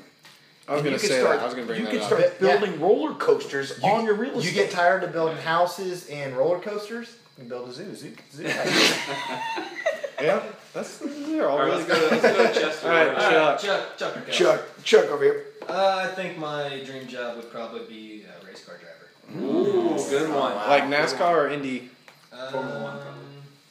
I 0.67 0.73
was 0.73 0.82
gonna 0.82 0.93
you 0.95 0.99
can 0.99 1.07
say 1.09 1.19
start, 1.21 1.38
that. 1.38 1.41
I 1.43 1.45
was 1.45 1.53
gonna 1.53 1.65
bring 1.67 1.80
You 1.80 1.86
that 1.86 1.91
can 1.93 2.01
up. 2.01 2.05
start 2.07 2.21
Yeah. 2.41 2.57
building 2.57 2.80
roller 2.82 3.13
coasters 3.15 3.80
on 3.82 4.03
your 4.05 4.15
real 4.15 4.38
estate. 4.38 4.45
You 4.53 4.53
get 4.63 4.71
tired 4.71 5.03
of 5.03 5.13
building 5.13 5.38
houses 5.38 6.09
and 6.09 6.36
roller 6.36 6.59
coasters. 6.59 7.15
You 7.38 7.43
can 7.43 7.49
build 7.49 7.69
a 7.69 7.73
zoo. 7.73 7.95
Zoo. 7.95 8.13
zoo 8.34 8.43
Yeah, 10.21 10.41
that's 10.73 10.97
they're 10.99 11.49
all 11.49 11.57
All 11.57 11.59
right, 11.59 11.65
really 11.67 11.84
let's 11.84 11.88
go. 11.88 12.09
good. 12.09 12.23
Let's 12.23 12.57
go 12.57 12.61
Chester. 12.61 12.88
All 12.91 12.93
right, 12.93 13.07
All 13.09 13.15
right, 13.15 13.59
Chuck. 13.59 13.97
Chuck, 13.97 14.13
Chuck. 14.26 14.32
Chuck, 14.32 14.61
Chuck 14.84 15.05
over 15.11 15.23
here. 15.23 15.45
Uh, 15.67 16.07
I 16.09 16.15
think 16.15 16.38
my 16.38 16.82
dream 16.86 17.05
job 17.07 17.36
would 17.38 17.51
probably 17.51 17.86
be 17.88 18.23
a 18.23 18.45
race 18.45 18.63
car 18.65 18.78
driver. 18.78 18.91
Ooh, 19.38 19.95
good 20.09 20.30
one. 20.34 20.55
Like 20.55 20.84
NASCAR 20.84 21.21
or 21.36 21.49
Indy 21.49 21.89
Um, 22.32 22.51
Formula 22.51 22.84
One, 22.84 22.99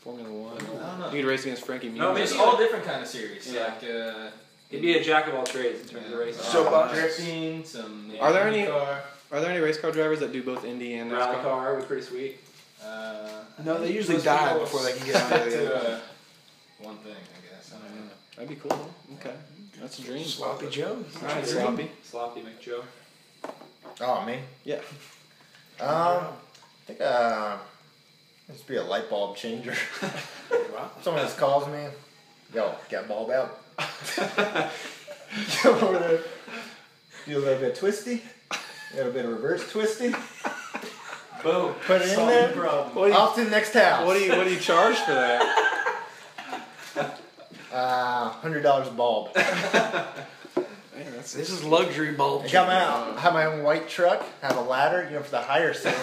Formula 0.03 0.31
One. 0.33 0.57
I 0.57 0.91
don't 0.91 1.01
know. 1.01 1.11
You 1.13 1.23
could 1.23 1.29
race 1.29 1.43
against 1.45 1.65
Frankie 1.65 1.89
Muniz. 1.91 1.97
No, 1.97 2.13
maybe 2.13 2.27
Just 2.27 2.39
all 2.39 2.57
different 2.57 2.85
kind 2.85 3.03
of 3.03 3.09
series. 3.09 3.53
Yeah. 3.53 3.65
Like 3.65 3.85
uh, 3.91 4.31
He'd 4.71 4.83
be 4.83 4.97
a 4.99 5.05
jack 5.05 5.29
of 5.29 5.35
all 5.35 5.45
trades 5.45 5.83
in 5.83 5.89
terms 5.89 6.13
of 6.13 6.19
racing. 6.19 6.43
So, 6.43 6.67
uh, 6.67 6.71
uh, 6.71 6.95
drifting, 6.95 7.65
some. 7.65 8.11
Are 8.21 8.33
there 8.33 8.49
any- 8.49 8.67
Car. 8.67 9.03
Are 9.33 9.41
there 9.41 9.51
any 9.51 9.61
race 9.61 9.79
car 9.79 9.91
drivers 9.91 10.21
that 10.21 10.33
do 10.33 10.43
both 10.43 10.65
Indy 10.65 10.95
and 10.95 11.11
rally 11.13 11.37
NASCAR? 11.37 11.43
car 11.43 11.75
would 11.75 11.81
be 11.83 11.87
pretty 11.87 12.03
sweet. 12.03 12.39
Uh, 12.85 13.29
No, 13.65 13.79
they 13.81 13.93
usually 13.93 14.21
die 14.21 14.47
people 14.49 14.61
before 14.61 14.83
they 14.83 14.93
can 14.93 15.07
get 15.07 15.17
stick 15.17 15.33
onto 15.41 15.51
the 15.51 15.57
to, 15.57 15.77
other 15.77 15.87
uh, 15.97 16.01
one 16.87 16.97
thing, 16.99 17.13
I 17.15 17.55
guess. 17.57 17.73
I 17.73 17.87
don't 17.89 17.97
know. 17.97 18.11
That'd 18.37 18.49
be 18.51 18.57
cool. 18.57 18.91
Okay, 19.19 19.35
that's 19.81 19.99
a 19.99 20.03
dream. 20.03 20.25
Sloppy 20.25 20.69
Joe. 20.71 20.99
All 21.23 21.29
right, 21.29 21.47
sloppy. 21.47 21.91
Sloppy 22.03 22.43
McJoe. 22.43 22.83
Oh, 24.01 24.25
me? 24.25 24.39
Yeah. 24.65 24.81
Um, 25.81 25.89
I 25.89 26.87
think 26.87 27.01
uh, 27.01 27.57
just 28.49 28.67
be 28.67 28.77
a 28.77 28.83
light 28.85 29.09
bulb 29.11 29.37
changer. 29.37 29.75
Someone 31.03 31.23
just 31.23 31.37
calls 31.39 31.67
me, 31.69 31.87
yo, 32.55 32.75
got 32.91 33.05
a 33.05 33.09
bulb 33.09 33.31
out. 33.31 33.61
Go 35.65 35.79
over 35.81 35.99
there, 35.99 36.21
do 37.27 37.39
a 37.39 37.41
little 37.41 37.59
bit 37.59 37.73
of 37.73 37.79
twisty, 37.79 38.23
a 38.53 38.97
little 38.97 39.13
bit 39.13 39.25
of 39.25 39.33
reverse 39.33 39.69
twisty, 39.71 40.11
Boom. 41.43 41.75
put 41.87 42.01
it 42.03 42.09
in 42.11 42.15
Solve 42.15 42.29
there. 42.29 42.49
the 42.49 42.55
problem. 42.55 42.95
What 42.95 43.07
do 43.07 43.13
you, 43.13 43.19
Off 43.19 43.35
to 43.35 43.45
the 43.45 43.51
next 43.51 43.75
house. 43.75 44.07
what 44.07 44.15
do 44.15 44.21
you 44.25 44.31
what 44.37 44.45
do 44.45 44.53
you 44.55 44.61
charge 44.61 44.97
for 44.99 45.13
that? 45.13 45.91
Uh, 47.73 48.29
hundred 48.31 48.63
dollars 48.63 48.87
a 48.87 48.93
bulb. 48.93 49.31
Man, 50.97 51.13
that's 51.15 51.33
This 51.33 51.51
is 51.51 51.65
luxury 51.65 52.13
bulb. 52.13 52.45
I 52.45 52.51
got 52.51 52.69
my 52.69 53.17
I 53.17 53.21
have 53.21 53.33
my 53.33 53.47
own 53.47 53.63
white 53.63 53.89
truck. 53.89 54.25
Have 54.43 54.57
a 54.57 54.61
ladder, 54.61 55.05
you 55.09 55.17
know, 55.17 55.23
for 55.23 55.31
the 55.33 55.41
higher 55.43 55.75
scenes. 55.75 55.95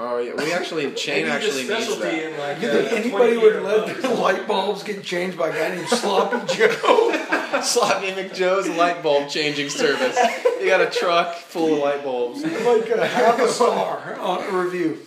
oh 0.00 0.18
yeah. 0.24 0.34
We 0.36 0.52
actually 0.52 0.94
Shane 0.96 1.22
Maybe 1.26 1.30
actually 1.30 1.64
the 1.64 1.74
needs 1.74 1.86
specialty 1.86 2.16
that. 2.16 2.32
in 2.32 2.38
like 2.38 2.62
You 2.62 2.70
think 2.70 2.92
anybody 2.92 3.36
would 3.36 3.62
let 3.62 4.02
their 4.02 4.14
light 4.14 4.46
bulbs 4.46 4.82
get 4.82 5.02
changed 5.02 5.36
by 5.36 5.48
a 5.48 5.52
guy 5.52 5.74
named 5.74 5.88
Sloppy 5.88 6.54
Joe? 6.54 7.60
Sloppy 7.62 8.08
McJoe's 8.12 8.68
light 8.68 9.02
bulb 9.02 9.28
changing 9.28 9.68
service. 9.68 10.16
You 10.60 10.66
got 10.66 10.80
a 10.80 10.90
truck 10.90 11.34
full 11.36 11.74
of 11.74 11.78
light 11.80 12.04
bulbs. 12.04 12.42
like 12.42 12.88
a 12.90 13.06
half 13.06 13.38
a 13.40 13.48
star 13.48 14.16
on 14.20 14.42
a 14.42 14.58
review. 14.58 14.98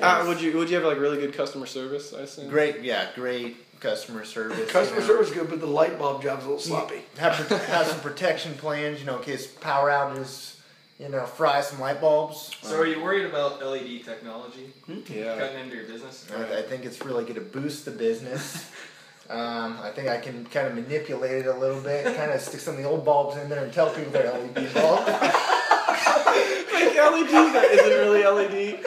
Uh, 0.00 0.24
would 0.26 0.40
you 0.40 0.56
would 0.56 0.68
you 0.68 0.76
have 0.76 0.84
like 0.84 0.98
really 0.98 1.18
good 1.18 1.32
customer 1.32 1.66
service? 1.66 2.12
I 2.12 2.22
assume. 2.22 2.48
Great, 2.48 2.82
yeah, 2.82 3.08
great 3.14 3.56
customer 3.80 4.24
service. 4.24 4.70
Customer 4.70 5.00
you 5.00 5.06
know. 5.06 5.14
service 5.14 5.30
good, 5.32 5.48
but 5.50 5.60
the 5.60 5.66
light 5.66 5.98
bulb 5.98 6.22
job's 6.22 6.44
a 6.44 6.48
little 6.48 6.60
sloppy. 6.62 7.02
have, 7.18 7.34
have 7.48 7.86
some 7.86 8.00
protection 8.00 8.54
plans, 8.54 9.00
you 9.00 9.06
know, 9.06 9.18
in 9.18 9.22
case 9.22 9.46
power 9.46 9.90
outages, 9.90 10.56
you 10.98 11.08
know, 11.08 11.24
fry 11.26 11.60
some 11.60 11.78
light 11.80 12.00
bulbs. 12.00 12.50
So 12.62 12.78
are 12.78 12.86
you 12.86 13.02
worried 13.02 13.26
about 13.26 13.62
LED 13.64 14.04
technology 14.04 14.72
Yeah. 15.08 15.38
cutting 15.38 15.60
into 15.60 15.76
your 15.76 15.84
business? 15.86 16.26
I, 16.34 16.58
I 16.58 16.62
think 16.62 16.84
it's 16.84 17.04
really 17.04 17.24
going 17.24 17.34
to 17.36 17.40
boost 17.40 17.84
the 17.84 17.90
business. 17.92 18.70
Um, 19.28 19.80
I 19.82 19.90
think 19.90 20.06
I 20.06 20.18
can 20.18 20.44
kind 20.46 20.68
of 20.68 20.76
manipulate 20.76 21.32
it 21.44 21.46
a 21.48 21.58
little 21.58 21.80
bit, 21.80 22.16
kind 22.16 22.30
of 22.30 22.40
stick 22.40 22.60
some 22.60 22.74
of 22.76 22.80
the 22.80 22.86
old 22.88 23.04
bulbs 23.04 23.36
in 23.36 23.48
there 23.48 23.64
and 23.64 23.72
tell 23.72 23.90
people 23.90 24.12
they're 24.12 24.30
LED 24.32 24.54
bulbs. 24.72 25.04
Like 25.04 26.94
LED 26.94 27.30
that 27.52 27.68
isn't 27.72 27.98
really 27.98 28.22
LED. 28.24 28.84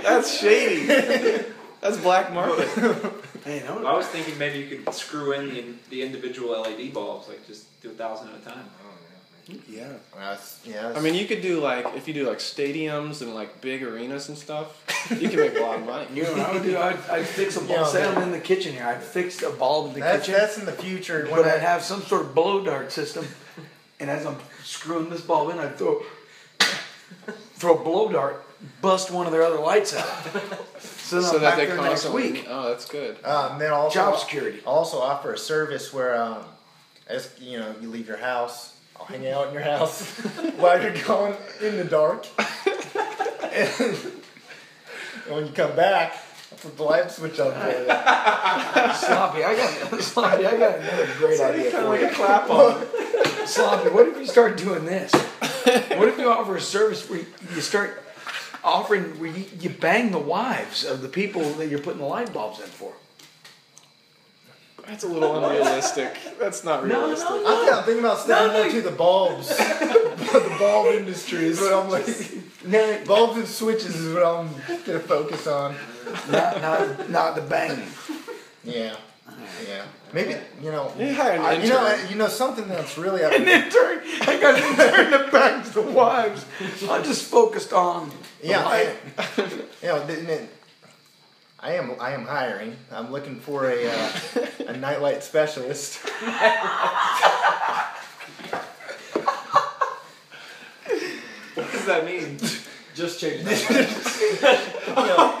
That's 0.02 0.36
shady. 0.36 1.44
That's 1.80 1.96
black 1.98 2.32
market. 2.32 2.68
Hey, 3.44 3.62
no. 3.66 3.76
Well, 3.76 3.86
I 3.86 3.96
was 3.96 4.06
thinking 4.06 4.36
maybe 4.38 4.58
you 4.58 4.76
could 4.82 4.94
screw 4.94 5.32
in 5.32 5.48
the, 5.54 5.64
the 5.88 6.02
individual 6.02 6.60
LED 6.60 6.92
bulbs, 6.92 7.28
like 7.28 7.46
just 7.46 7.80
do 7.80 7.88
a 7.90 7.92
thousand 7.94 8.28
at 8.28 8.34
a 8.42 8.44
time. 8.44 8.64
Oh, 8.84 9.54
yeah. 9.68 9.88
That's, 10.16 10.60
yeah, 10.64 10.92
I 10.94 11.00
mean, 11.00 11.14
you 11.14 11.26
could 11.26 11.40
do 11.42 11.58
like 11.60 11.86
if 11.96 12.06
you 12.06 12.14
do 12.14 12.28
like 12.28 12.38
stadiums 12.38 13.22
and 13.22 13.34
like 13.34 13.60
big 13.62 13.82
arenas 13.82 14.28
and 14.28 14.36
stuff, 14.36 14.84
you 15.10 15.28
can 15.28 15.40
make 15.40 15.56
a 15.56 15.60
lot 15.60 15.78
of 15.80 15.86
money. 15.86 16.06
You 16.14 16.24
know 16.24 16.32
what 16.32 16.40
I 16.40 16.52
would 16.52 16.62
do? 16.62 16.76
I'd, 16.76 16.98
I'd 17.10 17.26
fix 17.26 17.56
a 17.56 17.60
bulb. 17.60 17.70
Yeah, 17.70 17.84
say 17.86 18.04
but- 18.04 18.16
I'm 18.18 18.22
in 18.24 18.32
the 18.32 18.40
kitchen 18.40 18.74
here. 18.74 18.84
I'd 18.84 19.02
fix 19.02 19.42
a 19.42 19.50
bulb 19.50 19.88
in 19.88 19.94
the 19.94 20.00
that's, 20.00 20.26
kitchen, 20.26 20.38
that's 20.40 20.58
in 20.58 20.66
the 20.66 20.72
future. 20.72 21.26
but 21.30 21.40
When 21.44 21.48
I'd 21.48 21.60
have 21.62 21.82
some 21.82 22.02
sort 22.02 22.22
of 22.26 22.34
blow 22.34 22.62
dart 22.62 22.92
system. 22.92 23.26
And 23.98 24.08
as 24.08 24.24
I'm 24.26 24.36
screwing 24.64 25.08
this 25.10 25.20
bulb 25.22 25.50
in, 25.50 25.58
I'd 25.58 25.76
throw 25.76 26.02
throw 27.54 27.74
a 27.74 27.82
blow 27.82 28.10
dart, 28.10 28.44
bust 28.80 29.10
one 29.10 29.26
of 29.26 29.32
their 29.32 29.42
other 29.42 29.58
lights 29.58 29.94
out. 29.94 30.06
So, 31.10 31.20
So 31.20 31.38
that 31.40 31.56
they 31.56 31.66
there 31.66 31.76
next 31.82 32.08
week. 32.10 32.46
Oh, 32.48 32.68
that's 32.68 32.84
good. 32.88 33.16
um, 33.24 33.58
then 33.58 33.72
also 33.72 33.94
Job 33.98 34.16
security. 34.20 34.60
also 34.64 34.98
offer 35.00 35.32
a 35.34 35.38
service 35.38 35.92
where, 35.92 36.14
um, 36.22 36.44
as 37.08 37.34
you 37.40 37.58
know, 37.58 37.74
you 37.80 37.88
leave 37.90 38.06
your 38.06 38.16
house. 38.18 38.76
I'll 38.96 39.06
hang 39.06 39.26
out 39.28 39.48
in 39.48 39.54
your 39.54 39.62
house 39.64 40.08
while 40.56 40.80
you're 40.80 40.94
going 41.04 41.34
in 41.60 41.78
the 41.78 41.84
dark. 41.84 42.26
and, 42.38 43.68
and 45.26 45.34
when 45.34 45.46
you 45.46 45.52
come 45.52 45.74
back, 45.74 46.12
I 46.52 46.56
put 46.56 46.76
the 46.76 46.84
light 46.84 47.10
switch 47.10 47.40
on 47.40 47.52
for 47.54 47.66
you. 47.70 47.84
Sloppy, 48.94 49.42
I 49.42 49.54
got 49.56 50.00
sloppy. 50.00 50.46
I 50.46 50.56
got 50.56 50.78
another 50.78 51.08
great 51.18 51.40
idea 51.40 51.72
Kind 51.72 51.74
of 51.74 51.82
for 51.82 51.88
like 51.88 52.00
you. 52.02 52.06
a 52.06 52.10
clap 52.12 52.50
on. 52.50 53.46
Sloppy, 53.48 53.88
what 53.90 54.06
if 54.06 54.16
you 54.16 54.26
start 54.26 54.56
doing 54.56 54.84
this? 54.84 55.12
What 55.12 56.08
if 56.08 56.18
you 56.18 56.30
offer 56.30 56.54
a 56.54 56.60
service 56.60 57.08
where 57.10 57.18
you 57.54 57.60
start 57.60 58.00
offering 58.64 59.18
where 59.20 59.30
you, 59.30 59.44
you 59.60 59.70
bang 59.70 60.10
the 60.12 60.18
wives 60.18 60.84
of 60.84 61.02
the 61.02 61.08
people 61.08 61.42
that 61.54 61.68
you're 61.68 61.78
putting 61.80 62.00
the 62.00 62.06
light 62.06 62.32
bulbs 62.32 62.60
in 62.60 62.66
for? 62.66 62.92
That's 64.86 65.04
a 65.04 65.08
little 65.08 65.36
unrealistic. 65.44 66.16
That's 66.40 66.64
not 66.64 66.86
No, 66.86 66.94
no, 66.94 67.00
realistic. 67.02 67.28
no. 67.30 67.46
I 67.46 67.60
think 67.60 67.72
I'm 67.76 67.84
thinking 67.84 68.04
about 68.04 68.18
sticking 68.18 68.46
No, 68.46 68.52
no, 68.52 68.62
more 68.62 68.72
to 68.72 68.80
the 68.82 68.90
bulbs. 68.90 69.48
the 69.56 70.56
bulb 70.58 70.94
industry 70.94 71.44
is 71.44 71.60
what 71.60 71.72
I'm 71.72 71.90
like. 71.90 72.06
No, 72.64 73.00
Bulbs 73.06 73.36
and 73.38 73.46
switches 73.48 73.94
is 73.96 74.12
what 74.14 74.24
I'm 74.24 74.48
gonna 74.84 74.98
focus 75.00 75.46
on. 75.46 75.74
not, 76.30 76.60
not, 76.60 77.10
not 77.10 77.34
the 77.34 77.42
banging. 77.42 77.86
Yeah, 78.64 78.96
yeah. 79.66 79.84
Maybe 80.12 80.36
you 80.62 80.70
know. 80.72 80.92
You 80.98 81.06
I- 81.06 81.52
you 81.62 81.68
know, 81.70 81.86
intern. 81.86 82.10
you 82.10 82.16
know 82.16 82.28
something 82.28 82.68
that's 82.68 82.98
really. 82.98 83.22
An 83.22 83.32
intern, 83.32 84.00
I 84.22 84.38
got 84.40 84.58
an 84.58 84.64
intern 84.64 85.10
that 85.12 85.30
bangs 85.30 85.70
the 85.70 85.82
wives. 85.82 86.44
I'm 86.90 87.04
just 87.04 87.24
focused 87.26 87.72
on 87.72 88.10
the 88.10 88.16
Yeah, 88.42 88.64
light. 88.64 88.96
I, 89.18 89.26
you 89.82 89.88
know, 89.88 90.06
th- 90.06 90.26
th- 90.26 90.48
I 91.58 91.74
am 91.74 91.94
I 92.00 92.12
am 92.12 92.24
hiring. 92.24 92.76
I'm 92.90 93.12
looking 93.12 93.38
for 93.40 93.68
a 93.68 93.86
uh, 93.86 94.12
a 94.68 94.76
nightlight 94.76 95.22
specialist. 95.22 96.00
What 101.54 101.72
does 101.72 101.84
that 101.86 102.04
mean? 102.06 102.38
Just 102.94 103.20
change 103.20 103.40
You 103.40 103.46
know, 104.94 105.32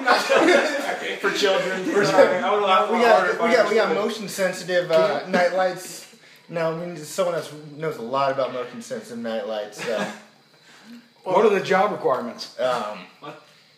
For 1.20 1.30
children? 1.32 1.84
For 1.92 2.04
I 2.04 2.50
would 2.54 2.62
laugh 2.62 2.90
we 2.90 2.98
harder 3.02 3.32
got 3.34 3.48
we 3.48 3.54
got 3.54 3.68
we 3.70 3.74
got 3.74 3.94
motion 3.94 4.28
sensitive 4.28 4.90
uh, 4.90 5.26
night 5.28 5.54
lights. 5.54 6.14
No, 6.48 6.76
we 6.76 6.86
need 6.86 6.98
someone 6.98 7.36
else 7.36 7.52
knows 7.76 7.96
a 7.96 8.02
lot 8.02 8.32
about 8.32 8.52
motion 8.52 8.82
sensitive 8.82 9.18
night 9.18 9.46
lights. 9.46 9.82
So, 9.84 10.06
What 11.24 11.44
are 11.44 11.50
the 11.50 11.60
job 11.64 11.92
requirements? 11.92 12.58
Um, 12.60 12.98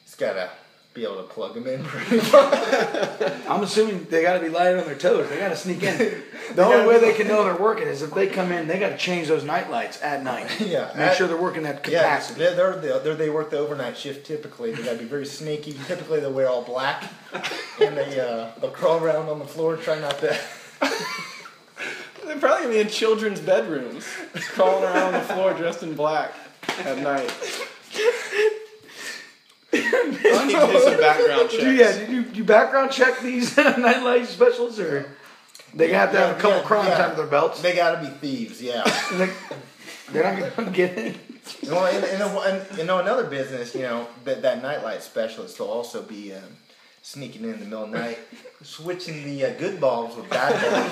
it's 0.05 0.15
gotta 0.15 0.51
be 0.95 1.05
able 1.05 1.17
to 1.17 1.23
plug 1.23 1.55
them 1.55 1.67
in 1.67 1.83
pretty 1.85 2.17
much. 2.33 3.33
I'm 3.49 3.63
assuming 3.63 4.05
they 4.11 4.21
got 4.23 4.35
to 4.35 4.41
be 4.41 4.51
light 4.51 4.77
on 4.77 4.85
their 4.85 4.95
toes. 4.95 5.27
They 5.31 5.39
got 5.39 5.49
to 5.49 5.57
sneak 5.57 5.83
in. 5.83 6.23
The 6.55 6.63
only 6.67 6.87
way 6.87 7.01
they 7.01 7.15
can 7.15 7.29
know 7.29 7.45
they're 7.45 7.57
working 7.57 7.87
is 7.89 8.03
if 8.03 8.13
they 8.13 8.27
come 8.27 8.53
in. 8.53 8.67
They 8.69 8.79
got 8.79 8.91
to 8.91 8.99
change 8.99 9.29
those 9.29 9.43
night 9.43 9.71
lights 9.71 10.03
at 10.03 10.23
night. 10.23 10.51
Yeah, 10.61 10.89
Make 10.89 10.97
at- 11.09 11.17
sure 11.17 11.27
they're 11.27 11.41
working 11.41 11.65
at 11.65 11.77
Yeah, 11.89 12.03
capacity. 12.03 12.41
they're, 12.41 12.55
they're, 12.77 12.99
they're, 12.99 13.15
they 13.15 13.31
work 13.31 13.49
the 13.49 13.57
overnight 13.59 13.97
shift 13.97 14.27
typically. 14.27 14.73
They 14.73 14.83
gotta 14.83 14.99
be 14.99 15.05
very 15.07 15.25
sneaky. 15.25 15.73
Typically, 15.87 16.21
they 16.21 16.31
wear 16.31 16.49
all 16.51 16.63
black, 16.63 17.05
and 17.81 17.97
they 17.97 18.21
uh, 18.21 18.51
they'll 18.61 18.71
crawl 18.71 19.03
around 19.03 19.31
on 19.31 19.39
the 19.39 19.47
floor, 19.47 19.77
try 19.79 19.99
not 19.99 20.19
to. 20.19 20.39
They're 22.27 22.39
probably 22.39 22.63
gonna 22.65 22.75
be 22.75 22.81
in 22.81 22.89
children's 22.89 23.41
bedrooms, 23.41 24.05
crawling 24.53 24.85
around 24.85 25.15
on 25.15 25.21
the 25.21 25.21
floor 25.21 25.55
dressed 25.55 25.83
in 25.83 25.95
black 25.95 26.33
at 26.81 26.99
night. 26.99 27.31
I 29.75 30.47
need 30.47 30.55
to 30.55 30.67
do 30.67 30.81
some 30.81 31.01
background 31.01 31.51
checks. 31.51 31.63
Do 31.63 31.73
you, 31.73 31.79
yeah, 31.81 31.93
did 31.93 32.09
you, 32.11 32.25
you 32.33 32.45
background 32.45 32.91
check 32.93 33.21
these 33.21 33.57
nightlight 33.57 34.27
specialists, 34.27 34.79
or 34.79 35.09
they 35.75 35.93
have 35.93 36.13
to 36.13 36.19
have 36.19 36.37
a 36.37 36.41
couple 36.41 36.59
yeah, 36.59 36.65
crimes 36.65 36.89
yeah. 36.89 37.05
under 37.05 37.17
their 37.17 37.27
belts? 37.27 37.63
They 37.63 37.75
gotta 37.75 38.01
be 38.01 38.09
thieves, 38.19 38.63
yeah. 38.63 38.83
They, 39.13 39.31
they're 40.13 40.41
not 40.41 40.57
gonna 40.57 40.71
get 40.71 40.99
in. 40.99 41.15
well, 41.65 41.87
in, 41.87 42.05
in, 42.05 42.21
a, 42.21 42.49
in, 42.49 42.79
you 42.79 42.85
know, 42.85 42.99
another 42.99 43.25
business, 43.25 43.75
you 43.75 43.83
know, 43.83 44.07
that 44.25 44.43
that 44.43 44.63
nightlight 44.63 45.03
specialist 45.03 45.59
will 45.59 45.71
also 45.71 46.03
be 46.03 46.35
um, 46.35 46.43
sneaking 47.01 47.45
in 47.45 47.53
the 47.53 47.65
middle 47.65 47.85
of 47.85 47.91
the 47.91 47.99
night, 47.99 48.19
switching 48.63 49.25
the 49.25 49.47
uh, 49.47 49.55
good 49.55 49.81
bulbs 49.81 50.15
with 50.17 50.29
bad 50.29 50.53
bulbs. 50.53 50.91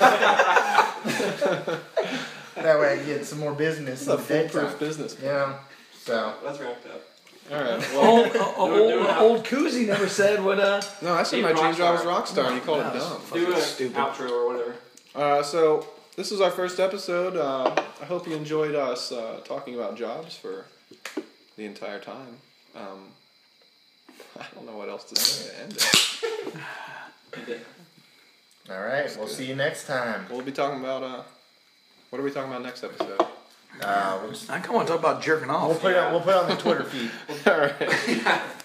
that 2.55 2.79
way, 2.79 2.93
I 2.93 2.97
can 2.97 3.05
get 3.05 3.25
some 3.25 3.39
more 3.39 3.53
business 3.53 4.05
This 4.05 4.07
is 4.07 4.07
in 4.07 4.13
a 4.13 4.17
the 4.17 4.23
foolproof 4.23 4.79
business. 4.79 5.17
You 5.21 5.27
know, 5.27 5.55
so 6.03 6.33
That's 6.43 6.59
wrapped 6.59 6.85
up. 6.87 7.01
All 7.51 7.61
right. 7.61 7.81
Well, 7.93 8.05
Old, 8.19 8.33
Do 8.33 8.39
old, 8.57 8.89
do 8.89 9.03
it. 9.07 9.17
old 9.17 9.43
Koozie 9.45 9.87
never 9.87 10.07
said 10.07 10.43
what. 10.43 10.59
Uh, 10.59 10.81
no, 11.01 11.13
I 11.13 11.23
said 11.23 11.39
Even 11.39 11.53
my 11.55 11.61
dream 11.61 11.75
job 11.75 11.95
was 11.95 12.05
rock 12.05 12.27
star. 12.27 12.45
and 12.47 12.55
you 12.55 12.61
called 12.61 12.79
it 12.79 12.99
dumb. 12.99 13.21
Do 13.33 13.45
Fucking 13.45 13.53
a 13.53 13.59
stupid. 13.61 13.95
outro 13.97 14.29
or 14.31 14.47
whatever. 14.53 14.75
Uh, 15.15 15.43
so 15.43 15.85
this 16.15 16.31
is 16.31 16.39
our 16.39 16.51
first 16.51 16.79
episode. 16.79 17.35
Uh, 17.35 17.73
I 18.01 18.05
hope 18.05 18.27
you 18.27 18.35
enjoyed 18.35 18.75
us 18.75 19.11
uh, 19.11 19.41
talking 19.43 19.75
about 19.75 19.97
jobs 19.97 20.35
for 20.35 20.65
the 21.57 21.65
entire 21.65 21.99
time. 21.99 22.37
Um, 22.75 23.09
I 24.39 24.45
don't 24.55 24.65
know 24.65 24.77
what 24.77 24.87
else 24.89 25.03
to 25.05 25.15
say 25.19 25.49
to 25.49 25.61
end 25.63 25.73
it. 27.49 27.65
All 28.69 28.79
right, 28.81 29.13
we'll 29.17 29.27
see 29.27 29.45
you 29.45 29.55
next 29.55 29.87
time. 29.87 30.25
We'll 30.29 30.41
be 30.43 30.51
talking 30.51 30.79
about 30.79 31.03
uh, 31.03 31.23
what 32.09 32.19
are 32.19 32.23
we 32.23 32.31
talking 32.31 32.49
about 32.51 32.63
next 32.63 32.83
episode? 32.83 33.25
Uh, 33.81 34.19
we'll, 34.21 34.31
just, 34.31 34.49
I 34.49 34.59
come 34.59 34.75
on 34.75 34.85
talk 34.85 34.99
about 34.99 35.21
jerking 35.21 35.47
we'll 35.47 35.57
off. 35.57 35.81
put 35.81 35.91
it 35.93 35.97
on, 35.97 36.11
we'll 36.11 36.21
put 36.21 36.31
it 36.31 36.35
on 36.35 36.49
the 36.49 36.55
Twitter 36.55 36.83
feed. 36.85 37.11
All 37.47 37.59
right. 37.59 38.41